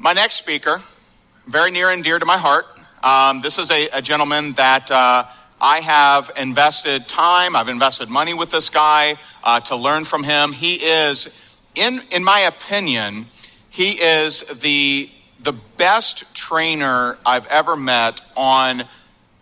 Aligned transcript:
My 0.00 0.12
next 0.12 0.34
speaker, 0.34 0.80
very 1.48 1.72
near 1.72 1.90
and 1.90 2.04
dear 2.04 2.20
to 2.20 2.24
my 2.24 2.36
heart. 2.36 2.66
Um, 3.02 3.40
this 3.40 3.58
is 3.58 3.68
a, 3.72 3.88
a 3.88 4.00
gentleman 4.00 4.52
that 4.52 4.92
uh, 4.92 5.24
I 5.60 5.80
have 5.80 6.30
invested 6.36 7.08
time, 7.08 7.56
I've 7.56 7.68
invested 7.68 8.08
money 8.08 8.32
with 8.32 8.52
this 8.52 8.70
guy 8.70 9.16
uh, 9.42 9.58
to 9.62 9.74
learn 9.74 10.04
from 10.04 10.22
him. 10.22 10.52
He 10.52 10.74
is, 10.76 11.56
in, 11.74 12.00
in 12.12 12.22
my 12.22 12.38
opinion, 12.40 13.26
he 13.70 14.00
is 14.00 14.42
the, 14.42 15.10
the 15.40 15.52
best 15.52 16.32
trainer 16.32 17.18
I've 17.26 17.48
ever 17.48 17.74
met 17.74 18.20
on 18.36 18.82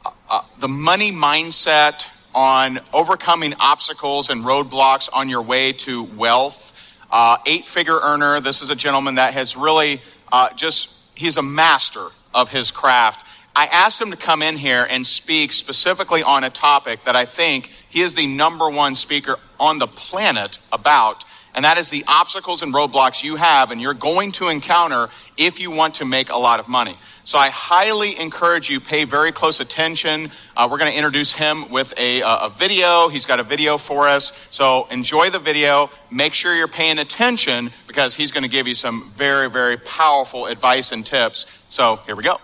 uh, 0.07 0.11
uh 0.31 0.41
the 0.59 0.69
money 0.69 1.13
mindset, 1.13 2.09
on 2.35 2.81
overcoming 2.95 3.53
obstacles 3.61 4.31
and 4.31 4.43
roadblocks 4.43 5.11
on 5.13 5.29
your 5.29 5.43
way 5.43 5.73
to 5.73 6.03
wealth. 6.03 6.73
Uh, 7.11 7.37
eight 7.47 7.67
figure 7.67 7.99
earner. 8.01 8.41
This 8.41 8.63
is 8.63 8.71
a 8.71 8.75
gentleman 8.75 9.15
that 9.15 9.35
has 9.35 9.57
really 9.57 10.01
uh, 10.33 10.53
just, 10.55 10.95
he's 11.15 11.37
a 11.37 11.43
master 11.43 12.09
of 12.35 12.51
his 12.51 12.71
craft. 12.71 13.27
I 13.55 13.67
asked 13.67 14.01
him 14.01 14.11
to 14.11 14.17
come 14.17 14.43
in 14.43 14.57
here 14.57 14.87
and 14.89 15.07
speak 15.07 15.53
specifically 15.53 16.23
on 16.23 16.45
a 16.45 16.51
topic 16.51 17.05
that 17.05 17.17
I 17.17 17.25
think 17.25 17.71
he 17.89 18.03
is 18.03 18.15
the 18.15 18.27
number 18.27 18.69
one 18.69 18.95
speaker 18.95 19.39
on 19.59 19.79
the 19.79 19.87
planet 19.87 20.59
about, 20.71 21.25
and 21.57 21.65
that 21.65 21.79
is 21.79 21.91
the 21.91 22.05
obstacles 22.07 22.63
and 22.63 22.73
roadblocks 22.73 23.25
you 23.25 23.37
have 23.37 23.71
and 23.71 23.81
you're 23.81 23.95
going 23.95 24.31
to 24.33 24.49
encounter 24.49 25.09
if 25.37 25.59
you 25.59 25.71
want 25.71 25.97
to 25.97 26.05
make 26.05 26.31
a 26.31 26.37
lot 26.37 26.61
of 26.61 26.69
money. 26.69 26.97
So 27.25 27.39
I 27.39 27.49
highly 27.49 28.17
encourage 28.21 28.71
you 28.71 28.79
pay 28.79 29.05
very 29.05 29.33
close 29.33 29.59
attention. 29.59 30.31
Uh, 30.57 30.69
we're 30.71 30.79
going 30.79 30.93
to 30.93 30.97
introduce 30.97 31.35
him 31.35 31.71
with 31.71 31.93
a, 31.99 32.21
a 32.21 32.53
video. 32.57 33.09
He's 33.09 33.27
got 33.27 33.41
a 33.41 33.43
video 33.43 33.79
for 33.79 34.07
us. 34.07 34.47
So 34.51 34.87
enjoy 34.91 35.31
the 35.31 35.41
video. 35.41 35.91
Make 36.11 36.35
sure 36.35 36.55
you're 36.55 36.69
paying 36.69 36.99
attention 36.99 37.73
because 37.89 38.15
he's 38.15 38.31
going 38.31 38.45
to 38.45 38.51
give 38.51 38.69
you 38.69 38.75
some 38.75 39.11
very, 39.17 39.51
very 39.51 39.77
powerful 39.77 40.47
advice 40.47 40.93
and 40.93 41.05
tips. 41.05 41.59
So 41.69 41.97
here 42.07 42.15
we 42.15 42.23
go. 42.23 42.39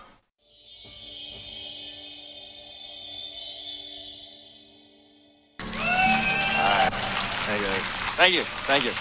Thank 8.15 8.35
you. 8.35 8.43
Thank 8.43 8.85
you. 8.85 8.91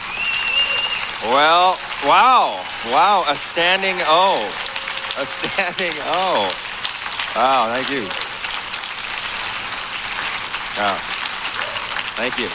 Well, 1.31 1.79
wow. 2.05 2.65
Wow. 2.87 3.25
A 3.29 3.37
standing 3.37 3.97
O. 4.07 4.51
A 5.19 5.27
standing 5.27 5.93
O. 6.07 6.51
Wow. 7.37 7.75
Thank 7.75 7.91
you. 7.91 8.03
Wow. 10.81 10.97
Thank 12.17 12.39
you. 12.39 12.49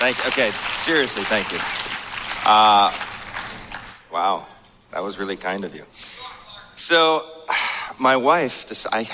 Thank 0.00 0.18
you. 0.18 0.24
Okay. 0.28 0.50
Seriously, 0.78 1.22
thank 1.24 1.52
you. 1.52 1.58
Uh, 2.44 2.92
wow. 4.12 4.46
That 4.90 5.02
was 5.02 5.18
really 5.18 5.36
kind 5.36 5.64
of 5.64 5.74
you. 5.74 5.84
So, 6.76 7.22
my 7.98 8.16
wife, 8.16 8.86
I, 8.92 9.06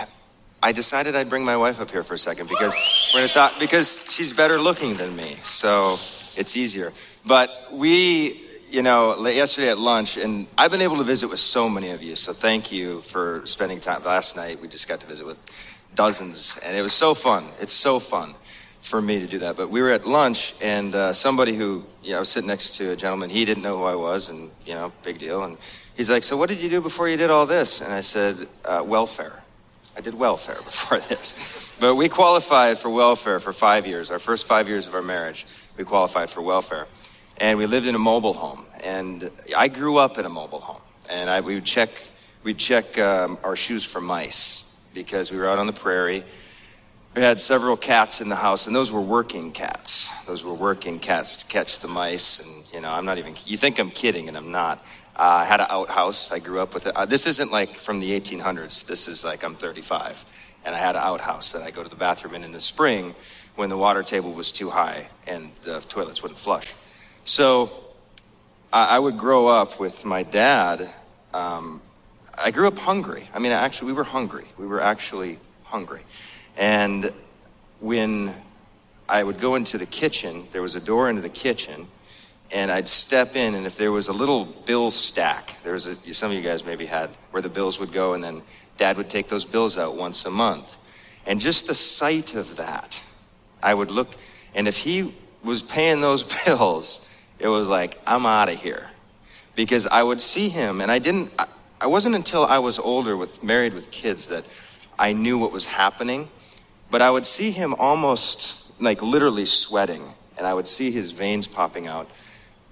I 0.62 0.72
decided 0.72 1.14
I'd 1.14 1.28
bring 1.28 1.44
my 1.44 1.56
wife 1.56 1.80
up 1.80 1.90
here 1.90 2.02
for 2.02 2.14
a 2.14 2.18
second 2.18 2.48
because 2.48 2.74
we're 3.12 3.20
going 3.20 3.28
to 3.28 3.34
talk, 3.34 3.58
because 3.58 4.12
she's 4.12 4.32
better 4.32 4.58
looking 4.58 4.94
than 4.94 5.14
me. 5.14 5.36
So, 5.42 5.96
it's 6.38 6.56
easier. 6.56 6.92
But 7.26 7.50
we, 7.72 8.40
you 8.70 8.82
know, 8.82 9.26
yesterday 9.26 9.70
at 9.70 9.78
lunch, 9.78 10.16
and 10.16 10.46
I've 10.56 10.70
been 10.70 10.82
able 10.82 10.96
to 10.98 11.04
visit 11.04 11.28
with 11.28 11.40
so 11.40 11.68
many 11.68 11.90
of 11.90 12.02
you, 12.02 12.16
so 12.16 12.32
thank 12.32 12.70
you 12.70 13.00
for 13.00 13.42
spending 13.44 13.80
time. 13.80 14.04
Last 14.04 14.36
night, 14.36 14.60
we 14.60 14.68
just 14.68 14.88
got 14.88 15.00
to 15.00 15.06
visit 15.06 15.26
with 15.26 15.38
dozens, 15.94 16.58
and 16.64 16.76
it 16.76 16.82
was 16.82 16.92
so 16.92 17.12
fun. 17.12 17.44
It's 17.60 17.72
so 17.72 17.98
fun 17.98 18.34
for 18.80 19.02
me 19.02 19.18
to 19.18 19.26
do 19.26 19.40
that. 19.40 19.56
But 19.56 19.68
we 19.68 19.82
were 19.82 19.90
at 19.90 20.06
lunch, 20.06 20.54
and 20.62 20.94
uh, 20.94 21.12
somebody 21.12 21.54
who, 21.54 21.84
you 22.02 22.12
know, 22.12 22.16
I 22.16 22.20
was 22.20 22.28
sitting 22.28 22.48
next 22.48 22.76
to 22.76 22.92
a 22.92 22.96
gentleman, 22.96 23.30
he 23.30 23.44
didn't 23.44 23.62
know 23.62 23.78
who 23.78 23.84
I 23.84 23.96
was, 23.96 24.30
and, 24.30 24.50
you 24.64 24.74
know, 24.74 24.92
big 25.02 25.18
deal. 25.18 25.42
And 25.42 25.58
he's 25.96 26.08
like, 26.08 26.22
So 26.22 26.36
what 26.36 26.48
did 26.48 26.60
you 26.60 26.70
do 26.70 26.80
before 26.80 27.08
you 27.08 27.16
did 27.16 27.30
all 27.30 27.46
this? 27.46 27.80
And 27.80 27.92
I 27.92 28.00
said, 28.00 28.46
uh, 28.64 28.82
Welfare. 28.86 29.42
I 29.96 30.00
did 30.00 30.14
welfare 30.14 30.54
before 30.64 31.00
this. 31.00 31.74
But 31.80 31.96
we 31.96 32.08
qualified 32.08 32.78
for 32.78 32.88
welfare 32.88 33.40
for 33.40 33.52
five 33.52 33.84
years, 33.84 34.12
our 34.12 34.20
first 34.20 34.46
five 34.46 34.68
years 34.68 34.86
of 34.86 34.94
our 34.94 35.02
marriage 35.02 35.44
we 35.78 35.84
qualified 35.84 36.28
for 36.28 36.42
welfare. 36.42 36.86
And 37.38 37.56
we 37.56 37.66
lived 37.66 37.86
in 37.86 37.94
a 37.94 38.00
mobile 38.00 38.34
home. 38.34 38.66
And 38.82 39.30
I 39.56 39.68
grew 39.68 39.96
up 39.96 40.18
in 40.18 40.26
a 40.26 40.28
mobile 40.28 40.60
home. 40.60 40.82
And 41.08 41.30
I, 41.30 41.40
we 41.40 41.54
would 41.54 41.64
check, 41.64 41.90
we'd 42.42 42.58
check 42.58 42.98
um, 42.98 43.38
our 43.44 43.56
shoes 43.56 43.84
for 43.84 44.00
mice 44.00 44.64
because 44.92 45.30
we 45.30 45.38
were 45.38 45.48
out 45.48 45.58
on 45.58 45.68
the 45.68 45.72
prairie. 45.72 46.24
We 47.14 47.22
had 47.22 47.40
several 47.40 47.76
cats 47.76 48.20
in 48.20 48.28
the 48.28 48.36
house, 48.36 48.66
and 48.66 48.76
those 48.76 48.92
were 48.92 49.00
working 49.00 49.52
cats. 49.52 50.10
Those 50.26 50.44
were 50.44 50.52
working 50.52 50.98
cats 50.98 51.38
to 51.38 51.46
catch 51.46 51.78
the 51.78 51.88
mice. 51.88 52.44
And, 52.44 52.74
you 52.74 52.80
know, 52.80 52.90
I'm 52.90 53.06
not 53.06 53.18
even, 53.18 53.34
you 53.46 53.56
think 53.56 53.78
I'm 53.78 53.90
kidding, 53.90 54.28
and 54.28 54.36
I'm 54.36 54.50
not. 54.50 54.78
Uh, 55.16 55.42
I 55.42 55.44
had 55.44 55.60
an 55.60 55.68
outhouse. 55.70 56.30
I 56.32 56.40
grew 56.40 56.60
up 56.60 56.74
with 56.74 56.86
it. 56.86 56.96
Uh, 56.96 57.06
this 57.06 57.26
isn't 57.26 57.50
like 57.50 57.70
from 57.70 58.00
the 58.00 58.20
1800s. 58.20 58.86
This 58.86 59.08
is 59.08 59.24
like 59.24 59.44
I'm 59.44 59.54
35. 59.54 60.24
And 60.64 60.74
I 60.74 60.78
had 60.78 60.96
an 60.96 61.02
outhouse 61.02 61.52
that 61.52 61.62
I 61.62 61.70
go 61.70 61.82
to 61.82 61.88
the 61.88 61.96
bathroom 61.96 62.34
in 62.34 62.44
in 62.44 62.52
the 62.52 62.60
spring 62.60 63.14
when 63.58 63.68
the 63.68 63.76
water 63.76 64.04
table 64.04 64.32
was 64.32 64.52
too 64.52 64.70
high 64.70 65.08
and 65.26 65.50
the 65.64 65.80
toilets 65.80 66.22
wouldn't 66.22 66.38
flush. 66.38 66.72
So 67.24 67.76
I, 68.72 68.96
I 68.96 68.98
would 69.00 69.18
grow 69.18 69.48
up 69.48 69.80
with 69.80 70.04
my 70.04 70.22
dad. 70.22 70.88
Um, 71.34 71.82
I 72.38 72.52
grew 72.52 72.68
up 72.68 72.78
hungry. 72.78 73.28
I 73.34 73.40
mean, 73.40 73.50
actually, 73.50 73.88
we 73.88 73.94
were 73.94 74.04
hungry. 74.04 74.44
We 74.56 74.66
were 74.68 74.80
actually 74.80 75.40
hungry. 75.64 76.02
And 76.56 77.12
when 77.80 78.32
I 79.08 79.24
would 79.24 79.40
go 79.40 79.56
into 79.56 79.76
the 79.76 79.86
kitchen, 79.86 80.44
there 80.52 80.62
was 80.62 80.76
a 80.76 80.80
door 80.80 81.10
into 81.10 81.22
the 81.22 81.28
kitchen, 81.28 81.88
and 82.52 82.70
I'd 82.70 82.86
step 82.86 83.34
in, 83.34 83.56
and 83.56 83.66
if 83.66 83.76
there 83.76 83.90
was 83.90 84.06
a 84.06 84.12
little 84.12 84.44
bill 84.44 84.92
stack, 84.92 85.60
there 85.64 85.72
was 85.72 85.86
a, 85.86 85.96
some 86.14 86.30
of 86.30 86.36
you 86.36 86.42
guys 86.42 86.64
maybe 86.64 86.86
had 86.86 87.10
where 87.32 87.42
the 87.42 87.48
bills 87.48 87.80
would 87.80 87.90
go, 87.90 88.14
and 88.14 88.22
then 88.22 88.42
dad 88.76 88.96
would 88.98 89.10
take 89.10 89.26
those 89.26 89.44
bills 89.44 89.76
out 89.76 89.96
once 89.96 90.24
a 90.24 90.30
month. 90.30 90.78
And 91.26 91.40
just 91.40 91.66
the 91.66 91.74
sight 91.74 92.36
of 92.36 92.56
that, 92.56 93.02
I 93.62 93.74
would 93.74 93.90
look, 93.90 94.08
and 94.54 94.68
if 94.68 94.78
he 94.78 95.12
was 95.42 95.62
paying 95.62 96.00
those 96.00 96.24
bills, 96.44 97.04
it 97.38 97.48
was 97.48 97.68
like, 97.68 97.98
I'm 98.06 98.26
out 98.26 98.48
of 98.48 98.60
here. 98.60 98.88
Because 99.54 99.86
I 99.86 100.02
would 100.02 100.20
see 100.20 100.48
him, 100.48 100.80
and 100.80 100.90
I 100.90 100.98
didn't, 100.98 101.32
I, 101.38 101.46
I 101.80 101.86
wasn't 101.86 102.14
until 102.14 102.44
I 102.44 102.58
was 102.58 102.78
older, 102.78 103.16
with 103.16 103.42
married 103.42 103.74
with 103.74 103.90
kids, 103.90 104.28
that 104.28 104.44
I 104.98 105.12
knew 105.12 105.38
what 105.38 105.52
was 105.52 105.66
happening. 105.66 106.28
But 106.90 107.02
I 107.02 107.10
would 107.10 107.26
see 107.26 107.50
him 107.50 107.74
almost 107.78 108.80
like 108.80 109.02
literally 109.02 109.46
sweating, 109.46 110.02
and 110.36 110.46
I 110.46 110.54
would 110.54 110.68
see 110.68 110.90
his 110.90 111.10
veins 111.10 111.46
popping 111.46 111.86
out, 111.86 112.08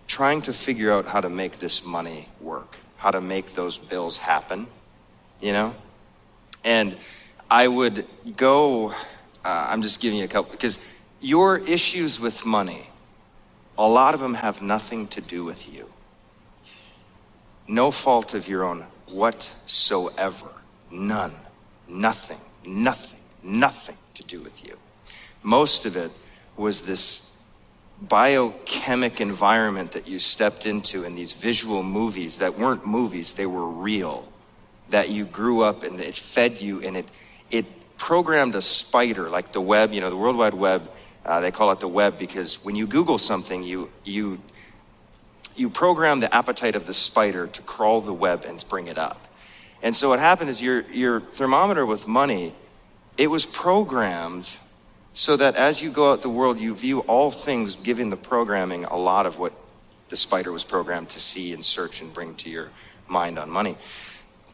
trying 0.07 0.43
to 0.43 0.53
figure 0.53 0.93
out 0.93 1.07
how 1.07 1.21
to 1.21 1.29
make 1.29 1.59
this 1.59 1.85
money 1.85 2.29
work, 2.41 2.77
how 2.97 3.11
to 3.11 3.21
make 3.21 3.55
those 3.55 3.79
bills 3.79 4.17
happen, 4.17 4.69
you 5.41 5.53
know? 5.53 5.75
And 6.65 6.97
I 7.51 7.69
would 7.69 8.07
go 8.37 8.95
uh, 9.47 9.69
I'm 9.71 9.81
just 9.81 10.01
giving 10.01 10.19
you 10.19 10.25
a 10.25 10.29
couple, 10.29 10.51
because 10.51 10.77
your 11.21 11.59
issues 11.59 12.19
with 12.19 12.45
money, 12.45 12.89
a 13.79 13.87
lot 13.87 14.13
of 14.13 14.19
them 14.19 14.35
have 14.35 14.61
nothing 14.61 15.07
to 15.09 15.21
do 15.21 15.45
with 15.45 15.73
you. 15.73 15.89
No 17.69 17.93
fault 17.93 18.35
of 18.35 18.49
your 18.49 18.65
own 18.65 18.87
whatsoever. 19.09 20.51
None. 20.91 21.33
Nothing. 21.87 22.41
Nothing. 22.65 23.21
Nothing 23.45 23.97
to 24.15 24.25
do 24.25 24.41
with 24.41 24.65
you. 24.65 24.77
Most 25.45 25.87
of 25.87 25.97
it 25.97 26.11
was 26.57 26.83
this 26.83 27.41
biochemic 28.05 29.21
environment 29.21 29.93
that 29.93 30.09
you 30.09 30.19
stepped 30.19 30.67
into 30.67 31.05
in 31.05 31.15
these 31.15 31.31
visual 31.31 31.85
movies 31.85 32.39
that 32.39 32.59
weren't 32.59 32.85
movies, 32.85 33.35
they 33.35 33.47
were 33.47 33.69
real. 33.69 34.29
That 34.91 35.09
you 35.09 35.25
grew 35.25 35.63
up 35.63 35.85
and 35.85 36.01
it 36.01 36.17
fed 36.17 36.61
you 36.61 36.81
and 36.83 36.97
it, 36.97 37.11
it 37.51 37.67
programmed 37.97 38.55
a 38.55 38.61
spider, 38.61 39.29
like 39.29 39.51
the 39.53 39.61
web, 39.61 39.93
you 39.93 40.01
know, 40.01 40.11
the 40.11 40.17
World 40.17 40.37
Wide 40.37 40.55
Web, 40.55 40.89
uh, 41.25 41.41
they 41.41 41.51
call 41.51 41.73
it 41.73 41.81
the 41.81 41.89
web 41.89 42.19
because 42.19 42.65
when 42.65 42.77
you 42.77 42.87
Google 42.87 43.19
something, 43.19 43.63
you, 43.63 43.91
you, 44.05 44.39
you 45.57 45.69
program 45.71 46.21
the 46.21 46.33
appetite 46.35 46.75
of 46.75 46.87
the 46.87 46.95
spider 46.95 47.47
to 47.49 47.63
crawl 47.63 48.01
the 48.01 48.13
web 48.13 48.45
and 48.45 48.65
bring 48.69 48.87
it 48.87 48.99
up. 48.99 49.27
And 49.83 49.95
so 49.95 50.09
what 50.09 50.21
happened 50.21 50.51
is 50.51 50.63
your, 50.63 50.83
your 50.93 51.21
thermometer 51.21 51.85
with 51.85 52.07
money, 52.07 52.55
it 53.19 53.29
was 53.29 53.45
programmed 53.45 54.59
so 55.15 55.37
that 55.37 55.57
as 55.57 55.83
you 55.83 55.91
go 55.91 56.13
out 56.13 56.23
the 56.23 56.29
world, 56.29 56.61
you 56.61 56.75
view 56.75 57.01
all 57.01 57.31
things 57.31 57.75
giving 57.75 58.11
the 58.11 58.17
programming 58.17 58.85
a 58.85 58.97
lot 58.97 59.27
of 59.27 59.39
what 59.39 59.53
the 60.09 60.17
spider 60.17 60.53
was 60.53 60.63
programmed 60.63 61.09
to 61.11 61.21
see 61.21 61.53
and 61.53 61.65
search 61.65 62.01
and 62.01 62.13
bring 62.13 62.35
to 62.37 62.51
your 62.51 62.69
mind 63.09 63.39
on 63.39 63.51
money. 63.51 63.77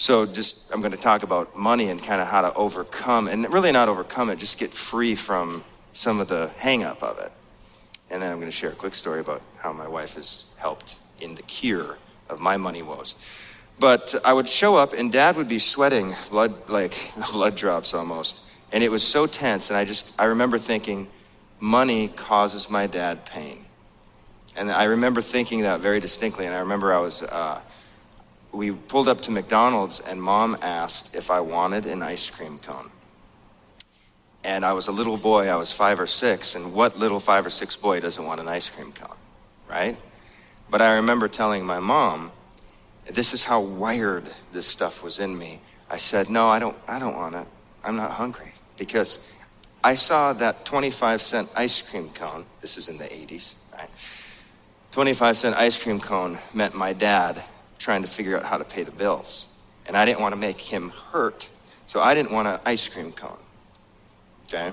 So, 0.03 0.27
just 0.27 0.75
I'm 0.75 0.81
going 0.81 0.91
to 0.91 0.99
talk 0.99 1.23
about 1.23 1.57
money 1.57 1.89
and 1.89 2.03
kind 2.03 2.21
of 2.21 2.27
how 2.27 2.41
to 2.41 2.53
overcome, 2.55 3.29
and 3.29 3.49
really 3.53 3.71
not 3.71 3.89
overcome 3.89 4.31
it, 4.31 4.41
just 4.41 4.59
get 4.59 4.73
free 4.73 5.15
from 5.15 5.63
some 5.93 6.19
of 6.19 6.27
the 6.27 6.51
hang 6.57 6.83
up 6.83 7.05
of 7.05 7.21
it. 7.21 7.31
And 8.11 8.21
then 8.21 8.33
I'm 8.33 8.41
going 8.41 8.51
to 8.51 8.57
share 8.57 8.71
a 8.71 8.75
quick 8.75 8.95
story 8.95 9.21
about 9.21 9.43
how 9.59 9.73
my 9.73 9.87
wife 9.87 10.15
has 10.15 10.53
helped 10.59 10.99
in 11.21 11.37
the 11.37 11.43
cure 11.43 11.99
of 12.29 12.41
my 12.41 12.57
money 12.57 12.83
woes. 12.83 13.15
But 13.79 14.17
I 14.25 14.33
would 14.33 14.49
show 14.49 14.75
up, 14.75 14.93
and 14.93 15.13
dad 15.13 15.37
would 15.37 15.47
be 15.47 15.61
sweating, 15.61 16.13
blood, 16.31 16.69
like 16.69 17.13
blood 17.33 17.55
drops 17.55 17.95
almost. 17.95 18.45
And 18.73 18.83
it 18.83 18.91
was 18.91 19.05
so 19.05 19.27
tense, 19.27 19.71
and 19.71 19.77
I 19.77 19.85
just, 19.85 20.21
I 20.21 20.25
remember 20.25 20.59
thinking, 20.59 21.07
money 21.61 22.09
causes 22.09 22.69
my 22.69 22.89
dad 22.89 23.25
pain. 23.25 23.67
And 24.57 24.69
I 24.69 24.83
remember 24.83 25.21
thinking 25.21 25.61
that 25.61 25.79
very 25.79 26.01
distinctly, 26.01 26.47
and 26.47 26.57
I 26.57 26.59
remember 26.59 26.93
I 26.93 26.99
was, 26.99 27.23
uh, 27.23 27.61
we 28.53 28.71
pulled 28.71 29.09
up 29.09 29.23
to 29.23 29.31
McDonald's, 29.31 30.01
and 30.01 30.23
mom 30.23 30.57
asked 30.61 31.15
if 31.15 31.31
I 31.31 31.41
wanted 31.41 31.87
an 31.87 32.03
ice 32.03 32.29
cream 32.29 32.59
cone. 32.59 32.91
And 34.45 34.65
I 34.65 34.75
was 34.75 34.89
a 34.89 34.93
little 34.93 35.17
boy, 35.17 35.49
I 35.49 35.57
was 35.57 35.73
five 35.73 35.99
or 35.99 36.07
six, 36.07 36.55
and 36.55 36.75
what 36.75 36.99
little 36.99 37.21
five 37.21 37.47
or 37.47 37.51
six 37.51 37.77
boy 37.77 38.01
doesn't 38.01 38.25
want 38.25 38.41
an 38.41 38.49
ice 38.49 38.69
cream 38.69 38.93
cone, 38.93 39.17
right? 39.71 39.97
But 40.69 40.83
I 40.83 40.97
remember 40.97 41.29
telling 41.29 41.65
my 41.65 41.79
mom, 41.79 42.33
this 43.11 43.33
is 43.33 43.45
how 43.45 43.61
wired 43.61 44.25
this 44.53 44.67
stuff 44.67 45.03
was 45.03 45.19
in 45.19 45.37
me. 45.37 45.61
I 45.89 45.97
said, 45.97 46.29
no, 46.29 46.49
I 46.49 46.59
don't, 46.59 46.77
I 46.87 46.99
don't 46.99 47.17
want 47.17 47.35
it. 47.35 47.47
I'm 47.85 47.97
not 47.97 48.13
hungry. 48.13 48.53
Because 48.77 49.19
I 49.85 49.95
saw 49.95 50.33
that 50.35 50.65
25 50.65 51.21
cent 51.21 51.49
ice 51.57 51.83
cream 51.83 52.09
cone. 52.11 52.47
This 52.61 52.77
is 52.77 52.89
in 52.89 52.99
the 52.99 53.05
80s, 53.05 53.57
right? 53.73 53.91
25 54.93 55.37
cent 55.37 55.57
ice 55.57 55.79
cream 55.79 56.01
cone 56.01 56.39
meant 56.55 56.75
my 56.75 56.93
dad 56.93 57.43
trying 57.83 58.03
to 58.03 58.09
figure 58.09 58.37
out 58.37 58.45
how 58.45 58.57
to 58.57 58.65
pay 58.65 58.85
the 58.85 58.93
bills. 58.93 59.47
And 59.87 59.97
I 59.97 60.05
didn't 60.05 60.21
want 60.21 60.33
to 60.33 60.41
make 60.41 60.61
him 60.61 60.91
hurt, 61.11 61.49
so 61.87 62.01
I 62.01 62.15
didn't 62.15 62.31
want 62.33 62.47
an 62.47 62.61
ice 62.65 62.89
cream 62.89 63.13
cone. 63.13 63.37
Okay? 64.47 64.73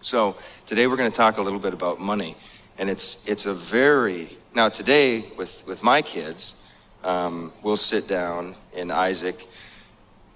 So 0.00 0.36
today 0.66 0.86
we're 0.86 0.96
going 0.96 1.10
to 1.10 1.16
talk 1.16 1.38
a 1.38 1.42
little 1.42 1.58
bit 1.58 1.72
about 1.72 1.98
money. 1.98 2.36
And 2.76 2.90
it's, 2.90 3.26
it's 3.26 3.46
a 3.46 3.54
very, 3.54 4.28
now 4.54 4.68
today 4.68 5.24
with, 5.38 5.66
with 5.66 5.82
my 5.82 6.02
kids, 6.02 6.68
um, 7.02 7.52
we'll 7.62 7.76
sit 7.76 8.06
down 8.06 8.56
and 8.76 8.92
Isaac, 8.92 9.46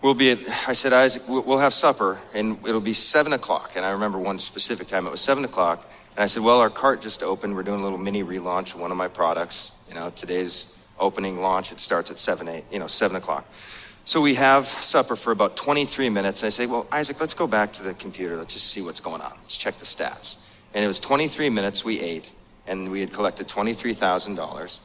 we'll 0.01 0.15
be 0.15 0.31
at, 0.31 0.39
I 0.67 0.73
said, 0.73 0.93
Isaac, 0.93 1.23
we'll 1.29 1.59
have 1.59 1.75
supper 1.75 2.19
and 2.33 2.59
it'll 2.67 2.81
be 2.81 2.95
seven 2.95 3.33
o'clock. 3.33 3.73
And 3.77 3.85
I 3.85 3.91
remember 3.91 4.19
one 4.19 4.39
specific 4.39 4.89
time, 4.89 5.07
it 5.07 5.11
was 5.11 5.21
seven 5.21 5.45
o'clock. 5.45 5.87
And 6.17 6.23
I 6.25 6.29
said, 6.29 6.43
well, 6.43 6.61
our 6.61 6.71
cart 6.71 7.03
just 7.03 7.23
opened. 7.23 7.55
We're 7.55 7.63
doing 7.63 7.81
a 7.81 7.83
little 7.83 7.99
mini 7.99 8.25
relaunch 8.25 8.75
of 8.75 8.81
one 8.81 8.91
of 8.91 8.97
my 8.97 9.09
products. 9.09 9.77
You 9.89 9.95
know, 9.95 10.11
today's 10.11 10.78
opening 10.99 11.41
launch, 11.41 11.73
it 11.73 11.81
starts 11.81 12.11
at 12.11 12.19
seven, 12.19 12.49
eight, 12.49 12.65
you 12.71 12.79
know, 12.79 12.87
seven 12.87 13.17
o'clock. 13.17 13.47
So 14.05 14.21
we 14.21 14.37
have 14.37 14.65
supper 14.65 15.17
for 15.17 15.33
about 15.33 15.57
23 15.57 16.09
minutes. 16.09 16.43
I 16.43 16.49
say, 16.49 16.67
well, 16.67 16.87
Isaac, 16.91 17.21
let's 17.21 17.35
go 17.35 17.47
back 17.47 17.73
to 17.75 17.83
the 17.83 17.95
computer. 17.95 18.37
Let's 18.37 18.55
just 18.55 18.69
see 18.69 18.81
what's 18.81 19.01
going 19.01 19.21
on. 19.21 19.33
Let's 19.43 19.57
check 19.57 19.79
the 19.79 19.85
stats. 19.85 20.47
And 20.73 20.83
it 20.83 20.87
was 20.87 20.99
23 20.99 21.51
minutes 21.51 21.85
we 21.85 22.01
ate, 22.01 22.31
and 22.67 22.91
we 22.91 23.01
had 23.01 23.13
collected 23.13 23.49
$23,000. 23.49 24.79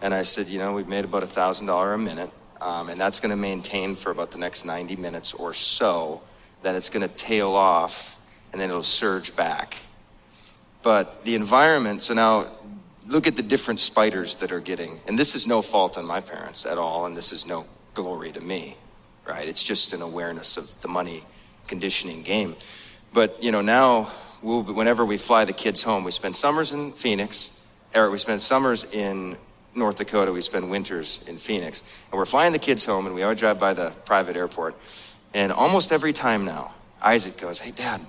And 0.00 0.14
I 0.14 0.22
said, 0.22 0.46
you 0.46 0.58
know, 0.58 0.72
we've 0.72 0.88
made 0.88 1.04
about 1.04 1.22
$1,000 1.22 1.94
a 1.94 1.98
minute. 1.98 2.30
Um, 2.60 2.90
and 2.90 3.00
that's 3.00 3.20
going 3.20 3.30
to 3.30 3.36
maintain 3.36 3.94
for 3.94 4.10
about 4.10 4.32
the 4.32 4.38
next 4.38 4.64
90 4.64 4.96
minutes 4.96 5.32
or 5.32 5.54
so. 5.54 6.22
Then 6.62 6.74
it's 6.74 6.90
going 6.90 7.06
to 7.06 7.14
tail 7.14 7.52
off 7.52 8.20
and 8.52 8.60
then 8.60 8.68
it'll 8.70 8.82
surge 8.82 9.34
back. 9.34 9.76
But 10.82 11.24
the 11.24 11.34
environment, 11.34 12.02
so 12.02 12.14
now 12.14 12.48
look 13.10 13.26
at 13.26 13.36
the 13.36 13.42
different 13.42 13.80
spiders 13.80 14.36
that 14.36 14.52
are 14.52 14.60
getting, 14.60 15.00
and 15.06 15.18
this 15.18 15.34
is 15.34 15.46
no 15.46 15.62
fault 15.62 15.98
on 15.98 16.06
my 16.06 16.20
parents 16.20 16.64
at 16.64 16.78
all, 16.78 17.06
and 17.06 17.16
this 17.16 17.32
is 17.32 17.46
no 17.46 17.66
glory 17.94 18.32
to 18.32 18.40
me, 18.40 18.76
right? 19.26 19.48
It's 19.48 19.62
just 19.62 19.92
an 19.92 20.00
awareness 20.00 20.56
of 20.56 20.80
the 20.80 20.88
money 20.88 21.24
conditioning 21.66 22.22
game. 22.22 22.54
But, 23.12 23.42
you 23.42 23.50
know, 23.50 23.60
now, 23.60 24.10
we'll, 24.42 24.62
whenever 24.62 25.04
we 25.04 25.16
fly 25.16 25.44
the 25.44 25.52
kids 25.52 25.82
home, 25.82 26.04
we 26.04 26.12
spend 26.12 26.36
summers 26.36 26.72
in 26.72 26.92
Phoenix, 26.92 27.68
or 27.94 28.10
we 28.10 28.18
spend 28.18 28.40
summers 28.40 28.84
in 28.84 29.36
North 29.74 29.96
Dakota, 29.96 30.32
we 30.32 30.40
spend 30.40 30.70
winters 30.70 31.26
in 31.28 31.36
Phoenix. 31.36 31.82
And 32.10 32.18
we're 32.18 32.24
flying 32.24 32.52
the 32.52 32.58
kids 32.58 32.84
home, 32.84 33.06
and 33.06 33.14
we 33.14 33.22
always 33.22 33.38
drive 33.38 33.58
by 33.58 33.74
the 33.74 33.90
private 34.04 34.36
airport. 34.36 34.76
And 35.34 35.52
almost 35.52 35.92
every 35.92 36.12
time 36.12 36.44
now, 36.44 36.74
Isaac 37.02 37.36
goes, 37.38 37.58
Hey, 37.58 37.70
Dad, 37.70 38.00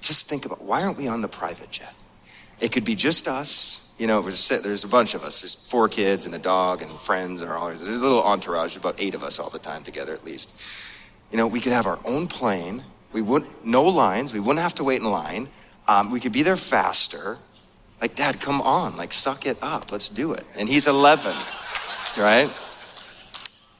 just 0.00 0.28
think 0.28 0.44
about 0.44 0.62
why 0.62 0.82
aren't 0.82 0.96
we 0.96 1.08
on 1.08 1.22
the 1.22 1.28
private 1.28 1.70
jet? 1.70 1.94
It 2.60 2.72
could 2.72 2.84
be 2.84 2.94
just 2.94 3.28
us. 3.28 3.94
You 3.98 4.06
know, 4.06 4.20
there's 4.22 4.84
a 4.84 4.88
bunch 4.88 5.14
of 5.14 5.24
us. 5.24 5.40
There's 5.40 5.54
four 5.54 5.88
kids 5.88 6.26
and 6.26 6.34
a 6.34 6.38
dog 6.38 6.82
and 6.82 6.90
friends 6.90 7.40
and 7.40 7.50
all. 7.50 7.68
There's 7.68 7.86
a 7.86 7.90
little 7.90 8.22
entourage, 8.22 8.76
about 8.76 8.96
eight 8.98 9.14
of 9.14 9.22
us 9.22 9.38
all 9.38 9.48
the 9.48 9.58
time 9.58 9.84
together 9.84 10.12
at 10.12 10.24
least. 10.24 10.60
You 11.30 11.38
know, 11.38 11.46
we 11.46 11.60
could 11.60 11.72
have 11.72 11.86
our 11.86 11.98
own 12.04 12.26
plane. 12.26 12.84
We 13.12 13.22
wouldn't, 13.22 13.64
no 13.64 13.84
lines. 13.84 14.32
We 14.32 14.40
wouldn't 14.40 14.62
have 14.62 14.74
to 14.76 14.84
wait 14.84 15.00
in 15.00 15.10
line. 15.10 15.48
Um, 15.88 16.10
we 16.10 16.20
could 16.20 16.32
be 16.32 16.42
there 16.42 16.56
faster. 16.56 17.38
Like, 18.00 18.14
Dad, 18.14 18.40
come 18.40 18.60
on. 18.60 18.96
Like, 18.96 19.12
suck 19.12 19.46
it 19.46 19.56
up. 19.62 19.90
Let's 19.90 20.08
do 20.08 20.32
it. 20.32 20.44
And 20.58 20.68
he's 20.68 20.86
11, 20.86 21.34
right? 22.18 22.52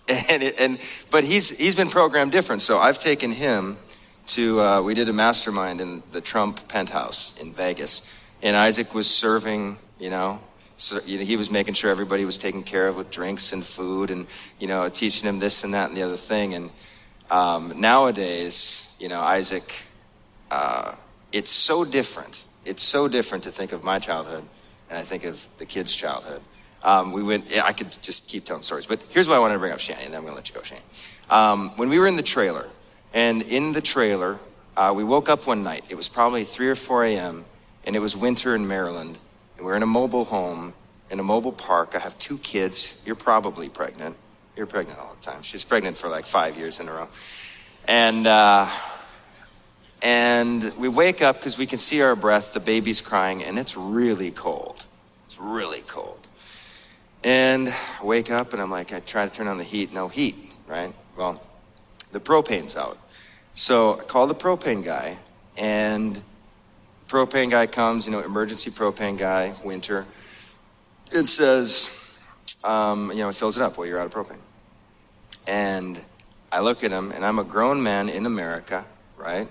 And, 0.09 0.43
and 0.43 0.79
but 1.11 1.25
he's 1.25 1.57
he's 1.59 1.75
been 1.75 1.89
programmed 1.89 2.31
different. 2.31 2.63
So 2.63 2.79
I've 2.79 2.99
taken 2.99 3.33
him 3.33 3.77
to. 4.29 4.61
Uh, 4.61 4.83
we 4.83 4.95
did 4.95 5.09
a 5.09 5.13
mastermind 5.13 5.81
in 5.81 6.03
the 6.13 6.21
Trump 6.21 6.69
penthouse 6.69 7.37
in 7.41 7.53
Vegas, 7.53 8.26
and 8.43 8.57
Isaac 8.57 8.95
was 8.95 9.09
serving. 9.09 9.79
You 9.99 10.11
know, 10.11 10.41
so, 10.77 11.01
you 11.07 11.19
know, 11.19 11.25
he 11.25 11.37
was 11.37 11.51
making 11.51 11.75
sure 11.75 11.91
everybody 11.91 12.25
was 12.25 12.37
taken 12.37 12.63
care 12.63 12.89
of 12.89 12.97
with 12.97 13.11
drinks 13.11 13.53
and 13.53 13.65
food, 13.65 14.11
and 14.11 14.27
you 14.59 14.67
know, 14.67 14.89
teaching 14.89 15.29
him 15.29 15.39
this 15.39 15.65
and 15.65 15.75
that 15.75 15.89
and 15.89 15.97
the 15.97 16.03
other 16.03 16.17
thing. 16.17 16.55
And 16.55 16.71
um, 17.31 17.81
nowadays, 17.81 18.97
you 19.01 19.09
know, 19.09 19.21
Isaac, 19.21 19.83
uh, 20.51 20.95
it's 21.33 21.51
so 21.51 21.85
different 21.85 22.45
it's 22.67 22.83
so 22.83 23.09
different 23.09 23.45
to 23.45 23.51
think 23.51 23.73
of 23.73 23.85
my 23.85 23.99
childhood 23.99 24.43
and 24.91 24.99
I 24.99 25.03
think 25.03 25.25
of 25.25 25.47
the 25.59 25.65
kids' 25.65 25.95
childhood. 25.95 26.43
Um, 26.83 27.13
we 27.13 27.23
went, 27.23 27.57
I 27.59 27.73
could 27.73 27.91
just 28.03 28.29
keep 28.29 28.45
telling 28.45 28.63
stories, 28.63 28.87
but 28.87 29.03
here's 29.09 29.29
why 29.29 29.37
I 29.37 29.39
wanted 29.39 29.55
to 29.55 29.59
bring 29.61 29.73
up 29.73 29.81
Shane, 29.81 29.97
and 30.03 30.13
then 30.13 30.19
I'm 30.19 30.23
going 30.23 30.33
to 30.33 30.37
let 30.37 30.49
you 30.49 30.55
go, 30.55 30.63
Shane. 30.63 30.79
Um, 31.31 31.71
when 31.77 31.89
we 31.89 31.99
were 31.99 32.07
in 32.07 32.17
the 32.17 32.23
trailer, 32.23 32.69
and 33.13 33.43
in 33.43 33.73
the 33.73 33.81
trailer, 33.81 34.39
uh, 34.77 34.93
we 34.95 35.03
woke 35.03 35.29
up 35.29 35.47
one 35.47 35.65
night. 35.65 35.85
It 35.89 35.97
was 35.97 36.09
probably 36.09 36.45
3 36.45 36.69
or 36.69 36.75
4 36.77 37.05
a.m., 37.07 37.45
and 37.87 37.95
it 37.95 38.01
was 38.01 38.17
winter 38.17 38.55
in 38.55 38.67
Maryland, 38.67 39.19
and 39.57 39.65
we 39.65 39.71
we're 39.71 39.77
in 39.77 39.83
a 39.83 39.87
mobile 39.87 40.25
home, 40.25 40.75
in 41.09 41.21
a 41.21 41.23
mobile 41.23 41.53
park. 41.53 41.95
I 41.95 42.01
have 42.01 42.19
two 42.19 42.37
kids. 42.39 43.01
You're 43.07 43.15
probably 43.15 43.69
pregnant. 43.69 44.17
You're 44.57 44.67
pregnant 44.67 44.99
all 44.99 45.17
the 45.19 45.25
time. 45.25 45.43
She's 45.43 45.65
pregnant 45.65 45.97
for 45.97 46.09
like 46.09 46.27
five 46.27 46.57
years 46.57 46.81
in 46.81 46.89
a 46.89 46.93
row. 46.93 47.09
And, 47.87 48.27
uh, 48.27 48.69
and 50.03 50.77
we 50.77 50.89
wake 50.89 51.23
up 51.23 51.37
because 51.37 51.57
we 51.57 51.67
can 51.67 51.79
see 51.79 52.03
our 52.03 52.17
breath, 52.17 52.53
the 52.53 52.61
baby's 52.61 53.01
crying, 53.01 53.45
and 53.45 53.59
it's 53.59 53.77
really 53.77 54.33
cold. 54.33 54.85
It's 55.27 55.39
really 55.39 55.83
cold. 55.83 56.27
And 57.23 57.69
I 57.69 58.05
wake 58.05 58.31
up 58.31 58.53
and 58.53 58.61
I'm 58.61 58.71
like, 58.71 58.93
I 58.93 59.01
try 59.01 59.29
to 59.29 59.35
turn 59.35 59.47
on 59.47 59.59
the 59.59 59.65
heat, 59.65 59.93
no 59.93 60.09
heat, 60.09 60.37
right? 60.67 60.93
Well, 61.17 61.43
the 62.13 62.21
propane's 62.21 62.77
out. 62.77 62.99
So 63.55 64.01
I 64.01 64.03
call 64.05 64.27
the 64.27 64.35
propane 64.35 64.85
guy, 64.85 65.19
and 65.57 66.21
propane 67.09 67.51
guy 67.51 67.67
comes, 67.67 68.07
you 68.07 68.13
know, 68.13 68.21
emergency 68.21 68.71
propane 68.71 69.19
guy, 69.19 69.55
winter, 69.65 70.07
and 71.15 71.29
says, 71.29 72.23
um, 72.65 73.11
you 73.13 73.19
know, 73.19 73.29
it 73.29 73.35
fills 73.35 73.57
it 73.57 73.63
up 73.63 73.79
while 73.79 73.87
you're 73.87 74.01
out 74.01 74.07
of 74.07 74.13
propane. 74.13 74.39
And 75.47 76.01
I 76.51 76.61
look 76.61 76.83
at 76.83 76.91
him, 76.91 77.13
and 77.13 77.25
I'm 77.25 77.39
a 77.39 77.45
grown 77.45 77.83
man 77.83 78.09
in 78.09 78.27
America, 78.27 78.85
right? 79.17 79.49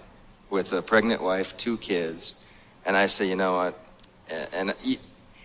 with 0.50 0.74
a 0.74 0.82
pregnant 0.82 1.22
wife, 1.22 1.58
two 1.58 1.78
kids, 1.78 2.42
and 2.86 2.96
I 2.96 3.08
say, 3.08 3.28
you 3.28 3.36
know 3.36 3.56
what? 3.56 3.80
And 4.54 4.74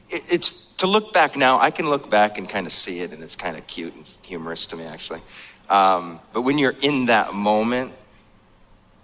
it's 0.08 0.72
to 0.76 0.86
look 0.86 1.12
back 1.12 1.36
now. 1.36 1.58
I 1.58 1.70
can 1.70 1.88
look 1.88 2.08
back 2.08 2.38
and 2.38 2.48
kind 2.48 2.66
of 2.66 2.72
see 2.72 3.00
it, 3.00 3.12
and 3.12 3.22
it's 3.22 3.36
kind 3.36 3.56
of 3.56 3.66
cute 3.66 3.94
and 3.94 4.04
humorous 4.24 4.66
to 4.68 4.76
me, 4.76 4.84
actually. 4.84 5.20
Um, 5.68 6.20
but 6.32 6.42
when 6.42 6.58
you're 6.58 6.76
in 6.82 7.06
that 7.06 7.34
moment, 7.34 7.92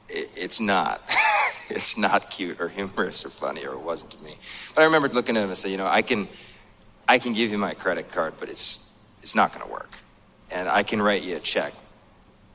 it's 0.09 0.61
not. 0.61 1.03
it's 1.71 1.97
not 1.99 2.31
cute 2.31 2.61
or 2.61 2.69
humorous 2.69 3.25
or 3.25 3.29
funny, 3.29 3.67
or 3.67 3.73
it 3.73 3.81
wasn't 3.81 4.13
to 4.13 4.25
me. 4.25 4.37
But 4.75 4.83
I 4.83 4.85
remember 4.85 5.09
looking 5.09 5.37
at 5.37 5.43
him 5.43 5.49
and 5.49 5.59
say, 5.59 5.71
you 5.71 5.77
know, 5.77 5.87
I 5.87 6.03
can, 6.03 6.29
I 7.09 7.19
can 7.19 7.33
give 7.33 7.51
you 7.51 7.59
my 7.59 7.75
credit 7.75 8.11
card, 8.13 8.35
but 8.39 8.49
it's, 8.49 8.99
it's 9.23 9.35
not 9.35 9.53
going 9.53 9.65
to 9.67 9.73
work. 9.73 9.99
And 10.51 10.69
I 10.69 10.83
can 10.83 11.03
write 11.03 11.23
you 11.23 11.37
a 11.37 11.41
check, 11.41 11.73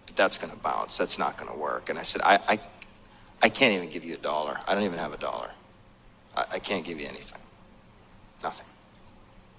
but 0.05 0.15
that's 0.15 0.37
going 0.37 0.53
to 0.53 0.59
bounce. 0.59 0.97
That's 0.97 1.19
not 1.19 1.37
going 1.37 1.51
to 1.51 1.57
work. 1.57 1.89
And 1.89 1.99
I 1.99 2.03
said, 2.03 2.21
I, 2.21 2.39
I, 2.47 2.59
I 3.41 3.49
can't 3.49 3.73
even 3.73 3.89
give 3.89 4.05
you 4.05 4.13
a 4.13 4.17
dollar. 4.17 4.57
I 4.67 4.73
don't 4.73 4.83
even 4.83 4.99
have 4.99 5.13
a 5.13 5.17
dollar. 5.17 5.49
I, 6.35 6.45
I 6.53 6.59
can't 6.59 6.85
give 6.85 6.99
you 6.99 7.07
anything. 7.07 7.41
Nothing. 8.43 8.67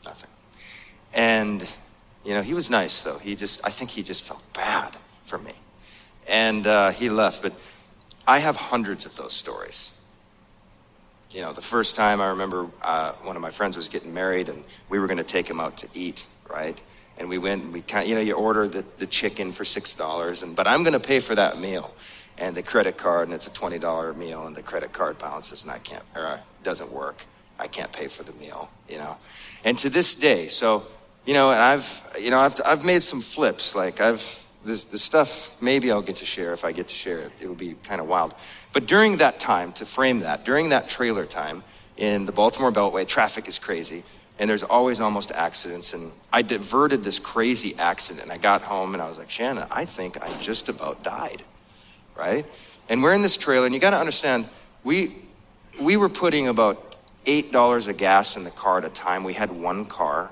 Nothing. 0.04 0.30
And, 1.12 1.74
you 2.24 2.34
know, 2.34 2.42
he 2.42 2.54
was 2.54 2.70
nice, 2.70 3.02
though. 3.02 3.18
He 3.18 3.36
just, 3.36 3.60
I 3.64 3.70
think 3.70 3.90
he 3.90 4.02
just 4.02 4.22
felt 4.22 4.42
bad 4.54 4.96
for 5.24 5.38
me. 5.38 5.52
And 6.26 6.66
uh, 6.66 6.90
he 6.90 7.10
left. 7.10 7.42
But 7.42 7.52
I 8.26 8.38
have 8.38 8.56
hundreds 8.56 9.06
of 9.06 9.16
those 9.16 9.32
stories. 9.32 9.98
You 11.30 11.40
know, 11.40 11.52
the 11.52 11.62
first 11.62 11.96
time 11.96 12.20
I 12.20 12.28
remember 12.28 12.66
uh, 12.82 13.12
one 13.22 13.36
of 13.36 13.42
my 13.42 13.50
friends 13.50 13.76
was 13.76 13.88
getting 13.88 14.12
married 14.12 14.48
and 14.48 14.64
we 14.88 14.98
were 14.98 15.06
going 15.06 15.18
to 15.18 15.24
take 15.24 15.48
him 15.48 15.60
out 15.60 15.78
to 15.78 15.88
eat, 15.94 16.26
right? 16.48 16.80
And 17.16 17.28
we 17.28 17.38
went 17.38 17.64
and 17.64 17.72
we 17.72 17.80
kind 17.80 18.08
you 18.08 18.14
know, 18.14 18.20
you 18.20 18.34
order 18.34 18.68
the, 18.68 18.84
the 18.98 19.06
chicken 19.06 19.50
for 19.50 19.64
$6, 19.64 20.42
and, 20.42 20.54
but 20.54 20.66
I'm 20.66 20.82
going 20.82 20.92
to 20.92 21.00
pay 21.00 21.20
for 21.20 21.34
that 21.34 21.58
meal 21.58 21.94
and 22.38 22.56
the 22.56 22.62
credit 22.62 22.96
card, 22.96 23.28
and 23.28 23.34
it's 23.34 23.46
a 23.46 23.50
$20 23.50 24.16
meal, 24.16 24.46
and 24.46 24.56
the 24.56 24.62
credit 24.62 24.92
card 24.92 25.18
balances, 25.18 25.62
and 25.62 25.72
I 25.72 25.78
can't, 25.78 26.02
or 26.16 26.40
doesn't 26.62 26.90
work. 26.90 27.24
I 27.58 27.68
can't 27.68 27.92
pay 27.92 28.08
for 28.08 28.22
the 28.22 28.32
meal, 28.32 28.70
you 28.88 28.98
know. 28.98 29.16
And 29.64 29.78
to 29.78 29.90
this 29.90 30.14
day, 30.14 30.48
so, 30.48 30.84
you 31.24 31.34
know, 31.34 31.52
and 31.52 31.60
I've, 31.60 32.16
you 32.18 32.30
know, 32.30 32.40
I've, 32.40 32.60
I've 32.64 32.84
made 32.84 33.02
some 33.02 33.20
flips. 33.20 33.74
Like, 33.74 34.00
I've, 34.00 34.41
this, 34.64 34.84
this 34.84 35.02
stuff, 35.02 35.60
maybe 35.60 35.90
I'll 35.90 36.02
get 36.02 36.16
to 36.16 36.24
share 36.24 36.52
if 36.52 36.64
I 36.64 36.72
get 36.72 36.88
to 36.88 36.94
share 36.94 37.18
it. 37.18 37.32
It 37.40 37.48
will 37.48 37.54
be 37.54 37.74
kind 37.82 38.00
of 38.00 38.06
wild. 38.06 38.34
But 38.72 38.86
during 38.86 39.18
that 39.18 39.38
time, 39.38 39.72
to 39.74 39.84
frame 39.84 40.20
that, 40.20 40.44
during 40.44 40.68
that 40.70 40.88
trailer 40.88 41.26
time 41.26 41.64
in 41.96 42.26
the 42.26 42.32
Baltimore 42.32 42.72
Beltway, 42.72 43.06
traffic 43.06 43.48
is 43.48 43.58
crazy. 43.58 44.04
and 44.38 44.48
there's 44.48 44.62
always 44.62 45.00
almost 45.00 45.30
accidents. 45.30 45.94
And 45.94 46.10
I 46.32 46.42
diverted 46.42 47.04
this 47.04 47.18
crazy 47.18 47.74
accident. 47.78 48.30
I 48.30 48.38
got 48.38 48.62
home 48.62 48.94
and 48.94 49.02
I 49.02 49.06
was 49.06 49.18
like, 49.18 49.30
Shannon, 49.30 49.66
I 49.70 49.84
think 49.84 50.20
I 50.22 50.36
just 50.40 50.68
about 50.68 51.02
died, 51.02 51.42
right? 52.16 52.46
And 52.88 53.02
we're 53.02 53.12
in 53.12 53.22
this 53.22 53.36
trailer, 53.36 53.66
and 53.66 53.74
you 53.74 53.80
got 53.80 53.90
to 53.90 53.98
understand, 53.98 54.48
we 54.82 55.14
we 55.80 55.96
were 55.96 56.08
putting 56.08 56.48
about 56.48 56.96
eight 57.24 57.52
dollars 57.52 57.86
of 57.88 57.96
gas 57.96 58.36
in 58.36 58.44
the 58.44 58.50
car 58.50 58.78
at 58.78 58.84
a 58.84 58.88
time. 58.88 59.22
We 59.22 59.34
had 59.34 59.52
one 59.52 59.84
car 59.84 60.30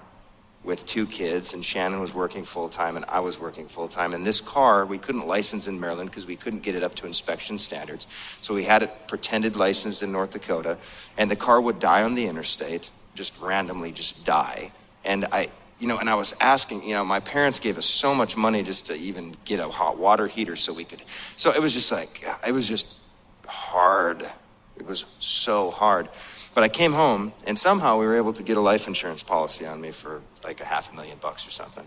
with 0.62 0.84
two 0.86 1.06
kids, 1.06 1.54
and 1.54 1.64
Shannon 1.64 2.00
was 2.00 2.12
working 2.12 2.44
full 2.44 2.68
time, 2.68 2.96
and 2.96 3.04
I 3.06 3.20
was 3.20 3.40
working 3.40 3.66
full 3.66 3.88
time. 3.88 4.12
And 4.12 4.26
this 4.26 4.40
car, 4.40 4.84
we 4.84 4.98
couldn't 4.98 5.26
license 5.26 5.66
in 5.66 5.80
Maryland 5.80 6.10
because 6.10 6.26
we 6.26 6.36
couldn't 6.36 6.62
get 6.62 6.74
it 6.74 6.82
up 6.82 6.94
to 6.96 7.06
inspection 7.06 7.58
standards. 7.58 8.06
So 8.42 8.54
we 8.54 8.64
had 8.64 8.82
it 8.82 8.90
pretended 9.08 9.56
licensed 9.56 10.02
in 10.02 10.12
North 10.12 10.32
Dakota, 10.32 10.76
and 11.16 11.30
the 11.30 11.36
car 11.36 11.60
would 11.60 11.78
die 11.78 12.02
on 12.02 12.14
the 12.14 12.26
interstate, 12.26 12.90
just 13.14 13.40
randomly, 13.40 13.90
just 13.90 14.26
die. 14.26 14.72
And 15.02 15.24
I, 15.32 15.48
you 15.78 15.88
know, 15.88 15.96
and 15.96 16.10
I 16.10 16.14
was 16.14 16.36
asking, 16.40 16.84
you 16.84 16.92
know, 16.92 17.04
my 17.04 17.20
parents 17.20 17.58
gave 17.58 17.78
us 17.78 17.86
so 17.86 18.14
much 18.14 18.36
money 18.36 18.62
just 18.62 18.86
to 18.88 18.94
even 18.94 19.36
get 19.46 19.60
a 19.60 19.68
hot 19.68 19.98
water 19.98 20.26
heater 20.26 20.56
so 20.56 20.74
we 20.74 20.84
could. 20.84 21.02
So 21.08 21.52
it 21.52 21.62
was 21.62 21.72
just 21.72 21.90
like, 21.90 22.22
it 22.46 22.52
was 22.52 22.68
just 22.68 22.98
hard. 23.46 24.28
It 24.76 24.86
was 24.86 25.06
so 25.20 25.70
hard. 25.70 26.08
But 26.54 26.64
I 26.64 26.68
came 26.68 26.92
home, 26.92 27.32
and 27.46 27.58
somehow 27.58 27.98
we 27.98 28.06
were 28.06 28.16
able 28.16 28.32
to 28.32 28.42
get 28.42 28.56
a 28.56 28.60
life 28.60 28.88
insurance 28.88 29.22
policy 29.22 29.66
on 29.66 29.80
me 29.80 29.92
for 29.92 30.20
like 30.44 30.60
a 30.60 30.64
half 30.64 30.92
a 30.92 30.96
million 30.96 31.18
bucks 31.20 31.46
or 31.46 31.50
something. 31.50 31.86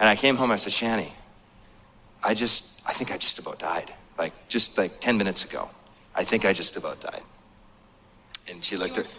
And 0.00 0.08
I 0.08 0.16
came 0.16 0.36
home, 0.36 0.50
I 0.50 0.56
said, 0.56 0.72
Shanny, 0.72 1.12
I 2.24 2.34
just, 2.34 2.82
I 2.88 2.92
think 2.92 3.12
I 3.12 3.16
just 3.16 3.38
about 3.38 3.58
died. 3.58 3.92
Like, 4.18 4.48
just 4.48 4.76
like 4.76 5.00
10 5.00 5.16
minutes 5.16 5.44
ago. 5.44 5.70
I 6.14 6.24
think 6.24 6.44
I 6.44 6.52
just 6.52 6.76
about 6.76 7.00
died. 7.00 7.22
And 8.50 8.64
she 8.64 8.76
looked 8.76 8.98
at 8.98 9.16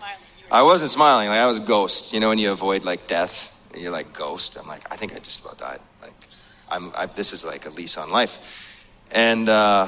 I 0.51 0.63
wasn't 0.63 0.91
smiling. 0.91 1.29
Like, 1.29 1.39
I 1.39 1.47
was 1.47 1.61
ghost. 1.61 2.13
You 2.13 2.19
know, 2.19 2.29
when 2.29 2.37
you 2.37 2.51
avoid 2.51 2.83
like 2.83 3.07
death, 3.07 3.71
you're 3.75 3.91
like 3.91 4.11
ghost. 4.11 4.57
I'm 4.59 4.67
like, 4.67 4.81
I 4.91 4.97
think 4.97 5.15
I 5.15 5.19
just 5.19 5.39
about 5.39 5.57
died. 5.57 5.79
Like, 6.01 6.13
I'm, 6.69 6.91
I, 6.95 7.05
this 7.05 7.31
is 7.31 7.45
like 7.45 7.65
a 7.65 7.69
lease 7.69 7.97
on 7.97 8.11
life. 8.11 8.85
And 9.11 9.47
uh, 9.47 9.87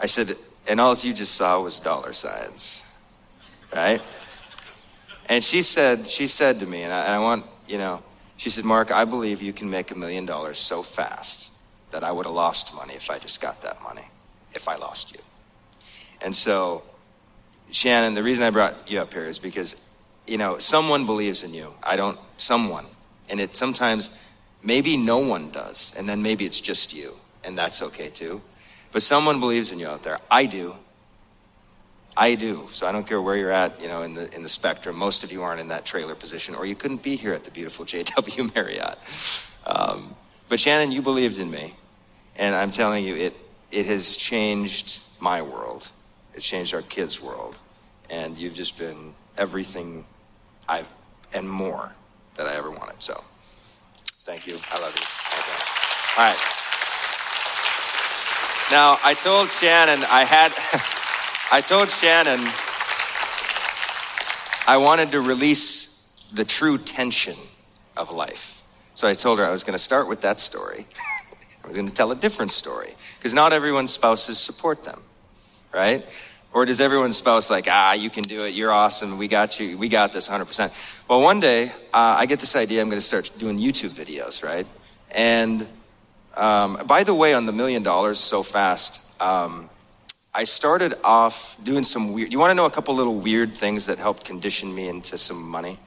I 0.00 0.06
said, 0.06 0.36
and 0.68 0.78
all 0.78 0.94
you 0.94 1.14
just 1.14 1.34
saw 1.34 1.62
was 1.62 1.80
dollar 1.80 2.12
signs 2.12 2.85
right? 3.74 4.02
And 5.28 5.42
she 5.42 5.62
said, 5.62 6.06
she 6.06 6.26
said 6.26 6.60
to 6.60 6.66
me, 6.66 6.82
and 6.82 6.92
I, 6.92 7.04
and 7.04 7.12
I 7.14 7.18
want, 7.18 7.44
you 7.66 7.78
know, 7.78 8.02
she 8.36 8.50
said, 8.50 8.64
Mark, 8.64 8.90
I 8.90 9.04
believe 9.04 9.42
you 9.42 9.52
can 9.52 9.70
make 9.70 9.90
a 9.90 9.98
million 9.98 10.26
dollars 10.26 10.58
so 10.58 10.82
fast 10.82 11.50
that 11.90 12.04
I 12.04 12.12
would 12.12 12.26
have 12.26 12.34
lost 12.34 12.74
money 12.74 12.94
if 12.94 13.10
I 13.10 13.18
just 13.18 13.40
got 13.40 13.62
that 13.62 13.82
money, 13.82 14.04
if 14.52 14.68
I 14.68 14.76
lost 14.76 15.14
you. 15.14 15.20
And 16.20 16.34
so, 16.34 16.82
Shannon, 17.70 18.14
the 18.14 18.22
reason 18.22 18.44
I 18.44 18.50
brought 18.50 18.90
you 18.90 19.00
up 19.00 19.12
here 19.12 19.24
is 19.24 19.38
because, 19.38 19.88
you 20.26 20.38
know, 20.38 20.58
someone 20.58 21.06
believes 21.06 21.42
in 21.42 21.54
you. 21.54 21.72
I 21.82 21.96
don't, 21.96 22.18
someone. 22.36 22.86
And 23.28 23.40
it 23.40 23.56
sometimes, 23.56 24.10
maybe 24.62 24.96
no 24.96 25.18
one 25.18 25.50
does, 25.50 25.94
and 25.96 26.08
then 26.08 26.22
maybe 26.22 26.44
it's 26.44 26.60
just 26.60 26.94
you, 26.94 27.16
and 27.42 27.56
that's 27.56 27.82
okay 27.82 28.08
too. 28.08 28.42
But 28.92 29.02
someone 29.02 29.40
believes 29.40 29.72
in 29.72 29.78
you 29.78 29.88
out 29.88 30.02
there. 30.02 30.18
I 30.30 30.46
do. 30.46 30.76
I 32.16 32.34
do. 32.34 32.66
So 32.68 32.86
I 32.86 32.92
don't 32.92 33.06
care 33.06 33.20
where 33.20 33.36
you're 33.36 33.50
at, 33.50 33.80
you 33.80 33.88
know, 33.88 34.02
in 34.02 34.14
the 34.14 34.34
in 34.34 34.42
the 34.42 34.48
spectrum. 34.48 34.96
Most 34.96 35.22
of 35.22 35.32
you 35.32 35.42
aren't 35.42 35.60
in 35.60 35.68
that 35.68 35.84
trailer 35.84 36.14
position, 36.14 36.54
or 36.54 36.64
you 36.64 36.74
couldn't 36.74 37.02
be 37.02 37.16
here 37.16 37.34
at 37.34 37.44
the 37.44 37.50
beautiful 37.50 37.84
JW 37.84 38.54
Marriott. 38.54 38.98
Um, 39.66 40.14
but 40.48 40.58
Shannon, 40.58 40.92
you 40.92 41.02
believed 41.02 41.38
in 41.38 41.50
me, 41.50 41.74
and 42.36 42.54
I'm 42.54 42.70
telling 42.70 43.04
you, 43.04 43.14
it 43.16 43.36
it 43.70 43.86
has 43.86 44.16
changed 44.16 45.00
my 45.20 45.42
world. 45.42 45.88
It's 46.34 46.46
changed 46.46 46.74
our 46.74 46.82
kids' 46.82 47.20
world, 47.20 47.58
and 48.08 48.38
you've 48.38 48.54
just 48.54 48.78
been 48.78 49.14
everything 49.36 50.04
I've 50.68 50.88
and 51.34 51.50
more 51.50 51.92
that 52.36 52.46
I 52.46 52.54
ever 52.54 52.70
wanted. 52.70 53.02
So, 53.02 53.22
thank 54.24 54.46
you. 54.46 54.54
I 54.70 54.80
love 54.80 54.94
you. 54.96 55.04
Okay. 55.38 56.18
All 56.18 56.24
right. 56.24 56.52
Now 58.70 58.98
I 59.04 59.14
told 59.14 59.50
Shannon 59.50 60.02
I 60.08 60.24
had. 60.24 60.52
I 61.52 61.60
told 61.60 61.90
Shannon 61.90 62.40
I 64.66 64.78
wanted 64.78 65.12
to 65.12 65.20
release 65.20 66.28
the 66.32 66.44
true 66.44 66.76
tension 66.76 67.36
of 67.96 68.10
life. 68.10 68.64
So 68.94 69.06
I 69.06 69.12
told 69.12 69.38
her 69.38 69.44
I 69.44 69.52
was 69.52 69.62
going 69.62 69.74
to 69.74 69.82
start 69.82 70.08
with 70.08 70.22
that 70.22 70.40
story. 70.40 70.86
I 71.64 71.66
was 71.68 71.76
going 71.76 71.86
to 71.86 71.94
tell 71.94 72.10
a 72.10 72.16
different 72.16 72.50
story 72.50 72.94
because 73.16 73.32
not 73.32 73.52
everyone's 73.52 73.92
spouses 73.92 74.38
support 74.38 74.82
them, 74.82 75.00
right? 75.72 76.04
Or 76.52 76.64
does 76.64 76.80
everyone's 76.80 77.16
spouse 77.16 77.48
like, 77.48 77.68
ah, 77.70 77.92
you 77.92 78.10
can 78.10 78.24
do 78.24 78.44
it, 78.44 78.54
you're 78.54 78.72
awesome, 78.72 79.16
we 79.16 79.28
got 79.28 79.60
you, 79.60 79.78
we 79.78 79.88
got 79.88 80.12
this 80.12 80.28
100%. 80.28 81.06
Well, 81.08 81.20
one 81.20 81.38
day 81.38 81.66
uh, 81.94 82.16
I 82.18 82.26
get 82.26 82.40
this 82.40 82.56
idea, 82.56 82.82
I'm 82.82 82.88
going 82.88 82.98
to 82.98 83.06
start 83.06 83.30
doing 83.38 83.58
YouTube 83.58 83.90
videos, 83.90 84.42
right? 84.42 84.66
And 85.12 85.68
um, 86.34 86.82
by 86.86 87.04
the 87.04 87.14
way, 87.14 87.34
on 87.34 87.46
the 87.46 87.52
million 87.52 87.84
dollars 87.84 88.18
so 88.18 88.42
fast, 88.42 89.20
um, 89.22 89.70
I 90.36 90.44
started 90.44 90.92
off 91.02 91.56
doing 91.64 91.82
some 91.82 92.12
weird. 92.12 92.30
You 92.30 92.38
want 92.38 92.50
to 92.50 92.54
know 92.54 92.66
a 92.66 92.70
couple 92.70 92.94
little 92.94 93.14
weird 93.14 93.56
things 93.56 93.86
that 93.86 93.96
helped 93.96 94.26
condition 94.26 94.74
me 94.74 94.86
into 94.86 95.16
some 95.16 95.40
money, 95.48 95.78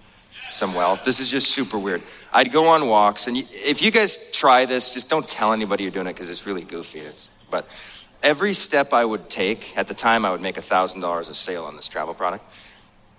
some 0.50 0.74
wealth? 0.74 1.06
This 1.06 1.20
is 1.20 1.30
just 1.30 1.52
super 1.52 1.78
weird. 1.78 2.04
I'd 2.34 2.52
go 2.52 2.66
on 2.66 2.88
walks, 2.88 3.28
and 3.28 3.38
if 3.38 3.84
you 3.84 3.92
guys 3.92 4.32
try 4.32 4.66
this, 4.66 4.90
just 4.90 5.08
don't 5.08 5.30
tell 5.30 5.54
anybody 5.54 5.84
you're 5.84 5.92
doing 5.92 6.08
it 6.08 6.14
because 6.14 6.32
it's 6.32 6.48
really 6.48 6.64
goofy. 6.64 6.98
It's, 6.98 7.28
but 7.52 7.68
every 8.24 8.54
step 8.54 8.92
I 8.92 9.06
would 9.06 9.30
take, 9.30 9.78
at 9.78 9.88
the 9.88 9.94
time 9.94 10.26
I 10.26 10.32
would 10.32 10.42
make 10.42 10.56
$1,000 10.56 11.30
a 11.30 11.34
sale 11.36 11.66
on 11.66 11.76
this 11.76 11.88
travel 11.88 12.16
product. 12.16 12.44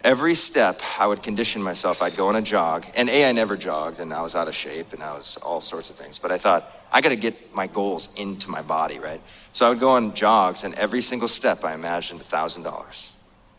Every 0.03 0.35
step 0.35 0.81
I 0.99 1.07
would 1.07 1.23
condition 1.23 1.63
myself. 1.63 2.01
I'd 2.01 2.17
go 2.17 2.29
on 2.29 2.37
a 2.37 2.41
jog. 2.41 2.87
And 2.97 3.11
A, 3.11 3.29
I 3.29 3.33
never 3.33 3.55
jogged, 3.57 4.01
and 4.01 4.15
I 4.15 4.23
was 4.23 4.35
out 4.35 4.49
of 4.49 4.55
shape, 4.55 4.95
and 4.95 5.03
I 5.03 5.15
was 5.15 5.37
all 5.43 5.61
sorts 5.61 5.91
of 5.91 5.97
things. 5.97 6.19
But 6.19 6.33
I 6.33 6.39
thought, 6.39 6.75
I 6.91 7.03
got 7.03 7.11
to 7.11 7.17
get 7.17 7.55
my 7.55 7.67
goals 7.67 8.15
into 8.19 8.51
my 8.51 8.63
body, 8.63 8.99
right? 8.99 9.21
So 9.53 9.67
I 9.67 9.69
would 9.69 9.79
go 9.79 9.91
on 9.91 10.15
jogs, 10.15 10.65
and 10.65 10.75
every 10.77 11.03
single 11.03 11.29
step 11.29 11.65
I 11.65 11.75
imagined 11.75 12.21
$1,000. 12.21 13.11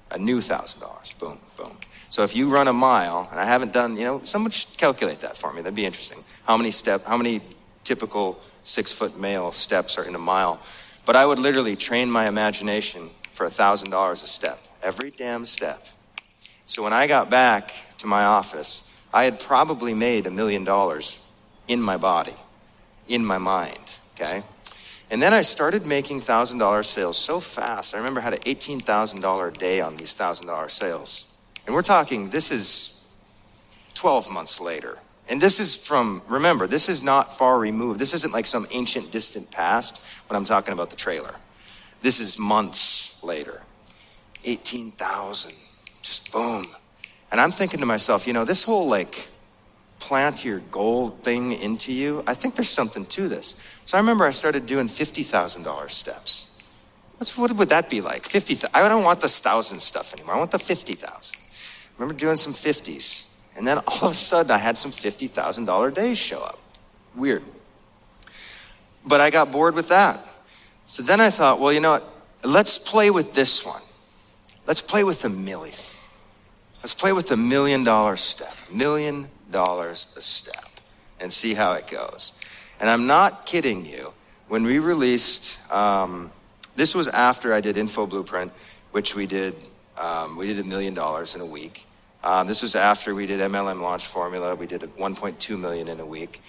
A 0.09 0.17
new 0.17 0.39
$1,000. 0.39 1.19
Boom, 1.19 1.39
boom. 1.55 1.77
So 2.09 2.23
if 2.23 2.35
you 2.35 2.49
run 2.49 2.67
a 2.67 2.73
mile, 2.73 3.27
and 3.29 3.39
I 3.39 3.45
haven't 3.45 3.71
done, 3.71 3.95
you 3.95 4.03
know, 4.03 4.21
someone 4.23 4.49
should 4.51 4.75
calculate 4.77 5.19
that 5.21 5.37
for 5.37 5.53
me. 5.53 5.61
That'd 5.61 5.75
be 5.75 5.85
interesting. 5.85 6.23
How 6.45 6.57
many 6.57 6.71
step, 6.71 7.05
how 7.05 7.17
many 7.17 7.41
typical 7.83 8.41
six 8.63 8.91
foot 8.91 9.17
male 9.17 9.51
steps 9.51 9.97
are 9.99 10.03
in 10.03 10.15
a 10.15 10.19
mile? 10.19 10.59
But 11.05 11.15
I 11.15 11.25
would 11.25 11.39
literally 11.39 11.75
train 11.75 12.09
my 12.09 12.27
imagination 12.27 13.11
for 13.31 13.45
$1,000 13.47 14.11
a 14.11 14.15
step. 14.27 14.59
Every 14.81 15.11
damn 15.11 15.45
step. 15.45 15.87
So 16.71 16.83
when 16.83 16.93
I 16.93 17.05
got 17.05 17.29
back 17.29 17.73
to 17.97 18.07
my 18.07 18.23
office, 18.23 18.87
I 19.13 19.25
had 19.25 19.41
probably 19.41 19.93
made 19.93 20.25
a 20.25 20.31
million 20.31 20.63
dollars 20.63 21.21
in 21.67 21.81
my 21.81 21.97
body 21.97 22.33
in 23.09 23.25
my 23.25 23.37
mind, 23.37 23.77
okay? 24.15 24.41
And 25.09 25.21
then 25.21 25.33
I 25.33 25.41
started 25.41 25.85
making 25.85 26.21
$1,000 26.21 26.85
sales 26.85 27.17
so 27.17 27.41
fast. 27.41 27.93
I 27.93 27.97
remember 27.97 28.21
I 28.21 28.23
had 28.23 28.35
an 28.35 28.39
$18,000 28.39 29.47
a 29.49 29.51
day 29.51 29.81
on 29.81 29.97
these 29.97 30.15
$1,000 30.15 30.71
sales. 30.71 31.29
And 31.65 31.75
we're 31.75 31.81
talking, 31.81 32.29
this 32.29 32.51
is 32.51 33.13
12 33.95 34.31
months 34.31 34.61
later. 34.61 34.97
And 35.27 35.41
this 35.41 35.59
is 35.59 35.75
from, 35.75 36.21
remember, 36.25 36.67
this 36.67 36.87
is 36.87 37.03
not 37.03 37.37
far 37.37 37.59
removed. 37.59 37.99
This 37.99 38.13
isn't 38.13 38.31
like 38.31 38.45
some 38.45 38.65
ancient, 38.71 39.11
distant 39.11 39.51
past 39.51 40.01
when 40.29 40.37
I'm 40.37 40.45
talking 40.45 40.71
about 40.71 40.89
the 40.89 40.95
trailer. 40.95 41.35
This 42.01 42.21
is 42.21 42.39
months 42.39 43.21
later. 43.21 43.61
18,000, 44.45 45.53
just 46.01 46.31
boom. 46.31 46.65
And 47.31 47.39
I'm 47.39 47.51
thinking 47.51 47.79
to 47.79 47.85
myself, 47.85 48.27
you 48.27 48.33
know, 48.33 48.45
this 48.45 48.63
whole 48.63 48.87
like 48.87 49.27
plant 49.99 50.43
your 50.43 50.59
gold 50.71 51.23
thing 51.23 51.53
into 51.53 51.93
you, 51.93 52.23
I 52.27 52.33
think 52.33 52.55
there's 52.55 52.69
something 52.69 53.05
to 53.05 53.27
this. 53.29 53.79
So 53.85 53.97
I 53.97 54.01
remember 54.01 54.25
I 54.25 54.31
started 54.31 54.65
doing 54.65 54.87
$50,000 54.87 55.89
steps. 55.89 56.57
What's, 57.17 57.37
what 57.37 57.51
would 57.53 57.69
that 57.69 57.89
be 57.89 58.01
like? 58.01 58.25
50, 58.25 58.67
I 58.73 58.89
don't 58.89 59.03
want 59.03 59.21
this 59.21 59.39
thousand 59.39 59.79
stuff 59.79 60.13
anymore. 60.13 60.35
I 60.35 60.37
want 60.39 60.51
the 60.51 60.59
50,000. 60.59 61.37
remember 61.97 62.17
doing 62.17 62.35
some 62.35 62.53
50s. 62.53 63.27
And 63.55 63.67
then 63.67 63.77
all 63.87 64.05
of 64.05 64.11
a 64.11 64.15
sudden 64.15 64.51
I 64.51 64.57
had 64.57 64.77
some 64.77 64.91
$50,000 64.91 65.93
days 65.93 66.17
show 66.17 66.41
up. 66.41 66.59
Weird. 67.15 67.43
But 69.05 69.21
I 69.21 69.29
got 69.29 69.51
bored 69.51 69.75
with 69.75 69.89
that. 69.89 70.19
So 70.85 71.03
then 71.03 71.21
I 71.21 71.29
thought, 71.29 71.59
well, 71.59 71.71
you 71.71 71.79
know 71.79 71.91
what? 71.91 72.03
Let's 72.43 72.79
play 72.79 73.11
with 73.11 73.33
this 73.33 73.65
one. 73.65 73.81
Let's 74.65 74.81
play 74.81 75.03
with 75.03 75.21
the 75.21 75.29
million. 75.29 75.75
Let's 76.83 76.95
play 76.95 77.13
with 77.13 77.27
the 77.27 77.37
million 77.37 77.83
dollar 77.83 78.17
step. 78.17 78.55
Million 78.71 79.29
dollars 79.51 80.07
a 80.17 80.21
step 80.21 80.65
and 81.19 81.31
see 81.31 81.53
how 81.53 81.73
it 81.73 81.87
goes. 81.87 82.33
And 82.79 82.89
I'm 82.89 83.05
not 83.05 83.45
kidding 83.45 83.85
you. 83.85 84.13
When 84.47 84.63
we 84.63 84.79
released, 84.79 85.59
um, 85.71 86.31
this 86.75 86.95
was 86.95 87.07
after 87.07 87.53
I 87.53 87.61
did 87.61 87.77
Info 87.77 88.07
Blueprint, 88.07 88.51
which 88.91 89.15
we 89.15 89.27
did, 89.27 89.55
um, 89.95 90.35
we 90.35 90.47
did 90.47 90.57
a 90.57 90.63
million 90.63 90.95
dollars 90.95 91.35
in 91.35 91.41
a 91.41 91.45
week. 91.45 91.85
Um, 92.23 92.47
this 92.47 92.63
was 92.63 92.75
after 92.75 93.13
we 93.13 93.27
did 93.27 93.39
MLM 93.39 93.81
Launch 93.81 94.05
Formula. 94.05 94.55
We 94.55 94.65
did 94.65 94.81
1.2 94.81 95.59
million 95.59 95.87
in 95.87 95.99
a 95.99 96.05
week. 96.05 96.41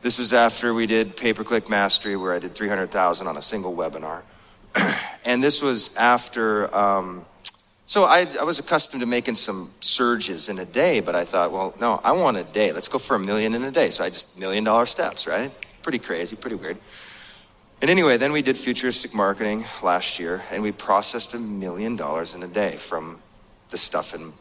This 0.00 0.18
was 0.18 0.32
after 0.32 0.74
we 0.74 0.86
did 0.86 1.16
Pay 1.16 1.32
Per 1.32 1.42
Click 1.42 1.68
Mastery, 1.68 2.16
where 2.16 2.32
I 2.32 2.38
did 2.38 2.54
300,000 2.54 3.26
on 3.26 3.36
a 3.36 3.42
single 3.42 3.74
webinar. 3.74 4.22
and 5.24 5.42
this 5.42 5.60
was 5.60 5.96
after 5.96 6.74
um, 6.74 7.24
So 7.92 8.04
I, 8.04 8.26
I 8.40 8.44
was 8.44 8.58
accustomed 8.58 9.02
to 9.02 9.06
making 9.06 9.34
some 9.34 9.68
surges 9.80 10.48
in 10.48 10.58
a 10.58 10.64
day, 10.64 11.00
but 11.00 11.14
I 11.14 11.26
thought, 11.26 11.52
well, 11.52 11.74
no, 11.78 12.00
I 12.02 12.12
want 12.12 12.38
a 12.38 12.42
day. 12.42 12.72
Let's 12.72 12.88
go 12.88 12.96
for 12.96 13.16
a 13.16 13.18
million 13.18 13.54
in 13.54 13.64
a 13.64 13.70
day. 13.70 13.90
So 13.90 14.02
I 14.02 14.08
just 14.08 14.40
million 14.40 14.64
dollar 14.64 14.86
steps, 14.86 15.26
right? 15.26 15.50
Pretty 15.82 15.98
crazy, 15.98 16.34
pretty 16.34 16.56
weird. 16.56 16.78
And 17.82 17.90
anyway, 17.90 18.16
then 18.16 18.32
we 18.32 18.40
did 18.40 18.56
futuristic 18.56 19.14
marketing 19.14 19.66
last 19.82 20.18
year, 20.18 20.42
and 20.50 20.62
we 20.62 20.72
processed 20.72 21.34
a 21.34 21.38
million 21.38 21.94
dollars 21.94 22.34
in 22.34 22.42
a 22.42 22.46
day 22.46 22.76
from 22.76 23.20
the 23.68 23.76
stuff 23.76 24.14
in 24.14 24.32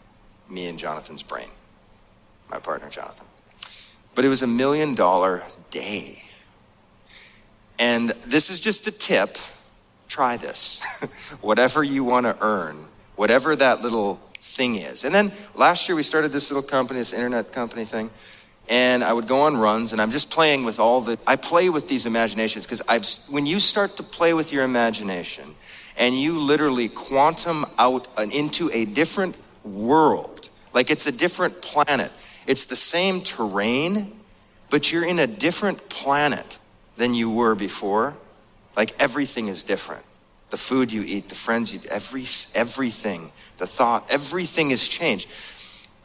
me 0.50 0.68
and 0.68 0.80
Jonathan's 0.80 1.22
brain, 1.22 1.50
my 2.50 2.60
partner 2.60 2.88
Jonathan. 2.90 3.28
But 4.16 4.24
it 4.24 4.30
was 4.30 4.42
a 4.42 4.48
million 4.48 4.96
dollar 4.96 5.44
day. 5.72 6.24
And 7.78 8.12
this 8.26 8.50
is 8.50 8.62
just 8.62 8.88
a 8.88 8.92
tip. 8.92 9.38
Try 10.08 10.38
this. 10.38 10.82
Whatever 11.42 11.84
you 11.84 12.06
want 12.06 12.28
to 12.28 12.38
earn, 12.40 12.88
whatever 13.22 13.56
that 13.56 13.82
little 13.82 14.16
thing 14.34 14.76
is. 14.76 15.04
And 15.06 15.14
then 15.14 15.32
last 15.56 15.88
year 15.88 15.96
we 15.96 16.04
started 16.04 16.32
this 16.32 16.50
little 16.50 16.68
company, 16.68 17.00
this 17.00 17.14
internet 17.14 17.52
company 17.52 17.86
thing 17.86 18.10
and 18.70 19.04
I 19.04 19.12
would 19.12 19.28
go 19.28 19.42
on 19.42 19.58
runs, 19.58 19.92
and 19.92 20.02
I'm 20.02 20.12
just 20.12 20.30
playing 20.30 20.64
with 20.64 20.80
all 20.80 21.02
the. 21.02 21.20
I 21.28 21.36
play 21.36 21.70
with 21.70 21.90
these 21.90 22.06
imaginations 22.06 22.66
because 22.66 22.82
I've. 22.88 23.06
When 23.30 23.46
you 23.46 23.60
start 23.60 23.98
to 23.98 24.04
play 24.04 24.34
with 24.34 24.54
your 24.54 24.64
imagination, 24.64 25.56
and 25.98 26.18
you 26.18 26.40
literally 26.40 26.88
quantum 26.88 27.66
out 27.78 28.08
an, 28.18 28.32
into 28.32 28.70
a 28.72 28.86
different 28.86 29.36
world, 29.66 30.50
like 30.74 30.90
it's 30.90 31.06
a 31.06 31.12
different 31.12 31.62
planet. 31.62 32.12
It's 32.48 32.66
the 32.66 32.78
same 32.78 33.22
terrain, 33.22 34.18
but 34.70 34.92
you're 34.92 35.06
in 35.06 35.20
a 35.20 35.28
different 35.28 35.90
planet 35.90 36.58
than 36.96 37.14
you 37.14 37.30
were 37.30 37.56
before. 37.56 38.16
Like 38.78 38.94
everything 39.00 39.50
is 39.50 39.64
different. 39.64 40.06
The 40.52 40.58
food 40.58 40.92
you 40.92 41.02
eat, 41.02 41.30
the 41.30 41.36
friends 41.36 41.74
you, 41.74 41.80
every 41.90 42.26
everything, 42.54 43.32
the 43.58 43.66
thought, 43.66 44.10
everything 44.12 44.70
has 44.70 44.88
changed. 44.88 45.28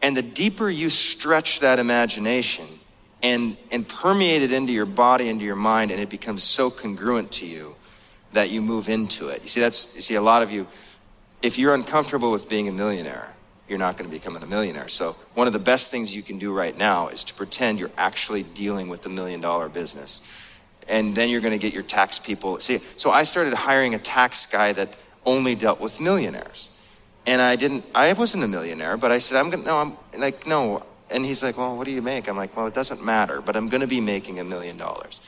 And 0.02 0.16
the 0.16 0.22
deeper 0.22 0.70
you 0.70 0.88
stretch 0.88 1.60
that 1.60 1.78
imagination 1.78 2.66
and, 3.22 3.56
and 3.72 3.86
permeate 3.86 4.42
it 4.42 4.52
into 4.52 4.72
your 4.72 4.86
body, 4.86 5.28
into 5.28 5.44
your 5.44 5.56
mind, 5.56 5.90
and 5.90 6.00
it 6.00 6.08
becomes 6.08 6.42
so 6.42 6.70
congruent 6.70 7.32
to 7.32 7.46
you 7.46 7.74
that 8.32 8.50
you 8.50 8.60
move 8.60 8.88
into 8.88 9.28
it. 9.28 9.42
You 9.42 9.48
see, 9.48 9.60
that's, 9.60 9.94
you 9.94 10.02
see, 10.02 10.14
a 10.14 10.22
lot 10.22 10.42
of 10.42 10.50
you, 10.52 10.66
if 11.42 11.58
you're 11.58 11.74
uncomfortable 11.74 12.30
with 12.30 12.48
being 12.48 12.68
a 12.68 12.72
millionaire, 12.72 13.34
you're 13.68 13.78
not 13.78 13.96
going 13.96 14.08
to 14.08 14.14
become 14.14 14.36
a 14.36 14.46
millionaire. 14.46 14.88
So, 14.88 15.16
one 15.34 15.46
of 15.46 15.52
the 15.52 15.58
best 15.58 15.90
things 15.90 16.14
you 16.14 16.22
can 16.22 16.38
do 16.38 16.52
right 16.52 16.76
now 16.76 17.08
is 17.08 17.24
to 17.24 17.34
pretend 17.34 17.78
you're 17.78 17.90
actually 17.96 18.42
dealing 18.42 18.88
with 18.88 19.04
a 19.06 19.08
million 19.08 19.40
dollar 19.40 19.68
business. 19.68 20.20
And 20.88 21.14
then 21.14 21.28
you're 21.28 21.40
going 21.40 21.52
to 21.52 21.58
get 21.58 21.74
your 21.74 21.82
tax 21.82 22.18
people. 22.18 22.60
See, 22.60 22.78
so 22.96 23.10
I 23.10 23.24
started 23.24 23.54
hiring 23.54 23.94
a 23.94 23.98
tax 23.98 24.46
guy 24.46 24.72
that 24.72 24.94
only 25.24 25.54
dealt 25.54 25.80
with 25.80 26.00
millionaires. 26.00 26.68
And 27.26 27.42
I 27.42 27.56
didn't, 27.56 27.84
I 27.94 28.12
wasn't 28.12 28.44
a 28.44 28.48
millionaire, 28.48 28.96
but 28.96 29.10
I 29.10 29.18
said, 29.18 29.38
I'm 29.38 29.50
going 29.50 29.64
to, 29.64 29.68
no, 29.68 29.78
I'm 29.78 30.20
like, 30.20 30.46
no. 30.46 30.84
And 31.10 31.24
he's 31.24 31.42
like, 31.42 31.58
well, 31.58 31.76
what 31.76 31.84
do 31.84 31.90
you 31.90 32.02
make? 32.02 32.28
I'm 32.28 32.36
like, 32.36 32.56
well, 32.56 32.66
it 32.66 32.74
doesn't 32.74 33.04
matter, 33.04 33.40
but 33.40 33.56
I'm 33.56 33.68
going 33.68 33.80
to 33.80 33.86
be 33.88 34.00
making 34.00 34.38
a 34.38 34.44
million 34.44 34.76
dollars. 34.76 35.20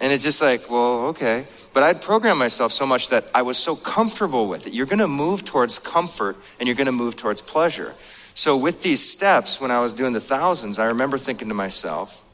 And 0.00 0.12
it's 0.12 0.24
just 0.24 0.40
like, 0.40 0.70
well, 0.70 1.08
okay. 1.08 1.46
But 1.74 1.82
I'd 1.82 2.00
programmed 2.00 2.38
myself 2.38 2.72
so 2.72 2.86
much 2.86 3.08
that 3.08 3.24
I 3.34 3.42
was 3.42 3.58
so 3.58 3.76
comfortable 3.76 4.48
with 4.48 4.66
it. 4.66 4.72
You're 4.72 4.86
going 4.86 5.00
to 5.00 5.08
move 5.08 5.44
towards 5.44 5.78
comfort 5.78 6.36
and 6.58 6.66
you're 6.66 6.76
going 6.76 6.86
to 6.86 6.92
move 6.92 7.16
towards 7.16 7.42
pleasure. 7.42 7.92
So 8.34 8.56
with 8.56 8.82
these 8.82 9.06
steps, 9.06 9.60
when 9.60 9.70
I 9.70 9.80
was 9.80 9.92
doing 9.92 10.14
the 10.14 10.20
thousands, 10.20 10.78
I 10.78 10.86
remember 10.86 11.18
thinking 11.18 11.48
to 11.48 11.54
myself, 11.54 12.24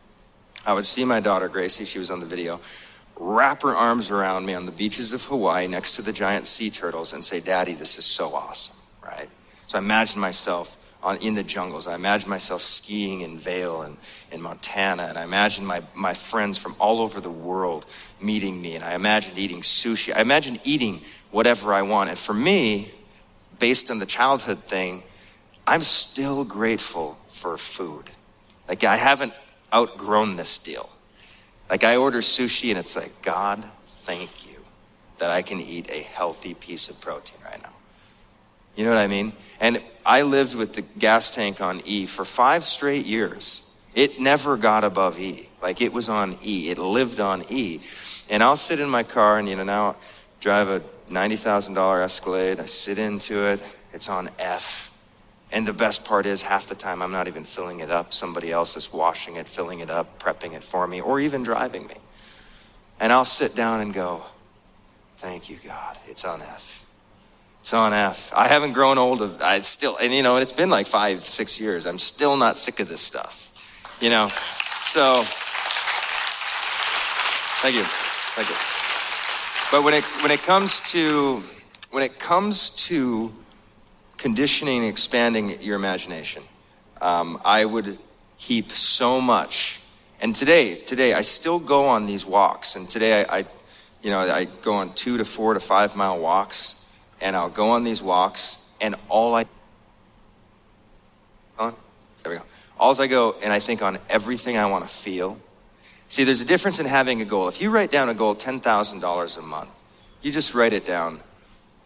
I 0.67 0.73
would 0.73 0.85
see 0.85 1.05
my 1.05 1.21
daughter 1.21 1.49
Gracie, 1.49 1.85
she 1.85 1.99
was 1.99 2.11
on 2.11 2.21
the 2.21 2.27
video, 2.27 2.61
wrap 3.19 3.63
her 3.63 3.75
arms 3.75 4.11
around 4.11 4.45
me 4.45 4.55
on 4.55 4.67
the 4.67 4.73
beaches 4.73 5.13
of 5.13 5.25
Hawaii 5.25 5.69
next 5.69 5.97
to 5.97 6.03
the 6.03 6.13
giant 6.13 6.47
sea 6.47 6.71
turtles 6.71 7.13
and 7.13 7.25
say, 7.25 7.41
Daddy, 7.41 7.73
this 7.73 7.99
is 7.99 8.05
so 8.05 8.35
awesome, 8.35 8.77
right? 9.03 9.29
So 9.69 9.79
I 9.79 9.81
imagine 9.81 10.21
myself 10.21 10.83
on, 11.03 11.19
in 11.19 11.35
the 11.35 11.45
jungles. 11.45 11.87
I 11.87 11.95
imagine 11.95 12.29
myself 12.29 12.63
skiing 12.63 13.21
in 13.21 13.39
Vail 13.39 13.83
and 13.83 13.97
in 14.33 14.43
Montana. 14.43 15.05
And 15.05 15.17
I 15.17 15.23
imagine 15.23 15.65
my, 15.65 15.83
my 15.95 16.15
friends 16.15 16.59
from 16.59 16.75
all 16.79 17.01
over 17.01 17.21
the 17.21 17.31
world 17.31 17.87
meeting 18.21 18.61
me. 18.61 18.75
And 18.75 18.85
I 18.85 18.95
imagine 18.95 19.39
eating 19.39 19.63
sushi. 19.63 20.15
I 20.15 20.21
imagine 20.21 20.59
eating 20.65 21.01
whatever 21.31 21.73
I 21.73 21.83
want. 21.83 22.11
And 22.11 22.19
for 22.19 22.35
me, 22.35 22.91
based 23.59 23.91
on 23.91 24.01
the 24.01 24.07
childhood 24.07 24.65
thing, 24.65 25.05
I'm 25.67 25.81
still 25.81 26.45
grateful 26.45 27.19
for 27.29 27.57
food. 27.57 28.11
Like 28.69 28.83
I 28.83 28.97
haven't 28.97 29.33
outgrown 29.77 30.37
this 30.37 30.59
deal. 30.59 30.89
Like 31.69 31.85
I 31.85 31.97
order 31.97 32.19
sushi 32.19 32.71
and 32.71 32.79
it's 32.79 32.97
like, 32.97 33.13
God, 33.23 33.63
thank 33.87 34.47
you 34.47 34.59
that 35.19 35.31
I 35.31 35.43
can 35.43 35.61
eat 35.61 35.91
a 35.91 36.03
healthy 36.03 36.55
piece 36.55 36.89
of 36.89 37.01
protein 37.01 37.39
right 37.45 37.63
now. 37.63 37.73
You 38.75 38.85
know 38.85 38.91
what 38.91 38.99
I 38.99 39.07
mean? 39.07 39.33
And 39.61 39.83
I 40.05 40.23
lived 40.23 40.55
with 40.55 40.75
the 40.75 40.83
gas 40.83 41.31
tank 41.31 41.61
on 41.61 41.83
E 41.85 42.07
for 42.07 42.25
five 42.25 42.65
straight 42.65 43.07
years. 43.07 43.63
It 43.95 44.21
never 44.21 44.57
got 44.57 44.85
above 44.85 45.19
E. 45.19 45.49
Like 45.63 45.81
it 45.81 45.93
was 45.93 46.09
on 46.09 46.37
E. 46.43 46.71
It 46.71 46.79
lived 46.79 47.21
on 47.21 47.45
E. 47.51 47.81
And 48.29 48.43
I'll 48.43 48.57
sit 48.57 48.81
in 48.81 48.89
my 48.89 49.03
car 49.03 49.39
and, 49.39 49.49
you 49.49 49.57
know, 49.57 49.65
now 49.65 49.97
drive 50.41 50.69
a 50.69 50.81
$90,000 51.11 52.03
Escalade. 52.03 52.61
I 52.61 52.67
sit 52.67 52.99
into 52.99 53.47
it. 53.47 53.63
It's 53.93 54.09
on 54.09 54.29
F. 54.39 54.86
And 55.53 55.67
the 55.67 55.73
best 55.73 56.05
part 56.05 56.27
is, 56.27 56.43
half 56.43 56.67
the 56.67 56.75
time 56.75 57.01
I'm 57.01 57.13
not 57.13 57.29
even 57.29 57.45
filling 57.45 57.81
it 57.81 57.91
up. 57.91 58.13
Somebody 58.13 58.51
else 58.51 58.77
is 58.77 58.93
washing 58.93 59.37
it, 59.37 59.47
filling 59.47 59.81
it 59.81 59.91
up, 59.91 60.19
prepping 60.19 60.55
it 60.55 60.65
for 60.65 60.87
me, 60.87 61.01
or 61.01 61.21
even 61.21 61.43
driving 61.43 61.87
me. 61.87 61.95
And 62.99 63.13
I'll 63.13 63.25
sit 63.25 63.55
down 63.55 63.81
and 63.81 63.95
go, 63.95 64.25
Thank 65.17 65.49
you, 65.49 65.57
God. 65.65 65.99
It's 66.07 66.27
on 66.27 66.43
F. 66.43 66.87
It's 67.61 67.73
on 67.73 67.95
F. 67.95 68.33
I 68.37 68.49
haven't 68.49 68.75
grown 68.75 68.99
old 68.99 69.23
of 69.23 69.41
I 69.41 69.61
still 69.63 69.97
and 69.97 70.13
you 70.13 70.23
know, 70.23 70.37
it's 70.37 70.53
been 70.53 70.69
like 70.69 70.87
five, 70.87 71.25
six 71.25 71.59
years. 71.59 71.87
I'm 71.87 71.99
still 71.99 72.37
not 72.37 72.59
sick 72.59 72.81
of 72.81 72.89
this 72.89 73.01
stuff. 73.01 73.99
You 74.01 74.11
know? 74.11 74.29
So 74.29 75.23
thank 77.63 77.75
you. 77.75 77.83
Thank 77.83 78.51
you. 78.51 78.57
But 79.73 79.85
when 79.85 79.95
it 79.95 80.05
when 80.23 80.31
it 80.31 80.43
comes 80.43 80.81
to 80.93 81.43
when 81.91 82.03
it 82.03 82.19
comes 82.19 82.71
to 82.87 83.33
conditioning 84.27 84.79
and 84.79 84.89
expanding 84.89 85.63
your 85.63 85.77
imagination. 85.77 86.43
Um, 87.01 87.41
I 87.45 87.65
would 87.65 87.97
heap 88.37 88.73
so 88.73 89.21
much. 89.21 89.81
And 90.21 90.35
today, 90.35 90.75
today, 90.75 91.15
I 91.15 91.21
still 91.21 91.61
go 91.61 91.87
on 91.87 92.07
these 92.07 92.27
walks. 92.27 92.75
And 92.75 92.91
today, 92.91 93.23
I, 93.23 93.39
I, 93.39 93.45
you 94.03 94.11
know, 94.11 94.19
I 94.19 94.47
go 94.63 94.73
on 94.75 94.95
two 94.95 95.17
to 95.19 95.25
four 95.25 95.55
to 95.55 95.61
five 95.61 95.95
mile 95.95 96.19
walks, 96.19 96.85
and 97.21 97.37
I'll 97.37 97.55
go 97.63 97.71
on 97.71 97.85
these 97.85 98.03
walks, 98.03 98.69
and 98.81 98.97
all 99.09 99.33
I, 99.37 99.47
on, 101.57 101.77
there 102.25 102.33
we 102.33 102.39
go. 102.39 102.45
All 102.81 103.01
I 103.01 103.07
go, 103.07 103.37
and 103.41 103.53
I 103.53 103.61
think 103.61 103.81
on 103.81 103.97
everything 104.11 104.57
I 104.57 104.67
want 104.67 104.83
to 104.89 104.93
feel. 104.93 105.39
See, 106.09 106.25
there's 106.25 106.41
a 106.41 106.45
difference 106.45 106.81
in 106.81 106.87
having 106.87 107.21
a 107.21 107.25
goal. 107.25 107.47
If 107.47 107.63
you 107.63 107.71
write 107.71 107.93
down 107.93 108.09
a 108.09 108.15
goal, 108.15 108.35
ten 108.35 108.59
thousand 108.59 108.99
dollars 108.99 109.37
a 109.37 109.43
month, 109.43 109.85
you 110.21 110.33
just 110.33 110.53
write 110.53 110.73
it 110.73 110.85
down. 110.85 111.21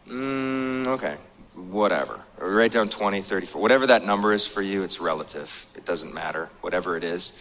Mm, 0.08 0.86
okay, 0.86 1.16
whatever. 1.60 2.20
Write 2.38 2.72
down 2.72 2.88
20, 2.88 3.20
30, 3.20 3.46
whatever 3.58 3.86
that 3.86 4.04
number 4.04 4.32
is 4.32 4.46
for 4.46 4.62
you, 4.62 4.82
it's 4.82 5.00
relative. 5.00 5.66
It 5.74 5.84
doesn't 5.84 6.14
matter, 6.14 6.48
whatever 6.60 6.96
it 6.96 7.04
is. 7.04 7.38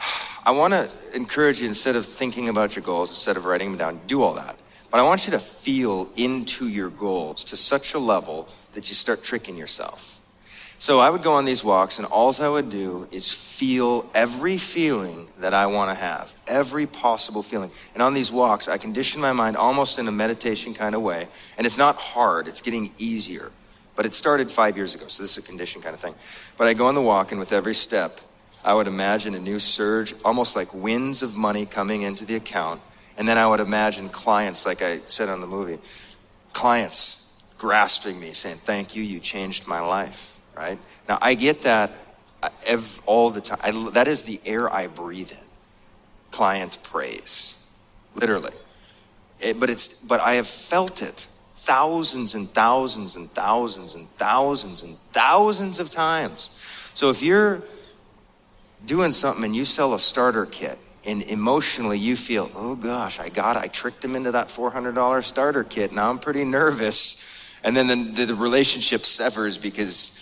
I 0.44 0.50
want 0.52 0.72
to 0.72 0.90
encourage 1.14 1.60
you 1.60 1.68
instead 1.68 1.96
of 1.96 2.06
thinking 2.06 2.48
about 2.48 2.74
your 2.76 2.84
goals, 2.84 3.10
instead 3.10 3.36
of 3.36 3.44
writing 3.44 3.70
them 3.70 3.78
down, 3.78 4.00
do 4.06 4.22
all 4.22 4.34
that. 4.34 4.56
But 4.90 5.00
I 5.00 5.04
want 5.04 5.26
you 5.26 5.30
to 5.30 5.38
feel 5.38 6.10
into 6.16 6.68
your 6.68 6.90
goals 6.90 7.44
to 7.44 7.56
such 7.56 7.94
a 7.94 7.98
level 7.98 8.48
that 8.72 8.88
you 8.88 8.94
start 8.94 9.22
tricking 9.22 9.56
yourself. 9.56 10.11
So 10.82 10.98
I 10.98 11.10
would 11.10 11.22
go 11.22 11.34
on 11.34 11.44
these 11.44 11.62
walks, 11.62 11.98
and 11.98 12.08
all 12.08 12.34
I 12.42 12.48
would 12.48 12.68
do 12.68 13.06
is 13.12 13.32
feel 13.32 14.10
every 14.14 14.56
feeling 14.56 15.28
that 15.38 15.54
I 15.54 15.66
want 15.66 15.92
to 15.92 15.94
have, 15.94 16.34
every 16.48 16.88
possible 16.88 17.44
feeling. 17.44 17.70
And 17.94 18.02
on 18.02 18.14
these 18.14 18.32
walks, 18.32 18.66
I 18.66 18.78
condition 18.78 19.20
my 19.20 19.32
mind 19.32 19.56
almost 19.56 20.00
in 20.00 20.08
a 20.08 20.10
meditation 20.10 20.74
kind 20.74 20.96
of 20.96 21.02
way. 21.02 21.28
And 21.56 21.68
it's 21.68 21.78
not 21.78 21.94
hard, 21.94 22.48
it's 22.48 22.60
getting 22.60 22.90
easier. 22.98 23.52
But 23.94 24.06
it 24.06 24.12
started 24.12 24.50
five 24.50 24.76
years 24.76 24.96
ago, 24.96 25.06
so 25.06 25.22
this 25.22 25.38
is 25.38 25.44
a 25.44 25.46
condition 25.46 25.82
kind 25.82 25.94
of 25.94 26.00
thing. 26.00 26.16
But 26.56 26.66
I 26.66 26.74
go 26.74 26.86
on 26.86 26.96
the 26.96 27.00
walk, 27.00 27.30
and 27.30 27.38
with 27.38 27.52
every 27.52 27.74
step, 27.74 28.18
I 28.64 28.74
would 28.74 28.88
imagine 28.88 29.36
a 29.36 29.38
new 29.38 29.60
surge, 29.60 30.14
almost 30.24 30.56
like 30.56 30.74
winds 30.74 31.22
of 31.22 31.36
money 31.36 31.64
coming 31.64 32.02
into 32.02 32.24
the 32.24 32.34
account. 32.34 32.80
And 33.16 33.28
then 33.28 33.38
I 33.38 33.46
would 33.46 33.60
imagine 33.60 34.08
clients, 34.08 34.66
like 34.66 34.82
I 34.82 34.98
said 35.06 35.28
on 35.28 35.40
the 35.40 35.46
movie, 35.46 35.78
clients 36.52 37.40
grasping 37.56 38.18
me, 38.18 38.32
saying, 38.32 38.56
Thank 38.56 38.96
you, 38.96 39.04
you 39.04 39.20
changed 39.20 39.68
my 39.68 39.78
life 39.78 40.31
right? 40.56 40.78
Now, 41.08 41.18
I 41.20 41.34
get 41.34 41.62
that 41.62 41.90
uh, 42.42 42.80
all 43.06 43.30
the 43.30 43.40
time. 43.40 43.58
I, 43.62 43.90
that 43.90 44.08
is 44.08 44.24
the 44.24 44.40
air 44.44 44.72
I 44.72 44.86
breathe 44.86 45.32
in. 45.32 45.38
Client 46.30 46.78
praise, 46.82 47.68
literally. 48.14 48.52
It, 49.40 49.58
but, 49.58 49.70
it's, 49.70 50.04
but 50.04 50.20
I 50.20 50.34
have 50.34 50.46
felt 50.46 51.02
it 51.02 51.26
thousands 51.56 52.34
and 52.34 52.50
thousands 52.50 53.14
and 53.16 53.30
thousands 53.30 53.94
and 53.94 54.08
thousands 54.10 54.82
and 54.82 54.96
thousands 55.12 55.78
of 55.78 55.90
times. 55.90 56.50
So 56.94 57.10
if 57.10 57.22
you're 57.22 57.62
doing 58.84 59.12
something 59.12 59.44
and 59.44 59.54
you 59.54 59.64
sell 59.64 59.94
a 59.94 59.98
starter 59.98 60.46
kit 60.46 60.78
and 61.04 61.22
emotionally 61.22 61.98
you 61.98 62.16
feel, 62.16 62.50
oh 62.54 62.74
gosh, 62.74 63.20
I 63.20 63.28
got. 63.28 63.56
I 63.56 63.68
tricked 63.68 64.04
him 64.04 64.16
into 64.16 64.32
that 64.32 64.48
$400 64.48 65.22
starter 65.24 65.64
kit. 65.64 65.92
Now 65.92 66.10
I'm 66.10 66.18
pretty 66.18 66.44
nervous 66.44 67.28
And 67.64 67.76
then 67.76 67.86
the, 67.86 68.24
the 68.26 68.34
relationship 68.34 69.04
severs 69.04 69.58
because, 69.58 70.18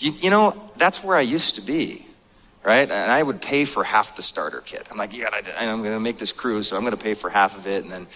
you, 0.00 0.12
you 0.12 0.30
know, 0.30 0.54
that's 0.76 1.02
where 1.02 1.16
I 1.16 1.22
used 1.22 1.56
to 1.56 1.62
be 1.62 2.06
right? 2.66 2.90
And 2.90 3.12
I 3.12 3.22
would 3.22 3.40
pay 3.40 3.64
for 3.64 3.84
half 3.84 4.16
the 4.16 4.22
starter 4.22 4.60
kit. 4.60 4.88
I'm 4.90 4.98
like, 4.98 5.16
yeah, 5.16 5.28
I'm 5.56 5.82
going 5.82 5.94
to 5.94 6.00
make 6.00 6.18
this 6.18 6.32
cruise, 6.32 6.66
so 6.66 6.76
I'm 6.76 6.82
going 6.82 6.96
to 6.96 7.02
pay 7.02 7.14
for 7.14 7.30
half 7.30 7.56
of 7.56 7.68
it. 7.68 7.84
And 7.84 7.92
then 7.92 8.08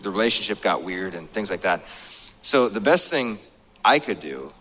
the 0.00 0.10
relationship 0.10 0.62
got 0.62 0.82
weird 0.82 1.14
and 1.14 1.30
things 1.30 1.50
like 1.50 1.60
that. 1.60 1.82
So 2.40 2.70
the 2.70 2.80
best 2.80 3.10
thing 3.10 3.38
I 3.84 3.98
could 3.98 4.18
do, 4.18 4.54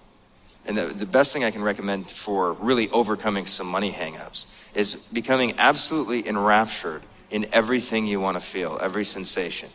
and 0.65 0.77
the, 0.77 0.87
the 0.87 1.05
best 1.05 1.31
thing 1.31 1.45
I 1.45 1.51
can 1.51 1.63
recommend 1.63 2.11
for 2.11 2.51
really 2.51 2.89
overcoming 2.89 3.45
some 3.45 3.67
money 3.67 3.93
hangups, 3.93 4.45
is 4.75 4.95
becoming 5.13 5.53
absolutely 5.57 6.27
enraptured 6.27 7.01
in 7.31 7.47
everything 7.53 8.07
you 8.07 8.19
want 8.19 8.35
to 8.35 8.41
feel, 8.41 8.77
every 8.81 9.05
sensation, 9.05 9.69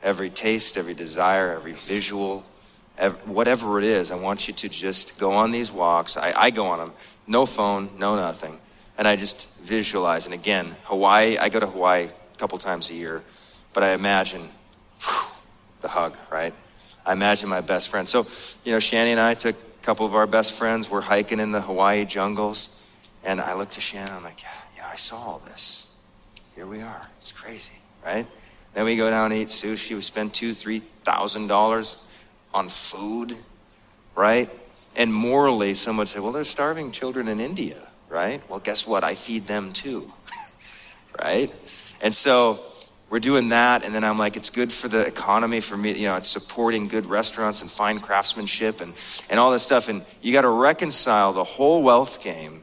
every 0.00 0.30
taste, 0.30 0.76
every 0.76 0.94
desire, 0.94 1.52
every 1.56 1.72
visual, 1.72 2.44
whatever 3.24 3.78
it 3.78 3.84
is. 3.84 4.10
I 4.10 4.16
want 4.16 4.48
you 4.48 4.54
to 4.54 4.68
just 4.68 5.18
go 5.18 5.32
on 5.32 5.50
these 5.50 5.72
walks. 5.72 6.16
I, 6.16 6.32
I 6.36 6.50
go 6.50 6.66
on 6.66 6.78
them, 6.78 6.92
no 7.26 7.46
phone, 7.46 7.90
no 7.98 8.16
nothing 8.16 8.58
and 8.98 9.08
I 9.08 9.16
just 9.16 9.48
visualize. 9.58 10.26
And 10.26 10.34
again, 10.34 10.76
Hawaii, 10.84 11.38
I 11.38 11.48
go 11.48 11.60
to 11.60 11.66
Hawaii 11.66 12.06
a 12.06 12.38
couple 12.38 12.58
times 12.58 12.90
a 12.90 12.94
year, 12.94 13.22
but 13.72 13.82
I 13.82 13.94
imagine 13.94 14.50
whew, 15.00 15.28
the 15.80 15.88
hug, 15.88 16.16
right? 16.30 16.54
I 17.04 17.12
imagine 17.12 17.48
my 17.48 17.60
best 17.60 17.88
friend. 17.88 18.08
So, 18.08 18.20
you 18.64 18.72
know, 18.72 18.78
Shani 18.78 19.08
and 19.08 19.20
I 19.20 19.34
took 19.34 19.56
a 19.56 19.84
couple 19.84 20.06
of 20.06 20.14
our 20.14 20.26
best 20.26 20.52
friends. 20.52 20.88
We're 20.88 21.00
hiking 21.00 21.40
in 21.40 21.50
the 21.50 21.60
Hawaii 21.60 22.04
jungles. 22.04 22.78
And 23.24 23.40
I 23.40 23.54
looked 23.54 23.72
to 23.72 23.80
Shannon, 23.80 24.12
I'm 24.12 24.22
like, 24.22 24.42
yeah, 24.42 24.82
know, 24.82 24.88
I 24.88 24.96
saw 24.96 25.16
all 25.16 25.38
this. 25.38 25.96
Here 26.54 26.66
we 26.66 26.80
are. 26.82 27.00
It's 27.18 27.32
crazy, 27.32 27.78
right? 28.04 28.26
Then 28.74 28.84
we 28.84 28.96
go 28.96 29.10
down 29.10 29.32
and 29.32 29.40
eat 29.40 29.48
sushi. 29.48 29.94
We 29.94 30.00
spend 30.00 30.32
two, 30.32 30.52
three 30.52 30.80
thousand 31.02 31.48
dollars 31.48 31.96
on 32.52 32.68
food, 32.68 33.36
right? 34.14 34.50
And 34.94 35.12
morally, 35.12 35.74
some 35.74 35.96
would 35.96 36.08
say, 36.08 36.20
well, 36.20 36.32
there's 36.32 36.50
starving 36.50 36.92
children 36.92 37.28
in 37.28 37.40
India 37.40 37.88
right? 38.12 38.42
Well, 38.48 38.60
guess 38.60 38.86
what? 38.86 39.02
I 39.02 39.14
feed 39.14 39.46
them 39.46 39.72
too, 39.72 40.12
right? 41.20 41.52
And 42.02 42.14
so 42.14 42.60
we're 43.08 43.20
doing 43.20 43.48
that, 43.48 43.84
and 43.84 43.94
then 43.94 44.04
I'm 44.04 44.18
like, 44.18 44.36
it's 44.36 44.50
good 44.50 44.70
for 44.70 44.88
the 44.88 45.04
economy 45.06 45.60
for 45.60 45.76
me. 45.76 45.92
You 45.92 46.08
know, 46.08 46.16
it's 46.16 46.28
supporting 46.28 46.88
good 46.88 47.06
restaurants 47.06 47.62
and 47.62 47.70
fine 47.70 48.00
craftsmanship 48.00 48.80
and, 48.80 48.92
and 49.30 49.40
all 49.40 49.50
this 49.50 49.62
stuff. 49.62 49.88
And 49.88 50.04
you 50.20 50.32
got 50.32 50.42
to 50.42 50.50
reconcile 50.50 51.32
the 51.32 51.44
whole 51.44 51.82
wealth 51.82 52.22
game 52.22 52.62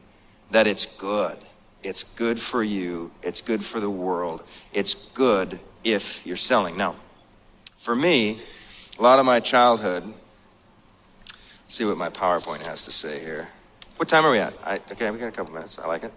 that 0.52 0.66
it's 0.66 0.86
good. 0.86 1.36
It's 1.82 2.04
good 2.04 2.40
for 2.40 2.62
you. 2.62 3.10
It's 3.22 3.40
good 3.40 3.64
for 3.64 3.80
the 3.80 3.90
world. 3.90 4.42
It's 4.72 4.94
good 4.94 5.58
if 5.82 6.24
you're 6.26 6.36
selling. 6.36 6.76
Now, 6.76 6.94
for 7.76 7.96
me, 7.96 8.40
a 9.00 9.02
lot 9.02 9.18
of 9.18 9.24
my 9.24 9.40
childhood, 9.40 10.12
see 11.68 11.86
what 11.86 11.96
my 11.96 12.10
PowerPoint 12.10 12.66
has 12.66 12.84
to 12.84 12.92
say 12.92 13.18
here. 13.18 13.48
What 13.96 14.10
time 14.10 14.26
are 14.26 14.30
we 14.30 14.38
at? 14.38 14.52
I, 14.62 14.74
okay, 14.92 15.10
we 15.10 15.18
got 15.18 15.28
a 15.28 15.30
couple 15.30 15.54
minutes. 15.54 15.78
I 15.78 15.86
like 15.86 16.04
it. 16.04 16.12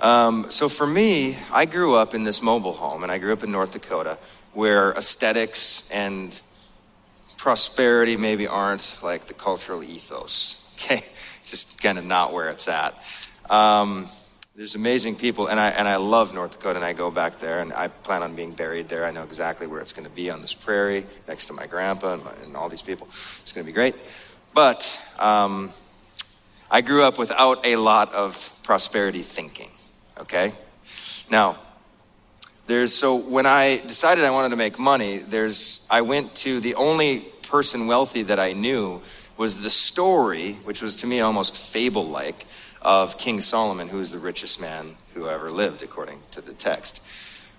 Um, 0.00 0.48
so 0.48 0.70
for 0.70 0.86
me, 0.86 1.36
I 1.52 1.66
grew 1.66 1.94
up 1.94 2.14
in 2.14 2.22
this 2.22 2.40
mobile 2.40 2.72
home, 2.72 3.02
and 3.02 3.12
I 3.12 3.18
grew 3.18 3.34
up 3.34 3.44
in 3.44 3.52
North 3.52 3.72
Dakota, 3.72 4.16
where 4.54 4.92
aesthetics 4.92 5.90
and 5.90 6.40
prosperity 7.36 8.16
maybe 8.16 8.46
aren't 8.46 8.98
like 9.02 9.26
the 9.26 9.34
cultural 9.34 9.82
ethos. 9.82 10.62
Okay, 10.76 11.02
it's 11.40 11.50
just 11.50 11.82
kind 11.82 11.98
of 11.98 12.04
not 12.04 12.34
where 12.34 12.50
it's 12.50 12.68
at. 12.68 12.94
Um, 13.48 14.08
there's 14.56 14.74
amazing 14.74 15.16
people, 15.16 15.48
and 15.48 15.60
I 15.60 15.68
and 15.68 15.86
I 15.86 15.96
love 15.96 16.32
North 16.32 16.52
Dakota, 16.52 16.76
and 16.76 16.84
I 16.84 16.94
go 16.94 17.10
back 17.10 17.40
there, 17.40 17.60
and 17.60 17.74
I 17.74 17.88
plan 17.88 18.22
on 18.22 18.34
being 18.34 18.52
buried 18.52 18.88
there. 18.88 19.04
I 19.04 19.10
know 19.10 19.22
exactly 19.22 19.66
where 19.66 19.82
it's 19.82 19.92
going 19.92 20.08
to 20.08 20.14
be 20.14 20.30
on 20.30 20.40
this 20.40 20.54
prairie, 20.54 21.04
next 21.28 21.46
to 21.46 21.52
my 21.52 21.66
grandpa 21.66 22.14
and, 22.14 22.24
my, 22.24 22.32
and 22.42 22.56
all 22.56 22.70
these 22.70 22.80
people. 22.80 23.06
It's 23.10 23.52
going 23.52 23.66
to 23.66 23.70
be 23.70 23.74
great. 23.74 23.94
But 24.54 24.80
um, 25.18 25.72
I 26.70 26.80
grew 26.80 27.02
up 27.02 27.18
without 27.18 27.66
a 27.66 27.76
lot 27.76 28.14
of 28.14 28.60
prosperity 28.62 29.20
thinking, 29.20 29.68
okay? 30.20 30.54
Now, 31.30 31.58
there's 32.66 32.94
so 32.94 33.16
when 33.16 33.44
I 33.44 33.76
decided 33.86 34.24
I 34.24 34.30
wanted 34.30 34.48
to 34.50 34.56
make 34.56 34.78
money, 34.78 35.18
there's 35.18 35.86
I 35.90 36.00
went 36.00 36.34
to 36.36 36.60
the 36.60 36.76
only 36.76 37.20
person 37.50 37.86
wealthy 37.86 38.22
that 38.22 38.38
I 38.38 38.54
knew 38.54 39.02
was 39.36 39.60
the 39.62 39.70
story, 39.70 40.54
which 40.64 40.80
was 40.80 40.96
to 40.96 41.06
me 41.06 41.20
almost 41.20 41.58
fable 41.58 42.06
like, 42.06 42.46
of 42.86 43.18
King 43.18 43.40
Solomon, 43.40 43.88
who 43.88 43.96
was 43.96 44.12
the 44.12 44.18
richest 44.18 44.60
man 44.60 44.96
who 45.12 45.28
ever 45.28 45.50
lived, 45.50 45.82
according 45.82 46.20
to 46.30 46.40
the 46.40 46.52
text. 46.52 47.02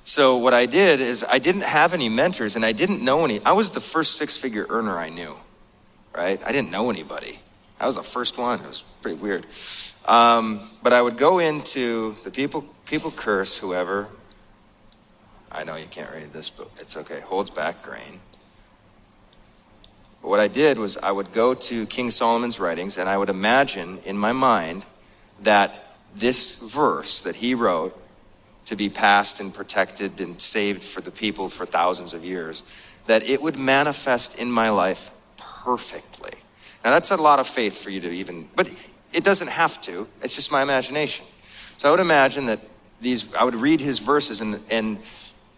So 0.06 0.38
what 0.38 0.54
I 0.54 0.66
did 0.66 1.02
is 1.02 1.26
I 1.30 1.38
didn't 1.38 1.66
have 1.66 1.94
any 1.94 2.08
mentors 2.08 2.56
and 2.56 2.64
I 2.64 2.72
didn't 2.72 3.04
know 3.04 3.26
any. 3.26 3.44
I 3.44 3.52
was 3.52 3.72
the 3.72 3.82
first 3.82 4.16
six 4.16 4.38
figure 4.38 4.66
earner 4.70 4.98
I 4.98 5.10
knew, 5.10 5.36
right? 6.16 6.42
I 6.46 6.54
didn't 6.54 6.72
know 6.72 6.90
anybody. 6.90 7.40
I 7.78 7.88
was 7.88 7.98
the 7.98 8.04
first 8.04 8.38
one. 8.38 8.62
It 8.62 8.68
was 8.68 8.86
pretty 9.02 9.18
weird. 9.18 9.46
Um, 10.06 10.62
but 10.82 10.94
I 10.94 11.02
would 11.02 11.18
go 11.18 11.40
into 11.40 12.16
the 12.24 12.32
people, 12.32 12.62
people 12.86 13.12
curse 13.12 13.58
whoever. 13.58 14.08
I 15.52 15.66
know 15.66 15.76
you 15.76 15.88
can't 15.88 16.10
read 16.10 16.32
this, 16.32 16.50
but 16.50 16.70
it's 16.80 16.96
okay. 16.96 17.20
Holds 17.20 17.50
back 17.50 17.84
grain. 17.84 18.22
But 20.22 20.30
what 20.30 20.40
I 20.40 20.48
did 20.48 20.78
was 20.78 20.96
I 20.96 21.12
would 21.12 21.34
go 21.34 21.54
to 21.54 21.86
King 21.88 22.12
Solomon's 22.12 22.62
writings 22.62 22.98
and 22.98 23.10
I 23.10 23.18
would 23.18 23.30
imagine 23.30 24.00
in 24.06 24.18
my 24.18 24.32
mind 24.32 24.86
that 25.42 25.84
this 26.16 26.62
verse 26.62 27.22
that 27.22 27.38
he 27.38 27.54
wrote 27.54 28.00
to 28.66 28.76
be 28.76 28.90
passed 28.90 29.40
and 29.40 29.54
protected 29.54 30.20
and 30.20 30.42
saved 30.42 30.84
for 30.84 31.00
the 31.02 31.12
people 31.12 31.48
for 31.48 31.66
thousands 31.66 32.14
of 32.14 32.26
years, 32.26 32.64
that 33.06 33.24
it 33.24 33.42
would 33.42 33.56
manifest 33.56 34.38
in 34.38 34.52
my 34.52 34.70
life 34.70 35.12
perfectly. 35.38 36.34
Now, 36.84 36.92
that's 36.92 37.12
a 37.12 37.16
lot 37.16 37.40
of 37.40 37.48
faith 37.48 37.82
for 37.82 37.90
you 37.90 38.02
to 38.02 38.10
even, 38.10 38.50
but 38.56 38.70
it 39.14 39.24
doesn't 39.24 39.50
have 39.50 39.82
to. 39.84 40.08
It's 40.22 40.36
just 40.36 40.52
my 40.52 40.62
imagination. 40.62 41.26
So 41.78 41.88
I 41.88 41.92
would 41.92 42.00
imagine 42.00 42.48
that 42.48 42.60
these, 43.00 43.34
I 43.36 43.44
would 43.44 43.56
read 43.56 43.80
his 43.80 44.00
verses 44.00 44.42
and, 44.42 44.60
and 44.70 45.00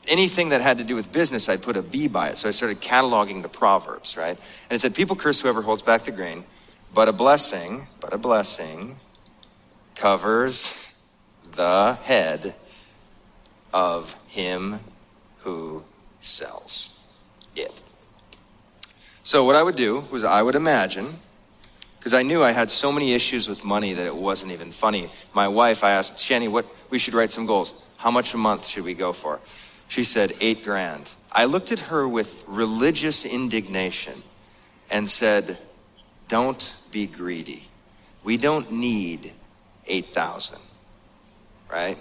anything 0.08 0.50
that 0.50 0.62
had 0.62 0.78
to 0.78 0.84
do 0.84 0.96
with 0.96 1.12
business, 1.12 1.50
I'd 1.50 1.62
put 1.62 1.78
a 1.78 1.82
B 1.82 2.08
by 2.08 2.30
it. 2.30 2.38
So 2.38 2.48
I 2.48 2.52
started 2.52 2.80
cataloging 2.82 3.42
the 3.42 3.50
Proverbs, 3.50 4.18
right? 4.18 4.38
And 4.70 4.76
it 4.76 4.80
said, 4.80 4.94
People 4.94 5.16
curse 5.16 5.42
whoever 5.42 5.62
holds 5.62 5.82
back 5.82 6.04
the 6.04 6.12
grain, 6.12 6.44
but 6.94 7.08
a 7.08 7.14
blessing, 7.14 7.88
but 8.02 8.14
a 8.14 8.18
blessing 8.18 8.98
covers 10.00 11.06
the 11.56 11.98
head 12.04 12.56
of 13.74 14.14
him 14.28 14.80
who 15.40 15.84
sells 16.22 17.30
it. 17.56 17.82
So, 19.24 19.44
what 19.44 19.58
I 19.58 19.62
would 19.62 19.76
do 19.76 20.06
was 20.10 20.24
I 20.24 20.42
would 20.42 20.56
imagine, 20.56 21.16
because 21.98 22.14
I 22.14 22.24
knew 22.24 22.42
I 22.42 22.52
had 22.52 22.72
so 22.72 22.94
many 22.94 23.14
issues 23.14 23.50
with 23.50 23.66
money 23.66 23.94
that 23.94 24.06
it 24.06 24.16
wasn't 24.16 24.54
even 24.54 24.72
funny. 24.72 25.10
My 25.34 25.50
wife, 25.50 25.84
I 25.84 25.92
asked, 25.92 26.16
Shani, 26.16 26.50
what, 26.50 26.66
we 26.90 26.98
should 26.98 27.14
write 27.14 27.32
some 27.32 27.46
goals. 27.46 27.86
How 27.98 28.10
much 28.10 28.34
a 28.34 28.38
month 28.38 28.68
should 28.68 28.86
we 28.86 28.94
go 28.94 29.12
for? 29.12 29.42
She 29.90 30.06
said, 30.06 30.34
eight 30.40 30.64
grand. 30.64 31.10
I 31.30 31.44
looked 31.44 31.74
at 31.74 31.80
her 31.92 32.08
with 32.08 32.46
religious 32.48 33.26
indignation 33.26 34.14
and 34.90 35.10
said, 35.10 35.58
Don't 36.30 36.74
be 36.90 37.06
greedy. 37.06 37.68
We 38.24 38.38
don't 38.38 38.72
need 38.72 39.34
8,000, 39.90 40.60
right? 41.72 41.98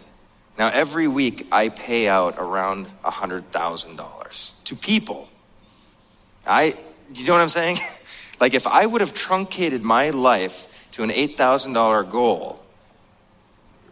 Now, 0.59 0.69
every 0.69 1.09
week 1.09 1.47
I 1.53 1.69
pay 1.69 2.09
out 2.09 2.35
around 2.39 2.87
$100,000 3.05 4.65
to 4.65 4.77
people. 4.77 5.29
I, 6.47 6.75
you 7.15 7.27
know 7.27 7.33
what 7.33 7.43
I'm 7.43 7.49
saying? 7.49 7.79
like 8.41 8.55
if 8.55 8.67
I 8.67 8.87
would 8.87 9.01
have 9.01 9.15
truncated 9.15 9.83
my 9.83 10.11
life 10.11 10.89
to 10.93 11.03
an 11.03 11.11
$8,000 11.11 12.11
goal, 12.11 12.61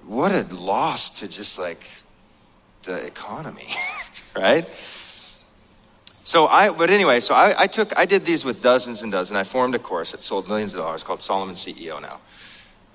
what 0.06 0.32
a 0.32 0.42
loss 0.54 1.10
to 1.20 1.28
just 1.28 1.58
like 1.58 1.88
the 2.82 3.04
economy, 3.06 3.68
right? 4.36 4.66
So 6.26 6.46
I, 6.46 6.70
but 6.70 6.90
anyway, 6.90 7.20
so 7.20 7.34
I, 7.34 7.62
I, 7.62 7.66
took, 7.68 7.96
I 7.96 8.04
did 8.04 8.24
these 8.24 8.44
with 8.44 8.60
dozens 8.60 9.02
and 9.02 9.12
dozens. 9.12 9.36
I 9.36 9.44
formed 9.44 9.76
a 9.76 9.78
course 9.78 10.10
that 10.10 10.24
sold 10.24 10.48
millions 10.48 10.74
of 10.74 10.80
dollars 10.80 11.04
called 11.04 11.22
Solomon 11.22 11.54
CEO 11.54 12.02
now. 12.02 12.20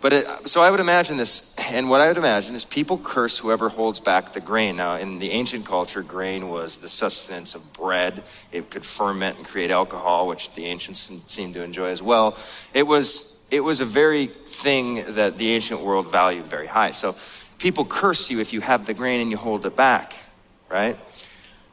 But 0.02 0.14
it, 0.14 0.48
so 0.48 0.62
I 0.62 0.72
would 0.72 0.80
imagine 0.80 1.18
this, 1.18 1.56
and 1.72 1.88
what 1.88 2.02
I 2.02 2.08
would 2.08 2.18
imagine 2.18 2.56
is 2.56 2.66
people 2.66 2.98
curse 2.98 3.38
whoever 3.38 3.70
holds 3.70 4.00
back 4.00 4.34
the 4.34 4.42
grain. 4.42 4.76
Now, 4.76 4.96
in 4.96 5.20
the 5.20 5.30
ancient 5.30 5.66
culture, 5.66 6.02
grain 6.02 6.50
was 6.50 6.80
the 6.80 6.90
sustenance 6.90 7.54
of 7.54 7.72
bread. 7.74 8.24
It 8.52 8.72
could 8.72 8.84
ferment 8.84 9.38
and 9.38 9.46
create 9.46 9.70
alcohol, 9.70 10.28
which 10.28 10.54
the 10.56 10.66
ancients 10.66 11.12
seemed 11.28 11.54
to 11.54 11.64
enjoy 11.64 11.90
as 11.90 12.02
well. 12.02 12.36
It 12.74 12.88
was, 12.88 13.46
it 13.52 13.60
was 13.60 13.80
a 13.80 13.86
very 13.86 14.26
thing 14.26 15.04
that 15.14 15.38
the 15.38 15.52
ancient 15.52 15.82
world 15.82 16.12
valued 16.12 16.46
very 16.46 16.68
high. 16.68 16.92
So 16.92 17.16
people 17.60 17.86
curse 17.86 18.32
you 18.32 18.40
if 18.40 18.54
you 18.54 18.62
have 18.62 18.88
the 18.88 18.96
grain 18.96 19.22
and 19.22 19.30
you 19.30 19.38
hold 19.38 19.68
it 19.68 19.76
back, 19.76 20.14
right? 20.68 20.98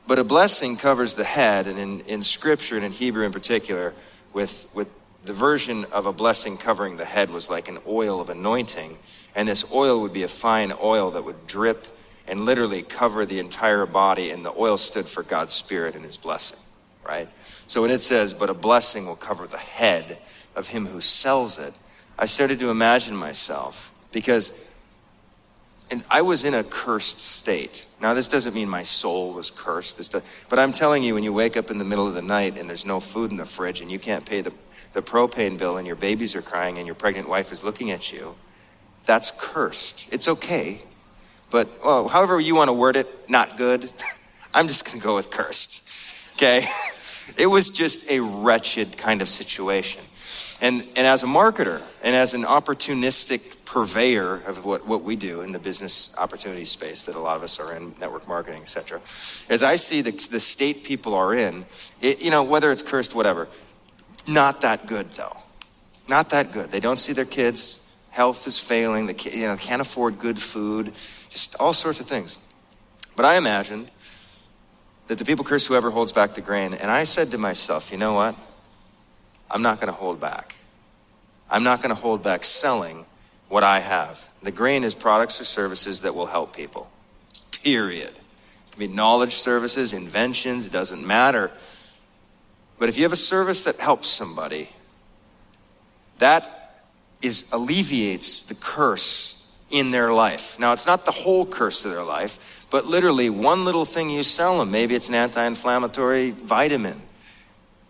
But 0.06 0.18
a 0.18 0.24
blessing 0.24 0.76
covers 0.76 1.14
the 1.14 1.24
head, 1.24 1.66
and 1.66 1.78
in, 1.78 2.00
in 2.00 2.22
Scripture, 2.22 2.76
and 2.76 2.84
in 2.84 2.92
Hebrew 2.92 3.24
in 3.24 3.32
particular, 3.32 3.94
with, 4.34 4.70
with 4.74 4.94
the 5.24 5.32
version 5.32 5.84
of 5.92 6.06
a 6.06 6.12
blessing 6.12 6.56
covering 6.56 6.96
the 6.96 7.04
head 7.04 7.30
was 7.30 7.50
like 7.50 7.68
an 7.68 7.78
oil 7.86 8.20
of 8.20 8.30
anointing. 8.30 8.98
And 9.34 9.48
this 9.48 9.70
oil 9.72 10.00
would 10.00 10.12
be 10.12 10.22
a 10.22 10.28
fine 10.28 10.72
oil 10.80 11.10
that 11.12 11.24
would 11.24 11.46
drip 11.46 11.86
and 12.26 12.40
literally 12.40 12.82
cover 12.82 13.26
the 13.26 13.38
entire 13.38 13.86
body. 13.86 14.30
And 14.30 14.44
the 14.44 14.52
oil 14.56 14.76
stood 14.76 15.06
for 15.06 15.22
God's 15.22 15.54
Spirit 15.54 15.94
and 15.94 16.04
His 16.04 16.16
blessing, 16.16 16.58
right? 17.06 17.28
So 17.66 17.82
when 17.82 17.90
it 17.90 18.00
says, 18.00 18.32
but 18.32 18.50
a 18.50 18.54
blessing 18.54 19.06
will 19.06 19.16
cover 19.16 19.46
the 19.46 19.58
head 19.58 20.18
of 20.56 20.68
him 20.68 20.86
who 20.86 21.00
sells 21.00 21.58
it, 21.58 21.74
I 22.18 22.26
started 22.26 22.58
to 22.60 22.70
imagine 22.70 23.16
myself 23.16 23.94
because 24.12 24.66
and 25.90 26.04
I 26.10 26.20
was 26.20 26.44
in 26.44 26.52
a 26.52 26.62
cursed 26.62 27.22
state. 27.22 27.86
Now, 28.00 28.12
this 28.12 28.28
doesn't 28.28 28.54
mean 28.54 28.68
my 28.68 28.82
soul 28.82 29.32
was 29.32 29.50
cursed, 29.50 29.96
this 29.96 30.08
does, 30.08 30.44
but 30.50 30.58
I'm 30.58 30.72
telling 30.72 31.02
you, 31.02 31.14
when 31.14 31.22
you 31.22 31.32
wake 31.32 31.56
up 31.56 31.70
in 31.70 31.78
the 31.78 31.84
middle 31.84 32.06
of 32.06 32.12
the 32.12 32.22
night 32.22 32.58
and 32.58 32.68
there's 32.68 32.84
no 32.84 33.00
food 33.00 33.30
in 33.30 33.38
the 33.38 33.46
fridge 33.46 33.80
and 33.80 33.90
you 33.90 33.98
can't 33.98 34.26
pay 34.26 34.42
the, 34.42 34.52
the 34.92 35.02
propane 35.02 35.58
bill 35.58 35.76
and 35.76 35.86
your 35.86 35.96
babies 35.96 36.34
are 36.34 36.42
crying 36.42 36.78
and 36.78 36.86
your 36.86 36.94
pregnant 36.94 37.28
wife 37.28 37.52
is 37.52 37.62
looking 37.62 37.90
at 37.90 38.12
you, 38.12 38.34
that's 39.04 39.32
cursed. 39.38 40.12
It's 40.12 40.28
okay. 40.28 40.82
But, 41.50 41.68
well, 41.82 42.08
however 42.08 42.38
you 42.40 42.54
want 42.54 42.68
to 42.68 42.74
word 42.74 42.96
it, 42.96 43.28
not 43.28 43.56
good. 43.56 43.90
I'm 44.54 44.66
just 44.66 44.84
going 44.84 44.98
to 44.98 45.04
go 45.04 45.16
with 45.16 45.30
cursed. 45.30 45.88
Okay? 46.34 46.62
It 47.36 47.46
was 47.46 47.68
just 47.68 48.10
a 48.10 48.20
wretched 48.20 48.96
kind 48.96 49.20
of 49.20 49.28
situation. 49.28 50.02
And, 50.60 50.82
and 50.96 51.06
as 51.06 51.22
a 51.22 51.26
marketer 51.26 51.82
and 52.02 52.14
as 52.14 52.34
an 52.34 52.44
opportunistic 52.44 53.64
purveyor 53.64 54.42
of 54.46 54.64
what, 54.64 54.86
what 54.86 55.02
we 55.02 55.14
do 55.14 55.42
in 55.42 55.52
the 55.52 55.58
business 55.58 56.14
opportunity 56.16 56.64
space 56.64 57.04
that 57.04 57.14
a 57.14 57.18
lot 57.18 57.36
of 57.36 57.42
us 57.42 57.60
are 57.60 57.74
in, 57.74 57.94
network 58.00 58.26
marketing, 58.26 58.62
etc., 58.62 59.00
as 59.50 59.62
I 59.62 59.76
see 59.76 60.00
the, 60.00 60.10
the 60.30 60.40
state 60.40 60.84
people 60.84 61.14
are 61.14 61.34
in, 61.34 61.66
it, 62.00 62.20
you 62.22 62.30
know, 62.30 62.42
whether 62.42 62.72
it's 62.72 62.82
cursed, 62.82 63.14
whatever, 63.14 63.46
not 64.28 64.60
that 64.60 64.86
good 64.86 65.10
though. 65.10 65.36
Not 66.08 66.30
that 66.30 66.52
good. 66.52 66.70
They 66.70 66.80
don't 66.80 66.98
see 66.98 67.12
their 67.12 67.24
kids. 67.24 67.84
Health 68.10 68.46
is 68.46 68.58
failing. 68.58 69.06
They 69.06 69.14
can't, 69.14 69.34
you 69.34 69.46
know, 69.46 69.56
can't 69.56 69.80
afford 69.80 70.18
good 70.18 70.38
food. 70.38 70.92
Just 71.28 71.56
all 71.60 71.72
sorts 71.72 72.00
of 72.00 72.06
things. 72.06 72.38
But 73.16 73.24
I 73.24 73.36
imagined 73.36 73.90
that 75.08 75.18
the 75.18 75.24
people 75.24 75.44
curse 75.44 75.66
whoever 75.66 75.90
holds 75.90 76.12
back 76.12 76.34
the 76.34 76.40
grain. 76.40 76.72
And 76.74 76.90
I 76.90 77.04
said 77.04 77.30
to 77.32 77.38
myself, 77.38 77.90
you 77.90 77.98
know 77.98 78.12
what? 78.12 78.34
I'm 79.50 79.62
not 79.62 79.80
going 79.80 79.92
to 79.92 79.98
hold 79.98 80.20
back. 80.20 80.56
I'm 81.50 81.62
not 81.62 81.82
going 81.82 81.94
to 81.94 82.00
hold 82.00 82.22
back 82.22 82.44
selling 82.44 83.06
what 83.48 83.64
I 83.64 83.80
have. 83.80 84.30
The 84.42 84.50
grain 84.50 84.84
is 84.84 84.94
products 84.94 85.40
or 85.40 85.44
services 85.44 86.02
that 86.02 86.14
will 86.14 86.26
help 86.26 86.54
people. 86.54 86.90
Period. 87.62 88.10
It 88.10 88.72
can 88.72 88.78
be 88.78 88.86
knowledge 88.86 89.34
services, 89.34 89.92
inventions, 89.92 90.68
doesn't 90.68 91.06
matter. 91.06 91.50
But 92.78 92.88
if 92.88 92.96
you 92.96 93.02
have 93.04 93.12
a 93.12 93.16
service 93.16 93.64
that 93.64 93.80
helps 93.80 94.08
somebody, 94.08 94.70
that 96.18 96.48
is 97.20 97.50
alleviates 97.52 98.46
the 98.46 98.54
curse 98.54 99.34
in 99.70 99.90
their 99.90 100.12
life. 100.12 100.58
Now, 100.58 100.72
it's 100.72 100.86
not 100.86 101.04
the 101.04 101.12
whole 101.12 101.44
curse 101.44 101.84
of 101.84 101.92
their 101.92 102.04
life, 102.04 102.66
but 102.70 102.86
literally 102.86 103.30
one 103.30 103.64
little 103.64 103.84
thing 103.84 104.10
you 104.10 104.22
sell 104.22 104.58
them. 104.58 104.70
Maybe 104.70 104.94
it's 104.94 105.08
an 105.08 105.14
anti 105.14 105.44
inflammatory 105.44 106.30
vitamin. 106.30 107.02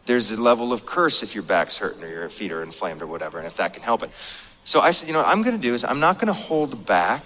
There's 0.06 0.30
a 0.30 0.40
level 0.40 0.72
of 0.72 0.86
curse 0.86 1.22
if 1.22 1.34
your 1.34 1.44
back's 1.44 1.78
hurting 1.78 2.02
or 2.02 2.08
your 2.08 2.28
feet 2.30 2.50
are 2.50 2.62
inflamed 2.62 3.02
or 3.02 3.06
whatever, 3.06 3.38
and 3.38 3.46
if 3.46 3.56
that 3.58 3.74
can 3.74 3.82
help 3.82 4.02
it. 4.02 4.10
So 4.64 4.80
I 4.80 4.90
said, 4.90 5.06
you 5.06 5.12
know 5.12 5.20
what 5.20 5.28
I'm 5.28 5.42
going 5.42 5.56
to 5.56 5.62
do 5.62 5.74
is 5.74 5.84
I'm 5.84 6.00
not 6.00 6.16
going 6.18 6.28
to 6.28 6.32
hold 6.32 6.86
back, 6.86 7.22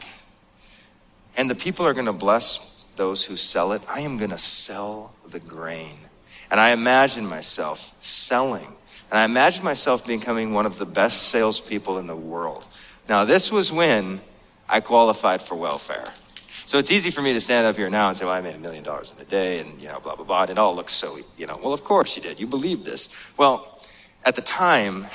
and 1.37 1.48
the 1.48 1.55
people 1.55 1.87
are 1.87 1.94
going 1.94 2.07
to 2.07 2.12
bless 2.12 2.85
those 2.96 3.25
who 3.25 3.37
sell 3.37 3.72
it. 3.72 3.83
I 3.88 4.01
am 4.01 4.18
going 4.18 4.31
to 4.31 4.38
sell 4.38 5.14
the 5.29 5.38
grain. 5.38 5.96
And 6.52 6.60
I 6.60 6.72
imagine 6.72 7.26
myself 7.26 7.96
selling. 8.02 8.66
And 9.10 9.18
I 9.18 9.24
imagine 9.24 9.64
myself 9.64 10.06
becoming 10.06 10.52
one 10.52 10.66
of 10.66 10.76
the 10.76 10.84
best 10.84 11.30
salespeople 11.30 11.98
in 11.98 12.06
the 12.06 12.14
world. 12.14 12.66
Now, 13.08 13.24
this 13.24 13.50
was 13.50 13.72
when 13.72 14.20
I 14.68 14.80
qualified 14.80 15.40
for 15.40 15.54
welfare. 15.54 16.04
So 16.66 16.76
it's 16.78 16.90
easy 16.90 17.10
for 17.10 17.22
me 17.22 17.32
to 17.32 17.40
stand 17.40 17.66
up 17.66 17.76
here 17.76 17.88
now 17.88 18.08
and 18.08 18.18
say, 18.18 18.26
well, 18.26 18.34
I 18.34 18.42
made 18.42 18.54
a 18.54 18.58
million 18.58 18.84
dollars 18.84 19.14
in 19.16 19.22
a 19.22 19.24
day 19.24 19.60
and, 19.60 19.80
you 19.80 19.88
know, 19.88 19.98
blah, 19.98 20.14
blah, 20.14 20.26
blah. 20.26 20.42
And 20.42 20.50
it 20.50 20.58
all 20.58 20.76
looks 20.76 20.92
so, 20.92 21.18
you 21.38 21.46
know, 21.46 21.56
well, 21.56 21.72
of 21.72 21.84
course 21.84 22.16
you 22.16 22.22
did. 22.22 22.38
You 22.38 22.46
believed 22.46 22.84
this. 22.84 23.34
Well, 23.38 23.82
at 24.22 24.34
the 24.34 24.42
time, 24.42 25.06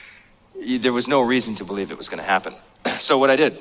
there 0.68 0.92
was 0.92 1.08
no 1.08 1.22
reason 1.22 1.56
to 1.56 1.64
believe 1.64 1.90
it 1.90 1.98
was 1.98 2.08
going 2.08 2.22
to 2.22 2.28
happen. 2.28 2.54
So 2.98 3.18
what 3.18 3.30
I 3.30 3.36
did 3.36 3.58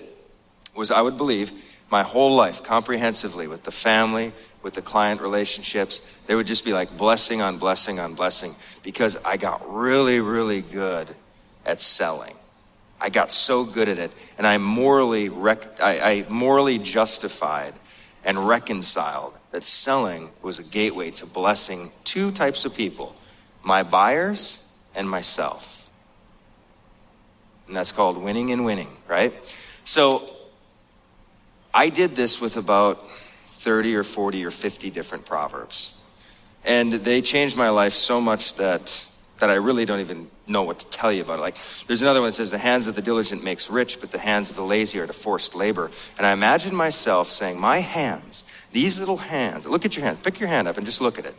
was 0.75 0.91
I 0.91 1.01
would 1.01 1.17
believe 1.17 1.51
my 1.89 2.03
whole 2.03 2.35
life 2.35 2.63
comprehensively 2.63 3.47
with 3.47 3.63
the 3.63 3.71
family, 3.71 4.33
with 4.61 4.73
the 4.73 4.81
client 4.81 5.21
relationships. 5.21 5.99
They 6.25 6.35
would 6.35 6.47
just 6.47 6.65
be 6.65 6.73
like 6.73 6.97
blessing 6.97 7.41
on 7.41 7.57
blessing 7.57 7.99
on 7.99 8.13
blessing 8.13 8.55
because 8.83 9.17
I 9.23 9.37
got 9.37 9.61
really, 9.73 10.19
really 10.19 10.61
good 10.61 11.07
at 11.65 11.79
selling. 11.81 12.35
I 12.99 13.09
got 13.09 13.31
so 13.31 13.63
good 13.63 13.87
at 13.87 13.99
it, 13.99 14.11
and 14.37 14.47
I 14.47 14.57
morally, 14.57 15.29
rec- 15.29 15.81
I, 15.81 15.99
I 15.99 16.25
morally 16.29 16.79
justified 16.79 17.73
and 18.25 18.47
reconciled 18.47 19.37
that 19.51 19.63
selling 19.63 20.31
was 20.41 20.59
a 20.59 20.63
gateway 20.63 21.11
to 21.11 21.25
blessing 21.25 21.91
two 22.03 22.31
types 22.31 22.65
of 22.65 22.75
people 22.75 23.15
my 23.63 23.83
buyers 23.83 24.65
and 24.95 25.09
myself. 25.09 25.89
And 27.67 27.75
that's 27.75 27.91
called 27.91 28.17
winning 28.17 28.51
and 28.51 28.63
winning, 28.63 28.89
right? 29.07 29.33
So 29.83 30.23
I 31.73 31.89
did 31.89 32.11
this 32.11 32.41
with 32.41 32.57
about 32.57 33.07
30 33.07 33.95
or 33.95 34.03
40 34.03 34.45
or 34.45 34.51
50 34.51 34.89
different 34.89 35.25
proverbs. 35.25 35.93
And 36.65 36.93
they 36.93 37.21
changed 37.21 37.55
my 37.57 37.69
life 37.69 37.93
so 37.93 38.19
much 38.19 38.55
that 38.55 39.05
that 39.39 39.49
I 39.49 39.55
really 39.55 39.85
don't 39.85 39.99
even 39.99 40.29
know 40.47 40.63
what 40.63 40.79
to 40.79 40.87
tell 40.87 41.11
you 41.11 41.21
about 41.21 41.39
it. 41.39 41.41
Like, 41.41 41.57
there's 41.85 42.01
another 42.01 42.21
one 42.21 42.29
that 42.29 42.35
says, 42.35 42.51
The 42.51 42.57
hands 42.57 42.87
of 42.87 42.95
the 42.95 43.01
diligent 43.01 43.43
makes 43.43 43.69
rich, 43.69 43.99
but 43.99 44.11
the 44.11 44.19
hands 44.19 44.49
of 44.49 44.55
the 44.55 44.63
lazy 44.63 44.99
are 44.99 45.07
to 45.07 45.13
forced 45.13 45.55
labor. 45.55 45.91
And 46.17 46.25
I 46.25 46.31
imagine 46.31 46.75
myself 46.75 47.29
saying, 47.29 47.59
My 47.59 47.79
hands, 47.79 48.43
these 48.71 48.99
little 48.99 49.17
hands, 49.17 49.67
look 49.67 49.85
at 49.85 49.95
your 49.95 50.05
hand, 50.05 50.23
pick 50.23 50.39
your 50.39 50.49
hand 50.49 50.67
up 50.67 50.77
and 50.77 50.85
just 50.85 51.01
look 51.01 51.19
at 51.19 51.25
it. 51.25 51.35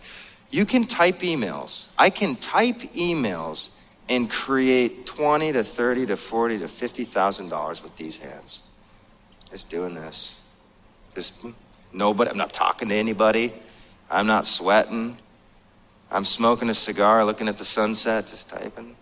You 0.51 0.65
can 0.65 0.85
type 0.85 1.19
emails. 1.21 1.93
I 1.99 2.11
can 2.11 2.37
type 2.37 2.79
emails 2.95 3.71
and 4.09 4.31
create 4.31 5.05
20 5.05 5.53
to 5.53 5.63
30 5.63 6.07
to 6.07 6.17
40 6.17 6.59
to 6.61 6.69
50,000 6.69 7.49
dollars 7.49 7.83
with 7.83 7.97
these 7.97 8.19
hands. 8.19 8.68
Just 9.51 9.71
doing 9.71 9.95
this. 9.95 10.41
Just 11.15 11.47
nobody, 11.93 12.31
I'm 12.31 12.37
not 12.37 12.53
talking 12.53 12.89
to 12.89 12.95
anybody. 12.95 13.55
I'm 14.11 14.27
not 14.27 14.47
sweating. 14.47 15.19
I'm 16.11 16.25
smoking 16.25 16.71
a 16.71 16.75
cigar, 16.75 17.25
looking 17.25 17.49
at 17.49 17.59
the 17.59 17.65
sunset, 17.65 18.27
just 18.27 18.49
typing. 18.49 18.97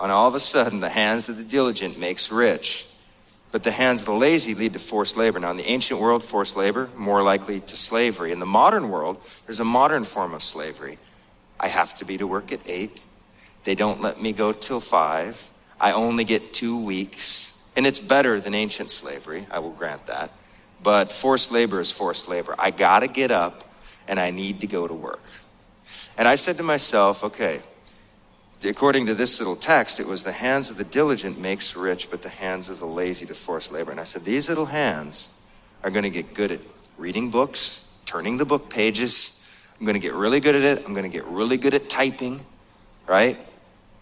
And 0.00 0.10
all 0.10 0.26
of 0.26 0.34
a 0.34 0.40
sudden, 0.40 0.80
the 0.80 0.88
hands 0.88 1.28
of 1.28 1.36
the 1.36 1.44
diligent 1.44 1.98
makes 1.98 2.32
rich, 2.32 2.86
but 3.52 3.62
the 3.62 3.70
hands 3.70 4.00
of 4.00 4.06
the 4.06 4.14
lazy 4.14 4.54
lead 4.54 4.72
to 4.72 4.78
forced 4.78 5.16
labor. 5.16 5.38
Now, 5.38 5.50
in 5.50 5.56
the 5.56 5.68
ancient 5.68 6.00
world, 6.00 6.24
forced 6.24 6.56
labor, 6.56 6.88
more 6.96 7.22
likely 7.22 7.60
to 7.60 7.76
slavery. 7.76 8.32
In 8.32 8.38
the 8.38 8.46
modern 8.46 8.88
world, 8.88 9.18
there's 9.46 9.60
a 9.60 9.64
modern 9.64 10.04
form 10.04 10.32
of 10.32 10.42
slavery. 10.42 10.98
I 11.58 11.68
have 11.68 11.94
to 11.98 12.04
be 12.04 12.16
to 12.18 12.26
work 12.26 12.50
at 12.50 12.60
eight. 12.66 13.00
They 13.64 13.74
don't 13.74 14.00
let 14.00 14.20
me 14.20 14.32
go 14.32 14.52
till 14.52 14.80
five. 14.80 15.52
I 15.80 15.92
only 15.92 16.24
get 16.24 16.52
two 16.52 16.78
weeks. 16.78 17.59
And 17.76 17.86
it's 17.86 18.00
better 18.00 18.40
than 18.40 18.54
ancient 18.54 18.90
slavery, 18.90 19.46
I 19.50 19.60
will 19.60 19.70
grant 19.70 20.06
that. 20.06 20.32
But 20.82 21.12
forced 21.12 21.52
labor 21.52 21.80
is 21.80 21.90
forced 21.90 22.28
labor. 22.28 22.54
I 22.58 22.70
gotta 22.70 23.06
get 23.06 23.30
up 23.30 23.68
and 24.08 24.18
I 24.18 24.30
need 24.30 24.60
to 24.60 24.66
go 24.66 24.88
to 24.88 24.94
work. 24.94 25.22
And 26.18 26.26
I 26.26 26.34
said 26.34 26.56
to 26.56 26.62
myself, 26.62 27.22
okay, 27.24 27.62
according 28.64 29.06
to 29.06 29.14
this 29.14 29.38
little 29.38 29.56
text, 29.56 30.00
it 30.00 30.06
was 30.06 30.24
the 30.24 30.32
hands 30.32 30.70
of 30.70 30.76
the 30.76 30.84
diligent 30.84 31.38
makes 31.38 31.76
rich, 31.76 32.10
but 32.10 32.22
the 32.22 32.28
hands 32.28 32.68
of 32.68 32.78
the 32.78 32.86
lazy 32.86 33.26
to 33.26 33.34
force 33.34 33.70
labor. 33.70 33.90
And 33.90 34.00
I 34.00 34.04
said, 34.04 34.24
these 34.24 34.48
little 34.48 34.66
hands 34.66 35.40
are 35.82 35.90
going 35.90 36.02
to 36.02 36.10
get 36.10 36.34
good 36.34 36.50
at 36.50 36.60
reading 36.98 37.30
books, 37.30 37.88
turning 38.04 38.36
the 38.36 38.44
book 38.44 38.68
pages. 38.68 39.36
I'm 39.78 39.86
going 39.86 39.94
to 39.94 40.00
get 40.00 40.12
really 40.12 40.40
good 40.40 40.54
at 40.54 40.62
it. 40.62 40.84
I'm 40.84 40.92
going 40.92 41.10
to 41.10 41.16
get 41.16 41.24
really 41.26 41.56
good 41.56 41.72
at 41.72 41.88
typing, 41.88 42.44
right? 43.06 43.36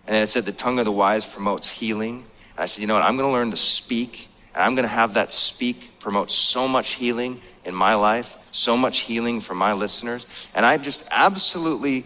And 0.06 0.14
then 0.14 0.22
it 0.22 0.26
said 0.28 0.44
the 0.44 0.52
tongue 0.52 0.78
of 0.78 0.86
the 0.86 0.92
wise 0.92 1.26
promotes 1.26 1.78
healing. 1.78 2.24
And 2.58 2.64
I 2.64 2.66
said, 2.66 2.82
you 2.82 2.86
know 2.86 2.94
what? 2.94 3.04
I'm 3.04 3.16
going 3.16 3.28
to 3.28 3.32
learn 3.32 3.52
to 3.52 3.56
speak, 3.56 4.28
and 4.52 4.64
I'm 4.64 4.74
going 4.74 4.86
to 4.86 4.94
have 4.94 5.14
that 5.14 5.32
speak 5.32 5.98
promote 6.00 6.30
so 6.30 6.68
much 6.68 6.90
healing 6.90 7.40
in 7.64 7.74
my 7.74 7.94
life 7.94 8.38
so 8.50 8.76
much 8.76 9.00
healing 9.00 9.40
for 9.40 9.54
my 9.54 9.72
listeners. 9.72 10.48
And 10.54 10.64
I 10.66 10.76
just 10.78 11.08
absolutely 11.10 12.04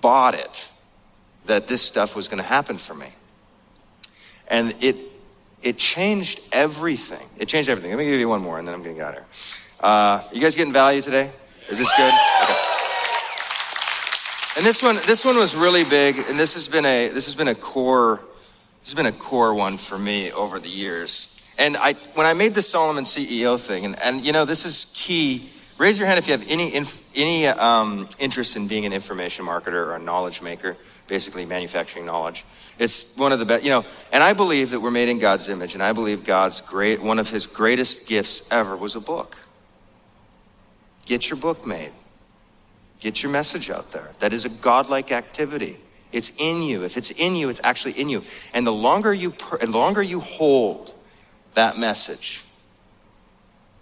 bought 0.00 0.34
it 0.34 0.68
that 1.46 1.68
this 1.68 1.82
stuff 1.82 2.16
was 2.16 2.28
going 2.28 2.42
to 2.42 2.48
happen 2.48 2.78
for 2.78 2.94
me. 2.94 3.08
And 4.48 4.74
it, 4.82 4.96
it 5.62 5.78
changed 5.78 6.40
everything. 6.52 7.26
It 7.38 7.48
changed 7.48 7.68
everything. 7.68 7.90
Let 7.90 7.98
me 7.98 8.04
give 8.04 8.20
you 8.20 8.28
one 8.28 8.42
more 8.42 8.58
and 8.58 8.66
then 8.66 8.74
I'm 8.74 8.82
going 8.82 8.94
to 8.94 9.00
get 9.00 9.08
out 9.08 9.18
of 9.18 9.20
here. 9.20 9.26
Uh, 9.80 10.22
you 10.32 10.40
guys 10.40 10.56
getting 10.56 10.72
value 10.72 11.02
today? 11.02 11.30
Is 11.68 11.78
this 11.78 11.92
good? 11.96 12.12
Okay. 12.42 12.54
And 14.56 14.64
this 14.64 14.82
one, 14.82 14.94
this 15.06 15.24
one 15.24 15.36
was 15.36 15.54
really 15.54 15.84
big, 15.84 16.16
and 16.30 16.40
this 16.40 16.54
has 16.54 16.66
been 16.66 16.86
a 16.86 17.08
this 17.08 17.26
has 17.26 17.34
been 17.34 17.48
a 17.48 17.54
core, 17.54 18.22
has 18.86 18.94
been 18.94 19.06
a 19.06 19.12
core 19.12 19.52
one 19.52 19.76
for 19.76 19.98
me 19.98 20.30
over 20.32 20.60
the 20.60 20.68
years. 20.68 21.32
And 21.58 21.76
I, 21.76 21.94
when 22.14 22.26
I 22.26 22.34
made 22.34 22.54
the 22.54 22.62
Solomon 22.62 23.04
CEO 23.04 23.58
thing, 23.58 23.84
and, 23.84 23.96
and 24.02 24.24
you 24.24 24.32
know, 24.32 24.44
this 24.44 24.64
is 24.64 24.92
key. 24.94 25.48
Raise 25.78 25.98
your 25.98 26.06
hand 26.06 26.18
if 26.18 26.28
you 26.28 26.32
have 26.32 26.48
any, 26.48 26.72
inf, 26.72 27.04
any 27.16 27.46
um, 27.46 28.08
interest 28.18 28.56
in 28.56 28.68
being 28.68 28.86
an 28.86 28.92
information 28.92 29.44
marketer 29.44 29.74
or 29.74 29.94
a 29.94 29.98
knowledge 29.98 30.40
maker, 30.40 30.76
basically 31.08 31.44
manufacturing 31.44 32.06
knowledge. 32.06 32.44
It's 32.78 33.16
one 33.18 33.32
of 33.32 33.38
the 33.38 33.44
best, 33.44 33.64
you 33.64 33.70
know, 33.70 33.84
and 34.12 34.22
I 34.22 34.34
believe 34.34 34.70
that 34.70 34.80
we're 34.80 34.90
made 34.90 35.08
in 35.08 35.18
God's 35.18 35.48
image, 35.48 35.74
and 35.74 35.82
I 35.82 35.92
believe 35.92 36.24
God's 36.24 36.60
great, 36.60 37.02
one 37.02 37.18
of 37.18 37.30
his 37.30 37.46
greatest 37.46 38.08
gifts 38.08 38.50
ever 38.52 38.76
was 38.76 38.94
a 38.94 39.00
book. 39.00 39.36
Get 41.06 41.28
your 41.28 41.38
book 41.38 41.66
made. 41.66 41.92
Get 43.00 43.22
your 43.22 43.32
message 43.32 43.68
out 43.68 43.92
there. 43.92 44.10
That 44.20 44.32
is 44.32 44.44
a 44.44 44.48
godlike 44.48 45.12
activity. 45.12 45.78
It's 46.16 46.32
in 46.38 46.62
you. 46.62 46.82
If 46.82 46.96
it's 46.96 47.10
in 47.10 47.36
you, 47.36 47.50
it's 47.50 47.60
actually 47.62 47.92
in 47.92 48.08
you. 48.08 48.22
And 48.54 48.66
the 48.66 48.72
longer 48.72 49.12
you, 49.12 49.34
the 49.60 49.66
longer 49.70 50.02
you 50.02 50.20
hold 50.20 50.94
that 51.52 51.76
message, 51.76 52.42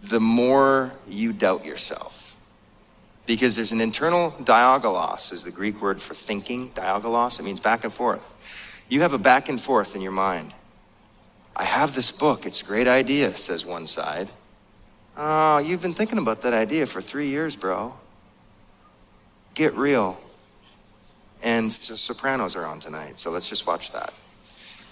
the 0.03 0.19
more 0.19 0.95
you 1.09 1.33
doubt 1.33 1.65
yourself. 1.65 2.37
Because 3.25 3.55
there's 3.55 3.71
an 3.71 3.81
internal 3.81 4.33
diagolos, 4.33 5.33
is 5.33 5.45
the 5.45 5.53
Greek 5.53 5.81
word 5.81 6.03
for 6.03 6.15
thinking. 6.15 6.71
Diagolos, 6.73 7.39
it 7.39 7.45
means 7.45 7.61
back 7.61 7.85
and 7.85 7.93
forth. 7.93 8.85
You 8.89 9.03
have 9.03 9.13
a 9.13 9.19
back 9.19 9.49
and 9.49 9.61
forth 9.61 9.95
in 9.95 10.03
your 10.03 10.13
mind. 10.13 10.53
I 11.55 11.63
have 11.63 11.95
this 11.95 12.11
book. 12.11 12.47
It's 12.47 12.63
a 12.63 12.65
great 12.65 12.89
idea, 12.89 13.31
says 13.37 13.65
one 13.65 13.87
side. 13.87 14.29
Oh, 15.17 15.59
you've 15.59 15.81
been 15.81 15.95
thinking 15.95 16.19
about 16.19 16.43
that 16.43 16.53
idea 16.53 16.87
for 16.87 17.01
three 17.01 17.29
years, 17.29 17.55
bro. 17.55 17.95
Get 19.55 19.75
real. 19.75 20.19
And 21.45 21.71
the 21.71 21.99
Sopranos 21.99 22.57
are 22.57 22.65
on 22.65 22.81
tonight, 22.81 23.19
so 23.19 23.31
let's 23.31 23.49
just 23.49 23.67
watch 23.67 23.93
that. 23.93 24.15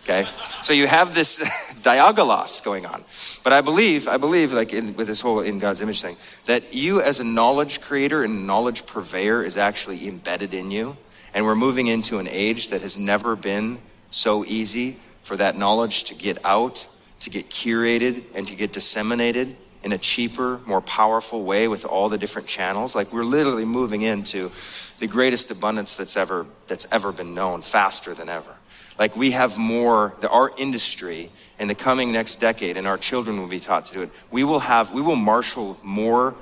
Okay? 0.04 0.28
So 0.62 0.74
you 0.74 0.86
have 0.86 1.14
this 1.14 1.40
diagolos 1.82 2.62
going 2.62 2.84
on. 2.84 3.02
But 3.42 3.54
I 3.54 3.62
believe, 3.62 4.06
I 4.06 4.18
believe, 4.18 4.52
like 4.52 4.74
in, 4.74 4.94
with 4.94 5.06
this 5.06 5.22
whole 5.22 5.40
in 5.40 5.58
God's 5.58 5.80
image 5.80 6.02
thing, 6.02 6.16
that 6.44 6.74
you 6.74 7.00
as 7.00 7.20
a 7.20 7.24
knowledge 7.24 7.80
creator 7.80 8.22
and 8.22 8.46
knowledge 8.46 8.84
purveyor 8.84 9.42
is 9.42 9.56
actually 9.56 10.06
embedded 10.06 10.52
in 10.52 10.70
you. 10.70 10.98
And 11.32 11.46
we're 11.46 11.54
moving 11.54 11.86
into 11.86 12.18
an 12.18 12.28
age 12.28 12.68
that 12.68 12.82
has 12.82 12.98
never 12.98 13.34
been 13.34 13.78
so 14.10 14.44
easy 14.44 14.98
for 15.22 15.38
that 15.38 15.56
knowledge 15.56 16.04
to 16.04 16.14
get 16.14 16.44
out, 16.44 16.86
to 17.20 17.30
get 17.30 17.48
curated, 17.48 18.24
and 18.34 18.46
to 18.46 18.54
get 18.54 18.74
disseminated 18.74 19.56
in 19.84 19.92
a 19.92 19.98
cheaper, 19.98 20.60
more 20.66 20.80
powerful 20.80 21.42
way 21.44 21.68
with 21.68 21.84
all 21.84 22.08
the 22.08 22.18
different 22.18 22.48
channels. 22.48 22.94
Like 22.94 23.12
we're 23.12 23.24
literally 23.24 23.64
moving 23.64 24.02
into 24.02 24.50
the 24.98 25.06
greatest 25.06 25.50
abundance 25.50 25.96
that's 25.96 26.16
ever 26.16 26.46
that's 26.66 26.86
ever 26.92 27.12
been 27.12 27.34
known, 27.34 27.62
faster 27.62 28.14
than 28.14 28.28
ever. 28.28 28.54
Like 28.98 29.16
we 29.16 29.32
have 29.32 29.56
more, 29.58 30.14
the, 30.20 30.28
our 30.28 30.52
industry 30.58 31.30
in 31.58 31.68
the 31.68 31.74
coming 31.74 32.12
next 32.12 32.36
decade, 32.36 32.76
and 32.76 32.86
our 32.86 32.98
children 32.98 33.40
will 33.40 33.48
be 33.48 33.60
taught 33.60 33.86
to 33.86 33.94
do 33.94 34.02
it. 34.02 34.10
We 34.30 34.44
will 34.44 34.60
have, 34.60 34.92
we 34.92 35.00
will 35.00 35.16
marshal 35.16 35.78
more, 35.82 36.34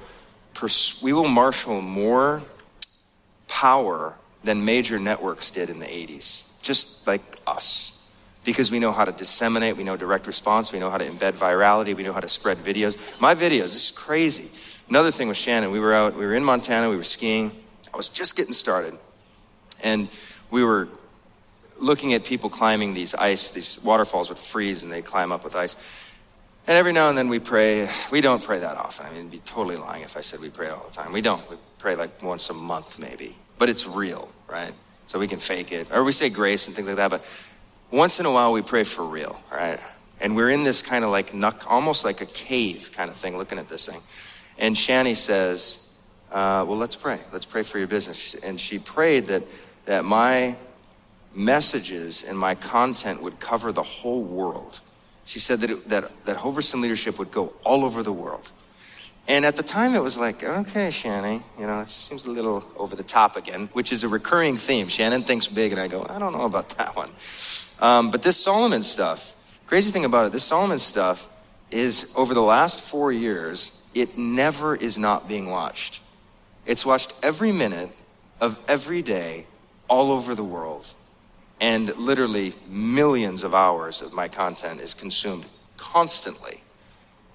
pers- 0.55 1.01
we 1.03 1.13
will 1.13 1.29
marshal 1.29 1.81
more 1.81 2.43
power 3.49 4.15
than 4.43 4.65
major 4.65 4.99
networks 4.99 5.51
did 5.51 5.71
in 5.71 5.79
the 5.79 5.87
80s, 5.87 6.61
just 6.63 7.07
like 7.07 7.23
us 7.47 8.00
because 8.45 8.71
we 8.71 8.79
know 8.79 8.93
how 8.93 9.05
to 9.05 9.13
disseminate, 9.13 9.77
we 9.77 9.85
know 9.85 9.97
direct 9.97 10.27
response, 10.27 10.73
we 10.73 10.79
know 10.79 10.91
how 10.91 10.99
to 10.99 11.05
embed 11.05 11.33
virality, 11.33 11.95
we 11.95 12.03
know 12.03 12.13
how 12.13 12.21
to 12.21 12.29
spread 12.29 12.59
videos. 12.59 13.21
My 13.21 13.35
videos, 13.35 13.73
this 13.73 13.91
is 13.91 13.97
crazy. 13.97 14.51
Another 14.89 15.11
thing 15.11 15.29
with 15.29 15.37
Shannon, 15.37 15.71
we 15.71 15.79
were 15.79 15.95
out, 15.95 16.17
we 16.17 16.25
were 16.25 16.35
in 16.35 16.45
Montana, 16.45 16.89
we 16.89 16.97
were 16.97 17.05
skiing. 17.05 17.53
I 17.93 17.97
was 17.97 18.09
just 18.09 18.37
getting 18.37 18.53
started. 18.53 18.95
And 19.83 20.09
we 20.51 20.65
were 20.65 20.89
looking 21.79 22.15
at 22.15 22.25
people 22.25 22.51
climbing 22.51 22.95
these 22.95 23.15
ice, 23.15 23.51
these 23.51 23.83
waterfalls 23.83 24.29
would 24.29 24.39
freeze 24.39 24.83
and 24.83 24.91
they 24.91 25.03
climb 25.03 25.33
up 25.33 25.45
with 25.45 25.55
ice. 25.55 25.77
And 26.67 26.77
every 26.77 26.93
now 26.93 27.09
and 27.09 27.17
then 27.17 27.29
we 27.29 27.39
pray. 27.39 27.89
We 28.13 28.21
don't 28.21 28.43
pray 28.43 28.59
that 28.59 28.77
often. 28.77 29.07
I 29.07 29.11
mean, 29.11 29.21
it'd 29.21 29.31
be 29.31 29.39
totally 29.39 29.77
lying 29.77 30.03
if 30.03 30.17
I 30.17 30.21
said 30.21 30.41
we 30.41 30.51
pray 30.51 30.69
all 30.69 30.85
the 30.87 30.93
time. 30.93 31.13
We 31.13 31.21
don't. 31.21 31.49
We 31.51 31.57
pray 31.79 31.95
like 31.95 32.23
once 32.23 32.51
a 32.51 32.55
month, 32.55 32.99
maybe. 32.99 33.35
But 33.59 33.69
it's 33.69 33.87
real, 33.87 34.31
right? 34.47 34.73
So 35.07 35.19
we 35.19 35.27
can 35.27 35.39
fake 35.39 35.73
it. 35.73 35.91
Or 35.91 36.05
we 36.05 36.13
say 36.13 36.29
grace 36.29 36.67
and 36.67 36.77
things 36.77 36.87
like 36.87 36.99
that. 36.99 37.11
But 37.11 37.25
once 37.91 38.21
in 38.21 38.27
a 38.27 38.33
while 38.33 38.53
we 38.53 38.63
pray 38.63 38.85
for 38.85 39.05
real, 39.05 39.41
right? 39.51 39.81
And 40.21 40.37
we're 40.37 40.51
in 40.51 40.65
this 40.65 40.83
kind 40.83 41.05
of 41.05 41.11
like, 41.11 41.33
almost 41.67 42.05
like 42.05 42.21
a 42.21 42.27
cave 42.27 42.91
kind 42.93 43.11
of 43.11 43.17
thing, 43.17 43.37
looking 43.37 43.59
at 43.59 43.69
this 43.69 43.87
thing. 43.87 44.01
And 44.59 44.77
Shani 44.77 45.17
says, 45.17 45.87
uh, 46.31 46.65
well, 46.69 46.77
let's 46.77 46.97
pray. 46.97 47.19
Let's 47.33 47.47
pray 47.47 47.63
for 47.63 47.79
your 47.79 47.89
business. 47.89 48.35
And 48.35 48.61
she 48.61 48.79
prayed 48.79 49.27
that, 49.29 49.43
that 49.87 50.05
my 50.05 50.57
messages 51.35 52.23
and 52.23 52.39
my 52.39 52.55
content 52.55 53.23
would 53.23 53.41
cover 53.41 53.73
the 53.73 53.83
whole 53.83 54.23
world. 54.23 54.81
She 55.25 55.39
said 55.39 55.61
that, 55.61 55.71
it, 55.71 55.89
that, 55.89 56.25
that 56.27 56.37
Hoverson 56.39 56.81
leadership 56.81 57.19
would 57.19 57.31
go 57.31 57.53
all 57.65 57.85
over 57.85 58.03
the 58.03 58.13
world. 58.13 58.51
And 59.29 59.45
at 59.45 59.57
the 59.57 59.63
time, 59.63 59.95
it 59.95 60.03
was 60.03 60.19
like, 60.19 60.43
okay, 60.43 60.89
Shani, 60.89 61.43
you 61.59 61.67
know, 61.67 61.81
it 61.81 61.91
seems 61.91 62.25
a 62.25 62.31
little 62.31 62.65
over 62.77 62.97
the 62.97 63.03
top 63.03 63.37
again, 63.37 63.69
which 63.73 63.93
is 63.93 64.03
a 64.03 64.09
recurring 64.09 64.57
theme. 64.57 64.89
Shannon 64.89 65.23
thinks 65.23 65.47
big, 65.47 65.73
and 65.73 65.81
I 65.81 65.89
go, 65.89 66.05
I 66.09 66.19
don't 66.19 66.33
know 66.33 66.47
about 66.47 66.71
that 66.71 66.97
one. 66.97 67.11
Um, 67.81 68.11
but 68.11 68.23
this 68.23 68.37
Solomon 68.37 68.83
stuff, 68.83 69.37
crazy 69.67 69.91
thing 69.91 70.05
about 70.05 70.27
it, 70.27 70.33
this 70.33 70.45
Solomon 70.45 70.79
stuff 70.79 71.29
is 71.71 72.13
over 72.17 72.35
the 72.35 72.43
last 72.43 72.81
four 72.81 73.13
years, 73.13 73.81
it 73.95 74.19
never 74.19 74.75
is 74.75 74.99
not 74.99 75.29
being 75.29 75.51
watched. 75.51 76.01
It's 76.67 76.85
watched 76.85 77.13
every 77.23 77.53
minute 77.53 77.91
of 78.41 78.59
every 78.69 79.03
day 79.03 79.47
all 79.89 80.13
over 80.13 80.35
the 80.35 80.45
world. 80.45 80.87
And 81.61 81.95
literally 81.97 82.55
millions 82.69 83.43
of 83.43 83.55
hours 83.55 84.01
of 84.01 84.13
my 84.13 84.29
content 84.29 84.81
is 84.81 84.95
consumed 84.95 85.45
constantly. 85.77 86.63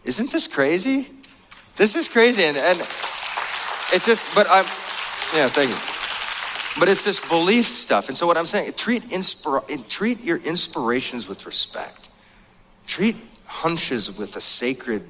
Isn't 0.03 0.31
this 0.31 0.47
crazy? 0.47 1.07
This 1.75 1.95
is 1.95 2.07
crazy. 2.07 2.43
And, 2.43 2.57
and 2.57 2.79
it 2.79 4.01
just, 4.03 4.33
but 4.33 4.47
I'm, 4.49 4.65
yeah, 5.35 5.49
thank 5.49 5.69
you. 5.69 5.94
But 6.77 6.89
it's 6.89 7.05
this 7.05 7.19
belief 7.19 7.65
stuff. 7.65 8.09
And 8.09 8.17
so 8.17 8.27
what 8.27 8.37
I'm 8.37 8.45
saying, 8.45 8.73
treat, 8.73 9.03
inspira- 9.03 9.87
treat 9.87 10.23
your 10.23 10.37
inspirations 10.37 11.27
with 11.27 11.45
respect. 11.45 12.09
Treat 12.85 13.15
hunches 13.45 14.17
with 14.17 14.35
a 14.35 14.41
sacred, 14.41 15.03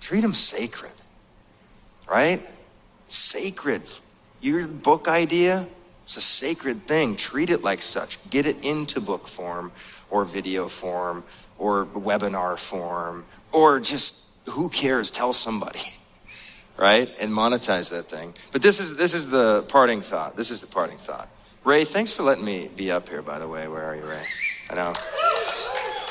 treat 0.00 0.20
them 0.20 0.34
sacred, 0.34 0.92
right? 2.08 2.40
Sacred. 3.06 3.82
Your 4.40 4.66
book 4.66 5.08
idea, 5.08 5.66
it's 6.02 6.16
a 6.16 6.20
sacred 6.20 6.82
thing. 6.82 7.16
Treat 7.16 7.50
it 7.50 7.62
like 7.62 7.82
such. 7.82 8.30
Get 8.30 8.46
it 8.46 8.64
into 8.64 9.00
book 9.00 9.28
form 9.28 9.72
or 10.10 10.24
video 10.24 10.68
form 10.68 11.22
or 11.58 11.86
webinar 11.86 12.58
form 12.58 13.24
or 13.52 13.80
just 13.80 14.28
who 14.48 14.68
cares? 14.68 15.10
Tell 15.10 15.32
somebody. 15.32 15.80
Right? 16.78 17.12
And 17.18 17.32
monetize 17.32 17.90
that 17.90 18.04
thing. 18.04 18.34
But 18.52 18.62
this 18.62 18.78
is 18.78 18.96
this 18.96 19.12
is 19.12 19.30
the 19.30 19.62
parting 19.68 20.00
thought. 20.00 20.36
This 20.36 20.50
is 20.50 20.60
the 20.60 20.68
parting 20.68 20.96
thought. 20.96 21.28
Ray, 21.64 21.84
thanks 21.84 22.12
for 22.12 22.22
letting 22.22 22.44
me 22.44 22.70
be 22.74 22.90
up 22.90 23.08
here, 23.08 23.20
by 23.20 23.38
the 23.38 23.48
way. 23.48 23.66
Where 23.68 23.84
are 23.84 23.96
you, 23.96 24.04
Ray? 24.04 24.22
I 24.70 24.74
know. 24.74 24.94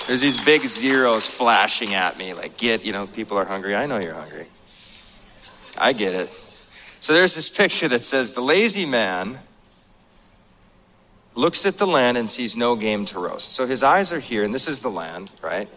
There's 0.07 0.21
these 0.21 0.41
big 0.43 0.61
zeros 0.61 1.27
flashing 1.27 1.93
at 1.93 2.17
me, 2.17 2.33
like, 2.33 2.55
get, 2.55 2.85
you 2.85 2.93
know, 2.93 3.07
people 3.07 3.37
are 3.37 3.43
hungry. 3.43 3.75
I 3.75 3.87
know 3.87 3.97
you're 3.97 4.13
hungry. 4.13 4.45
I 5.77 5.91
get 5.91 6.15
it. 6.15 6.29
So 6.29 7.11
there's 7.11 7.35
this 7.35 7.49
picture 7.49 7.89
that 7.89 8.05
says, 8.05 8.31
the 8.31 8.41
lazy 8.41 8.85
man 8.85 9.39
looks 11.35 11.65
at 11.65 11.77
the 11.77 11.85
land 11.85 12.17
and 12.17 12.29
sees 12.29 12.55
no 12.55 12.77
game 12.77 13.03
to 13.05 13.19
roast. 13.19 13.51
So 13.51 13.67
his 13.67 13.83
eyes 13.83 14.13
are 14.13 14.19
here, 14.19 14.45
and 14.45 14.53
this 14.53 14.67
is 14.67 14.79
the 14.79 14.89
land, 14.89 15.29
right? 15.43 15.67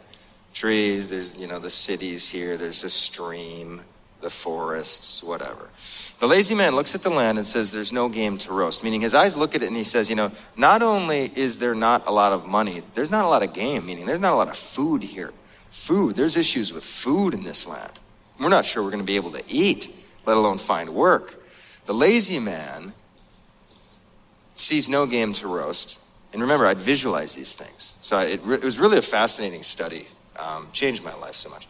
Trees, 0.55 1.09
there's, 1.09 1.37
you 1.37 1.48
know, 1.48 1.59
the 1.59 1.70
cities 1.70 2.29
here, 2.29 2.57
there's 2.57 2.85
a 2.85 2.90
stream, 2.90 3.83
the 4.20 4.30
forests, 4.30 5.22
whatever. 5.22 5.68
The 6.20 6.26
lazy 6.26 6.54
man 6.54 6.74
looks 6.74 6.94
at 6.94 7.02
the 7.02 7.11
land 7.11 7.38
and 7.38 7.46
says, 7.46 7.72
There's 7.72 7.92
no 7.92 8.09
game 8.09 8.37
to 8.38 8.52
roast. 8.52 8.85
Meaning 8.85 9.00
his 9.00 9.14
eyes 9.14 9.37
look 9.37 9.54
at 9.54 9.62
it 9.62 9.68
and 9.68 9.76
he 9.76 9.85
says, 9.85 10.11
You 10.11 10.16
know, 10.16 10.33
not 10.56 10.83
only 10.83 11.33
is 11.35 11.59
there 11.59 11.74
not 11.74 12.06
a 12.06 12.12
lot 12.12 12.33
of 12.33 12.46
money, 12.46 12.83
there's 12.94 13.11
not 13.11 13.24
a 13.24 13.28
lot 13.28 13.42
of 13.42 13.52
game, 13.52 13.87
meaning 13.87 14.06
there's 14.06 14.20
not 14.20 14.35
a 14.35 14.37
lot 14.37 14.48
of 14.48 14.56
food 14.56 15.02
here. 15.02 15.33
Food, 15.70 16.16
there's 16.16 16.37
issues 16.37 16.72
with 16.72 16.85
food 16.85 17.33
in 17.33 17.44
this 17.44 17.66
land. 17.66 17.92
We're 18.38 18.48
not 18.48 18.64
sure 18.64 18.83
we're 18.83 18.90
going 18.90 19.02
to 19.02 19.06
be 19.06 19.16
able 19.16 19.33
to 19.33 19.42
eat, 19.48 19.94
let 20.26 20.37
alone 20.37 20.59
find 20.59 20.90
work. 20.90 21.42
The 21.87 21.94
lazy 21.94 22.38
man 22.38 22.92
sees 24.54 24.88
no 24.88 25.06
game 25.06 25.33
to 25.35 25.48
roast. 25.48 25.98
And 26.33 26.42
remember, 26.42 26.66
I'd 26.66 26.78
visualize 26.78 27.35
these 27.35 27.54
things. 27.54 27.94
So 28.02 28.18
it, 28.18 28.40
it 28.46 28.62
was 28.62 28.78
really 28.78 28.98
a 28.98 29.02
fascinating 29.02 29.62
study. 29.62 30.06
Um, 30.38 30.68
changed 30.72 31.04
my 31.04 31.14
life 31.16 31.35
so 31.35 31.50
much. 31.50 31.66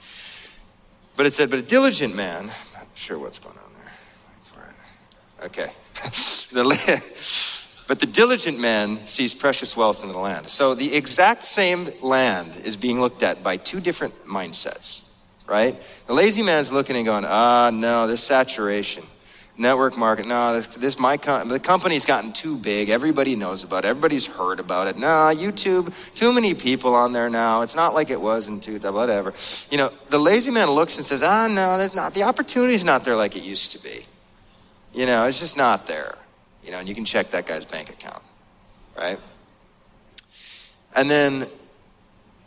But 1.17 1.27
it 1.27 1.35
said, 1.35 1.51
but 1.51 1.59
a 1.59 1.63
diligent 1.63 2.15
man, 2.15 2.47
not 2.47 2.87
sure 2.95 3.19
what's 3.19 3.39
going 3.39 3.57
on 3.59 3.73
there. 3.75 5.47
Okay. 5.47 5.73
but 7.89 8.01
the 8.01 8.07
diligent 8.07 8.59
man 8.59 9.07
sees 9.07 9.35
precious 9.35 9.77
wealth 9.77 10.03
in 10.03 10.11
the 10.11 10.19
land. 10.19 10.49
So 10.49 10.75
the 10.75 10.95
exact 10.95 11.45
same 11.45 11.89
land 12.03 12.61
is 12.65 12.77
being 12.77 13.01
looked 13.01 13.23
at 13.23 13.43
by 13.43 13.57
two 13.57 13.81
different 13.81 14.27
mindsets, 14.27 15.13
right? 15.47 15.77
The 16.07 16.15
lazy 16.15 16.43
man's 16.43 16.73
looking 16.73 16.97
and 16.97 17.05
going, 17.05 17.25
ah, 17.25 17.71
no, 17.73 18.07
there's 18.07 18.23
saturation 18.23 19.05
network 19.61 19.97
market. 19.97 20.27
No, 20.27 20.55
this, 20.55 20.67
this 20.69 20.99
my 20.99 21.17
com- 21.17 21.49
the 21.49 21.61
company's 21.61 22.05
gotten 22.05 22.33
too 22.33 22.57
big. 22.57 22.89
Everybody 22.89 23.37
knows 23.37 23.63
about 23.63 23.85
it. 23.85 23.89
Everybody's 23.89 24.27
heard 24.27 24.59
about 24.59 24.89
it. 24.89 24.97
No, 24.97 25.07
YouTube, 25.07 26.15
too 26.15 26.33
many 26.33 26.55
people 26.55 26.95
on 26.95 27.13
there 27.13 27.29
now. 27.29 27.63
It's 27.63 27.77
not 27.77 27.95
like 27.95 28.11
it 28.11 28.21
was 28.21 28.49
in 28.49 28.61
2000, 28.61 28.95
whatever. 28.95 29.33
You 29.71 29.79
know, 29.79 29.93
the 30.09 30.19
lazy 30.19 30.51
man 30.51 30.71
looks 30.71 30.97
and 30.97 31.07
says, 31.07 31.23
ah, 31.23 31.47
no, 31.47 31.79
there's 31.79 31.95
not, 31.95 32.15
the 32.15 32.23
opportunity's 32.23 32.85
not 32.85 33.05
there 33.05 33.17
like 33.17 33.37
it 33.37 33.43
used 33.43 33.73
to 33.73 33.79
be. 33.79 34.07
You 34.95 35.07
know, 35.07 35.27
it's 35.27 35.39
just 35.39 35.57
not 35.57 35.87
there. 35.87 36.17
You 36.65 36.73
know, 36.73 36.79
and 36.79 36.89
you 36.89 36.95
can 36.95 37.05
check 37.05 37.31
that 37.31 37.47
guy's 37.47 37.65
bank 37.65 37.91
account, 37.91 38.23
right? 38.97 39.19
And 40.97 41.11
then 41.11 41.47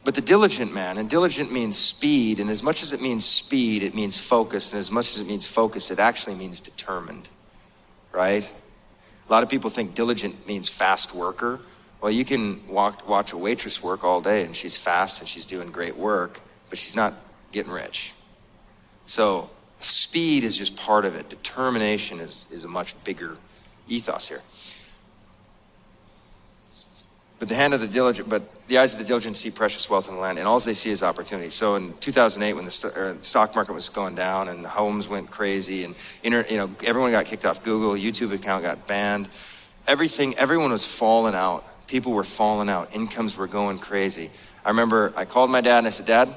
but 0.04 0.16
the 0.16 0.22
diligent 0.22 0.74
man, 0.74 0.98
and 0.98 1.10
diligent 1.10 1.52
means 1.52 1.78
speed, 1.78 2.40
and 2.40 2.50
as 2.50 2.62
much 2.62 2.84
as 2.84 2.92
it 2.92 3.02
means 3.02 3.26
speed, 3.26 3.84
it 3.84 3.96
means 3.96 4.18
focus, 4.18 4.72
and 4.72 4.80
as 4.80 4.92
much 4.92 5.16
as 5.16 5.22
it 5.22 5.28
means 5.28 5.48
focus, 5.48 5.92
it 5.92 6.00
actually 6.00 6.36
means 6.36 6.60
determined, 6.60 7.30
right? 8.12 8.50
A 9.28 9.32
lot 9.32 9.44
of 9.44 9.50
people 9.50 9.70
think 9.70 9.96
diligent 9.96 10.48
means 10.48 10.70
fast 10.70 11.16
worker. 11.16 11.60
Well, 12.02 12.12
you 12.12 12.26
can 12.26 12.68
walk, 12.68 13.08
watch 13.08 13.32
a 13.32 13.38
waitress 13.38 13.82
work 13.82 14.04
all 14.04 14.20
day 14.20 14.44
and 14.44 14.56
she's 14.56 14.76
fast 14.76 15.22
and 15.22 15.30
she's 15.30 15.46
doing 15.46 15.72
great 15.72 15.96
work, 15.96 16.42
but 16.70 16.78
she's 16.78 16.96
not 16.96 17.14
getting 17.52 17.72
rich. 17.72 18.14
So 19.06 19.50
speed 19.80 20.44
is 20.44 20.58
just 20.58 20.76
part 20.76 21.06
of 21.06 21.16
it. 21.16 21.30
Determination 21.30 22.20
is, 22.20 22.46
is 22.52 22.66
a 22.66 22.68
much 22.68 23.02
bigger 23.06 23.38
ethos 23.88 24.28
here. 24.28 24.42
But 27.40 27.50
the 27.50 27.56
hand 27.56 27.74
of 27.74 27.82
the 27.82 27.88
diligent, 27.88 28.30
but 28.30 28.68
the 28.68 28.78
eyes 28.78 28.94
of 28.94 29.00
the 29.00 29.06
diligent 29.06 29.36
see 29.38 29.52
precious 29.52 29.90
wealth 29.90 30.08
in 30.08 30.16
the 30.16 30.22
land, 30.22 30.40
and 30.40 30.48
all 30.48 30.60
they 30.60 30.74
see 30.74 30.92
is 30.92 31.04
opportunity. 31.04 31.50
So 31.50 31.76
in 31.76 31.94
2008, 32.00 32.54
when 32.54 32.66
the 32.66 32.72
st- 32.72 32.96
er, 32.96 33.18
stock 33.22 33.56
market 33.56 33.74
was 33.74 33.90
going 33.90 34.16
down 34.16 34.48
and 34.48 34.66
homes 34.66 35.10
went 35.10 35.30
crazy, 35.30 35.84
and 35.84 35.96
inter- 36.24 36.46
you 36.50 36.58
know 36.58 36.70
everyone 36.84 37.12
got 37.12 37.26
kicked 37.26 37.46
off 37.46 37.64
Google, 37.64 37.94
YouTube 37.94 38.32
account 38.32 38.64
got 38.64 38.88
banned, 38.88 39.28
everything, 39.88 40.36
everyone 40.36 40.72
was 40.72 40.86
falling 40.86 41.36
out. 41.36 41.66
People 41.88 42.14
were 42.14 42.24
falling 42.24 42.70
out. 42.70 42.96
Incomes 42.96 43.36
were 43.36 43.48
going 43.48 43.78
crazy. 43.78 44.30
I 44.66 44.70
remember 44.70 45.12
I 45.16 45.26
called 45.26 45.50
my 45.50 45.62
dad 45.62 45.80
and 45.80 45.88
I 45.88 45.90
said, 45.90 46.06
Dad, 46.06 46.36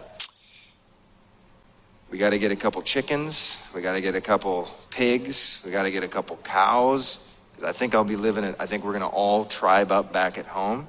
we 2.11 2.18
got 2.18 2.30
to 2.30 2.38
get 2.38 2.51
a 2.51 2.57
couple 2.57 2.82
chickens. 2.82 3.57
We 3.74 3.82
got 3.82 3.94
to 3.94 4.01
get 4.01 4.14
a 4.14 4.20
couple 4.20 4.68
pigs. 4.90 5.62
We 5.64 5.72
got 5.72 5.84
to 5.84 5.90
get 5.90 6.03
a 6.03 6.09
couple 6.09 6.36
cows. 6.36 7.22
I 7.64 7.72
think 7.72 7.94
I'll 7.94 8.04
be 8.04 8.16
living 8.16 8.44
it. 8.44 8.57
I 8.59 8.66
think 8.66 8.84
we're 8.84 8.92
going 8.92 9.02
to 9.02 9.09
all 9.09 9.44
tribe 9.44 9.92
up 9.92 10.12
back 10.12 10.38
at 10.38 10.46
home. 10.46 10.86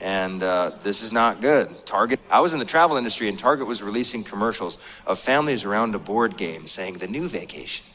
And 0.00 0.42
uh, 0.42 0.72
this 0.82 1.02
is 1.02 1.12
not 1.12 1.40
good. 1.40 1.86
Target, 1.86 2.20
I 2.30 2.40
was 2.40 2.52
in 2.52 2.58
the 2.58 2.66
travel 2.66 2.96
industry, 2.96 3.28
and 3.28 3.38
Target 3.38 3.66
was 3.66 3.82
releasing 3.82 4.24
commercials 4.24 4.76
of 5.06 5.18
families 5.18 5.64
around 5.64 5.94
a 5.94 5.98
board 5.98 6.36
game 6.36 6.66
saying 6.66 6.94
the 6.94 7.06
new 7.06 7.28
vacation. 7.28 7.86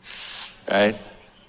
right? 0.70 0.98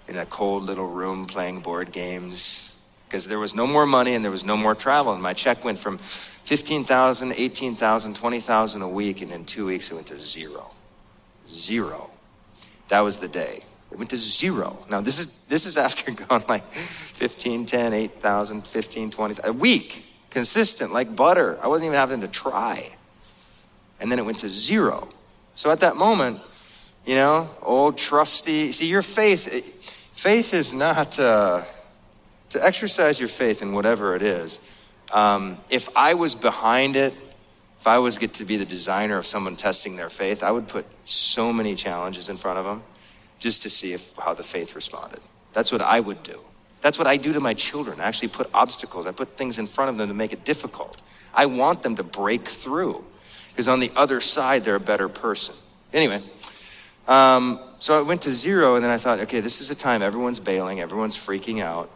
In 0.07 0.17
a 0.17 0.25
cold 0.25 0.63
little 0.63 0.87
room 0.87 1.25
playing 1.25 1.61
board 1.61 1.91
games. 1.91 2.63
Because 3.07 3.27
there 3.27 3.39
was 3.39 3.55
no 3.55 3.65
more 3.65 3.85
money 3.85 4.13
and 4.13 4.23
there 4.23 4.31
was 4.31 4.43
no 4.43 4.57
more 4.57 4.75
travel. 4.75 5.13
And 5.13 5.21
my 5.21 5.33
check 5.33 5.63
went 5.63 5.79
from 5.79 5.97
15,000, 5.97 7.33
18,000, 7.33 8.15
20,000 8.15 8.81
a 8.81 8.87
week, 8.87 9.21
and 9.21 9.31
in 9.31 9.45
two 9.45 9.65
weeks 9.65 9.89
it 9.89 9.95
went 9.95 10.07
to 10.07 10.17
zero. 10.17 10.71
Zero. 11.45 12.09
That 12.89 13.01
was 13.01 13.17
the 13.17 13.27
day. 13.27 13.63
It 13.91 13.97
went 13.97 14.09
to 14.09 14.17
zero. 14.17 14.85
Now, 14.89 15.01
this 15.01 15.19
is, 15.19 15.43
this 15.45 15.65
is 15.65 15.77
after 15.77 16.11
going 16.27 16.43
like 16.47 16.65
15, 16.71 17.65
10, 17.65 17.93
8,000, 17.93 18.67
15, 18.67 19.11
20, 19.11 19.35
a 19.43 19.53
week, 19.53 20.05
consistent, 20.29 20.93
like 20.93 21.15
butter. 21.15 21.57
I 21.61 21.67
wasn't 21.67 21.87
even 21.87 21.97
having 21.97 22.21
to 22.21 22.27
try. 22.27 22.89
And 23.99 24.11
then 24.11 24.19
it 24.19 24.25
went 24.25 24.39
to 24.39 24.49
zero. 24.49 25.09
So 25.55 25.71
at 25.71 25.79
that 25.79 25.95
moment, 25.95 26.39
you 27.05 27.15
know, 27.15 27.49
old 27.61 27.97
trusty, 27.97 28.71
see, 28.71 28.87
your 28.87 29.01
faith, 29.01 29.47
faith 29.47 30.53
is 30.53 30.73
not, 30.73 31.17
uh, 31.19 31.63
to 32.49 32.63
exercise 32.63 33.19
your 33.19 33.29
faith 33.29 33.61
in 33.61 33.73
whatever 33.73 34.15
it 34.15 34.21
is 34.21 34.73
um, 35.13 35.57
if 35.69 35.89
I 35.95 36.13
was 36.13 36.35
behind 36.35 36.95
it, 36.95 37.13
if 37.79 37.87
I 37.87 37.99
was 37.99 38.17
get 38.17 38.33
to 38.35 38.45
be 38.45 38.57
the 38.57 38.65
designer 38.65 39.17
of 39.17 39.25
someone 39.25 39.55
testing 39.55 39.95
their 39.95 40.09
faith, 40.09 40.43
I 40.43 40.51
would 40.51 40.67
put 40.67 40.85
so 41.05 41.53
many 41.53 41.75
challenges 41.75 42.29
in 42.29 42.37
front 42.37 42.59
of 42.59 42.65
them 42.65 42.83
just 43.39 43.63
to 43.63 43.69
see 43.69 43.93
if, 43.93 44.15
how 44.17 44.33
the 44.33 44.43
faith 44.43 44.75
responded. 44.75 45.19
That's 45.53 45.71
what 45.71 45.81
I 45.81 45.99
would 45.99 46.23
do. 46.23 46.41
That's 46.81 46.97
what 46.97 47.07
I 47.07 47.17
do 47.17 47.33
to 47.33 47.39
my 47.39 47.53
children. 47.53 47.99
I 47.99 48.05
actually 48.05 48.29
put 48.29 48.49
obstacles, 48.53 49.05
I 49.05 49.11
put 49.11 49.37
things 49.37 49.59
in 49.59 49.67
front 49.67 49.89
of 49.89 49.97
them 49.97 50.07
to 50.09 50.13
make 50.13 50.33
it 50.33 50.43
difficult. 50.43 51.01
I 51.33 51.45
want 51.45 51.83
them 51.83 51.95
to 51.95 52.03
break 52.03 52.47
through 52.47 53.03
because 53.49 53.67
on 53.67 53.79
the 53.79 53.91
other 53.95 54.21
side, 54.21 54.63
they're 54.63 54.75
a 54.75 54.79
better 54.79 55.09
person. 55.09 55.55
Anyway, 55.91 56.21
um, 57.07 57.59
so 57.79 57.97
I 57.97 58.01
went 58.01 58.21
to 58.23 58.31
zero, 58.31 58.75
and 58.75 58.83
then 58.83 58.91
I 58.91 58.97
thought, 58.97 59.19
okay, 59.21 59.39
this 59.39 59.61
is 59.61 59.71
a 59.71 59.75
time 59.75 60.01
everyone's 60.01 60.39
bailing, 60.39 60.79
everyone's 60.79 61.17
freaking 61.17 61.61
out. 61.61 61.89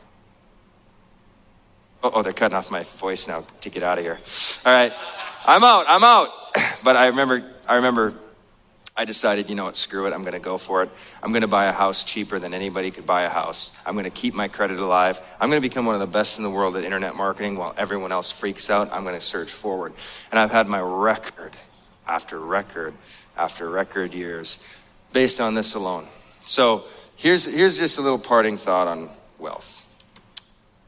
Oh, 2.03 2.11
oh, 2.15 2.21
they're 2.23 2.33
cutting 2.33 2.57
off 2.57 2.71
my 2.71 2.83
voice 2.83 3.27
now 3.27 3.43
to 3.61 3.69
get 3.69 3.83
out 3.83 3.99
of 3.99 4.03
here. 4.03 4.19
All 4.65 4.73
right. 4.73 4.91
I'm 5.45 5.63
out. 5.63 5.85
I'm 5.87 6.03
out. 6.03 6.29
But 6.83 6.97
I 6.97 7.07
remember, 7.07 7.43
I 7.69 7.75
remember 7.75 8.15
I 8.95 9.05
decided, 9.05 9.49
you 9.49 9.55
know 9.55 9.65
what, 9.65 9.77
screw 9.77 10.05
it. 10.07 10.13
I'm 10.13 10.21
going 10.21 10.33
to 10.33 10.39
go 10.39 10.57
for 10.57 10.83
it. 10.83 10.89
I'm 11.23 11.31
going 11.31 11.43
to 11.43 11.47
buy 11.47 11.65
a 11.65 11.71
house 11.71 12.03
cheaper 12.03 12.39
than 12.39 12.53
anybody 12.53 12.91
could 12.91 13.05
buy 13.05 13.23
a 13.23 13.29
house. 13.29 13.71
I'm 13.85 13.93
going 13.93 14.03
to 14.03 14.09
keep 14.09 14.33
my 14.33 14.49
credit 14.49 14.79
alive. 14.79 15.19
I'm 15.39 15.49
going 15.49 15.61
to 15.61 15.67
become 15.67 15.85
one 15.85 15.95
of 15.95 16.01
the 16.01 16.07
best 16.07 16.37
in 16.37 16.43
the 16.43 16.49
world 16.49 16.75
at 16.75 16.83
internet 16.83 17.15
marketing 17.15 17.55
while 17.55 17.73
everyone 17.77 18.11
else 18.11 18.31
freaks 18.31 18.69
out. 18.69 18.91
I'm 18.91 19.03
going 19.03 19.15
to 19.15 19.25
surge 19.25 19.49
forward. 19.49 19.93
And 20.29 20.39
I've 20.39 20.51
had 20.51 20.67
my 20.67 20.81
record 20.81 21.53
after 22.05 22.37
record 22.37 22.93
after 23.37 23.69
record 23.69 24.13
years 24.13 24.61
based 25.13 25.39
on 25.39 25.53
this 25.53 25.73
alone. 25.73 26.05
So 26.41 26.83
here's, 27.15 27.45
here's 27.45 27.77
just 27.77 27.97
a 27.97 28.01
little 28.01 28.19
parting 28.19 28.57
thought 28.57 28.87
on 28.87 29.09
wealth. 29.39 29.77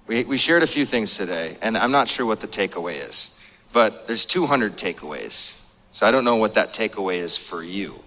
We, 0.08 0.26
we 0.26 0.38
shared 0.38 0.64
a 0.64 0.68
few 0.68 0.84
things 0.84 1.16
today, 1.16 1.58
and 1.62 1.78
I'm 1.78 1.92
not 1.92 2.10
sure 2.10 2.26
what 2.26 2.42
the 2.42 2.48
takeaway 2.48 3.08
is, 3.08 3.40
but 3.72 4.08
there's 4.08 4.26
200 4.26 4.74
takeaways. 4.74 5.63
So 5.94 6.06
I 6.06 6.12
don't 6.12 6.26
know 6.26 6.36
what 6.36 6.56
that 6.56 6.74
takeaway 6.74 7.20
is 7.20 7.38
for 7.38 7.64
you. 7.64 8.02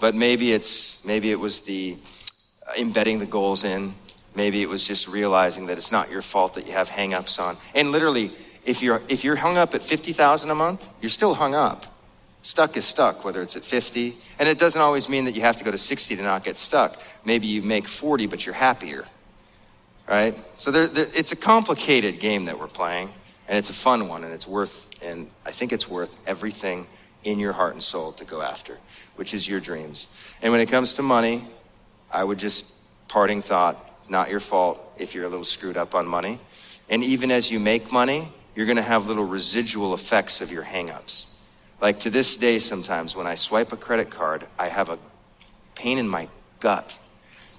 But 0.00 0.16
maybe 0.16 0.52
it's 0.52 1.04
maybe 1.04 1.30
it 1.30 1.38
was 1.38 1.60
the 1.60 1.96
uh, 2.66 2.72
embedding 2.76 3.20
the 3.20 3.26
goals 3.26 3.62
in. 3.62 3.92
Maybe 4.34 4.60
it 4.62 4.68
was 4.68 4.84
just 4.84 5.06
realizing 5.06 5.66
that 5.66 5.78
it's 5.78 5.92
not 5.92 6.10
your 6.10 6.22
fault 6.22 6.54
that 6.54 6.66
you 6.66 6.72
have 6.72 6.88
hangups 6.88 7.38
on. 7.38 7.56
And 7.72 7.92
literally, 7.92 8.32
if 8.64 8.82
you're 8.82 9.00
if 9.08 9.22
you're 9.22 9.36
hung 9.36 9.56
up 9.56 9.72
at 9.74 9.84
50,000 9.84 10.50
a 10.50 10.54
month, 10.56 10.88
you're 11.00 11.10
still 11.10 11.34
hung 11.34 11.54
up. 11.54 11.86
Stuck 12.42 12.76
is 12.76 12.84
stuck, 12.84 13.24
whether 13.24 13.40
it's 13.40 13.54
at 13.54 13.64
50. 13.64 14.16
And 14.40 14.48
it 14.48 14.58
doesn't 14.58 14.80
always 14.80 15.08
mean 15.08 15.26
that 15.26 15.36
you 15.36 15.42
have 15.42 15.58
to 15.58 15.64
go 15.64 15.70
to 15.70 15.78
60 15.78 16.16
to 16.16 16.22
not 16.22 16.42
get 16.42 16.56
stuck. 16.56 17.00
Maybe 17.24 17.46
you 17.46 17.62
make 17.62 17.86
40, 17.86 18.26
but 18.26 18.44
you're 18.44 18.54
happier 18.54 19.04
right? 20.10 20.36
So 20.58 20.70
there, 20.70 20.88
there, 20.88 21.06
it's 21.14 21.32
a 21.32 21.36
complicated 21.36 22.18
game 22.18 22.46
that 22.46 22.58
we're 22.58 22.66
playing, 22.66 23.10
and 23.48 23.56
it's 23.56 23.70
a 23.70 23.74
fun 23.74 24.08
one, 24.08 24.24
and 24.24 24.34
it's 24.34 24.46
worth, 24.46 24.90
and 25.00 25.30
I 25.46 25.52
think 25.52 25.72
it's 25.72 25.88
worth 25.88 26.20
everything 26.26 26.88
in 27.24 27.38
your 27.38 27.52
heart 27.52 27.74
and 27.74 27.82
soul 27.82 28.12
to 28.12 28.24
go 28.24 28.42
after, 28.42 28.78
which 29.16 29.34
is 29.34 29.48
your 29.48 29.60
dreams. 29.60 30.06
And 30.42 30.52
when 30.52 30.60
it 30.60 30.70
comes 30.70 30.94
to 30.94 31.02
money, 31.02 31.44
I 32.10 32.24
would 32.24 32.38
just 32.38 32.76
parting 33.08 33.42
thought, 33.42 33.76
not 34.10 34.30
your 34.30 34.40
fault 34.40 34.80
if 34.98 35.14
you're 35.14 35.24
a 35.24 35.28
little 35.28 35.44
screwed 35.44 35.76
up 35.76 35.94
on 35.94 36.06
money. 36.06 36.38
And 36.88 37.04
even 37.04 37.30
as 37.30 37.50
you 37.50 37.60
make 37.60 37.92
money, 37.92 38.28
you're 38.54 38.66
going 38.66 38.76
to 38.76 38.82
have 38.82 39.06
little 39.06 39.24
residual 39.24 39.94
effects 39.94 40.40
of 40.40 40.50
your 40.50 40.64
hangups. 40.64 41.32
Like 41.80 42.00
to 42.00 42.10
this 42.10 42.36
day, 42.36 42.58
sometimes 42.58 43.16
when 43.16 43.26
I 43.26 43.36
swipe 43.36 43.72
a 43.72 43.76
credit 43.76 44.10
card, 44.10 44.46
I 44.58 44.68
have 44.68 44.90
a 44.90 44.98
pain 45.74 45.98
in 45.98 46.08
my 46.08 46.28
gut 46.58 46.98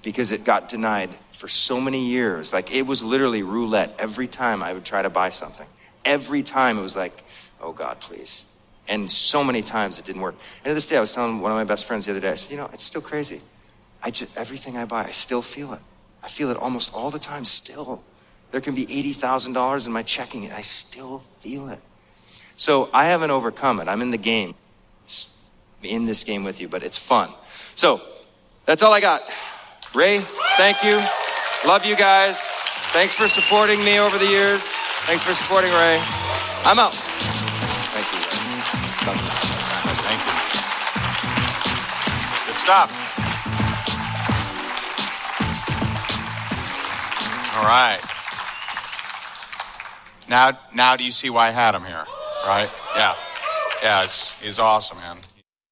because 0.03 0.31
it 0.31 0.43
got 0.43 0.69
denied 0.69 1.09
for 1.31 1.47
so 1.47 1.81
many 1.81 2.05
years. 2.05 2.53
Like 2.53 2.73
it 2.73 2.85
was 2.85 3.03
literally 3.03 3.41
roulette 3.41 3.95
every 3.97 4.27
time 4.27 4.61
I 4.61 4.73
would 4.73 4.85
try 4.85 5.01
to 5.01 5.09
buy 5.09 5.29
something. 5.29 5.67
Every 6.05 6.43
time 6.43 6.77
it 6.77 6.81
was 6.81 6.95
like, 6.95 7.23
oh 7.59 7.71
God, 7.71 7.99
please. 7.99 8.50
And 8.87 9.09
so 9.09 9.43
many 9.43 9.61
times 9.61 9.99
it 9.99 10.05
didn't 10.05 10.21
work. 10.21 10.35
And 10.57 10.65
to 10.65 10.73
this 10.73 10.87
day, 10.87 10.97
I 10.97 10.99
was 10.99 11.11
telling 11.11 11.39
one 11.39 11.51
of 11.51 11.57
my 11.57 11.63
best 11.63 11.85
friends 11.85 12.05
the 12.05 12.11
other 12.11 12.19
day, 12.19 12.31
I 12.31 12.35
said, 12.35 12.51
you 12.51 12.57
know, 12.57 12.69
it's 12.73 12.83
still 12.83 13.01
crazy. 13.01 13.41
I 14.03 14.11
just, 14.11 14.35
everything 14.37 14.77
I 14.77 14.85
buy, 14.85 15.05
I 15.05 15.11
still 15.11 15.41
feel 15.41 15.73
it. 15.73 15.79
I 16.23 16.27
feel 16.27 16.49
it 16.49 16.57
almost 16.57 16.93
all 16.93 17.09
the 17.09 17.19
time 17.19 17.45
still. 17.45 18.03
There 18.51 18.61
can 18.61 18.75
be 18.75 18.85
$80,000 18.85 19.85
in 19.85 19.91
my 19.91 20.03
checking 20.03 20.45
and 20.45 20.53
I 20.53 20.61
still 20.61 21.19
feel 21.19 21.69
it. 21.69 21.79
So 22.57 22.89
I 22.93 23.05
haven't 23.05 23.31
overcome 23.31 23.79
it. 23.79 23.87
I'm 23.87 24.01
in 24.01 24.11
the 24.11 24.17
game, 24.17 24.53
in 25.81 26.05
this 26.05 26.23
game 26.23 26.43
with 26.43 26.59
you, 26.61 26.67
but 26.67 26.83
it's 26.83 26.97
fun. 26.97 27.29
So 27.75 28.01
that's 28.65 28.83
all 28.83 28.93
I 28.93 28.99
got. 28.99 29.21
Ray, 29.95 30.19
thank 30.19 30.83
you. 30.83 31.01
Love 31.67 31.85
you 31.85 31.95
guys. 31.95 32.39
Thanks 32.93 33.13
for 33.13 33.27
supporting 33.27 33.83
me 33.83 33.99
over 33.99 34.17
the 34.17 34.27
years. 34.27 34.61
Thanks 35.05 35.23
for 35.23 35.31
supporting 35.31 35.71
Ray. 35.71 36.01
I'm 36.65 36.77
out. 36.77 37.10
Thank 38.81 40.21
you. 40.25 40.33
Good 42.47 42.57
stuff. 42.57 42.89
All 47.57 47.65
right. 47.65 47.99
Now, 50.29 50.57
now 50.73 50.95
do 50.95 51.03
you 51.03 51.11
see 51.11 51.29
why 51.29 51.49
I 51.49 51.51
had 51.51 51.75
him 51.75 51.83
here? 51.83 52.05
Right? 52.45 52.69
Yeah. 52.95 53.15
Yeah, 53.83 54.03
he's 54.41 54.59
awesome, 54.59 54.97
man. 54.97 55.17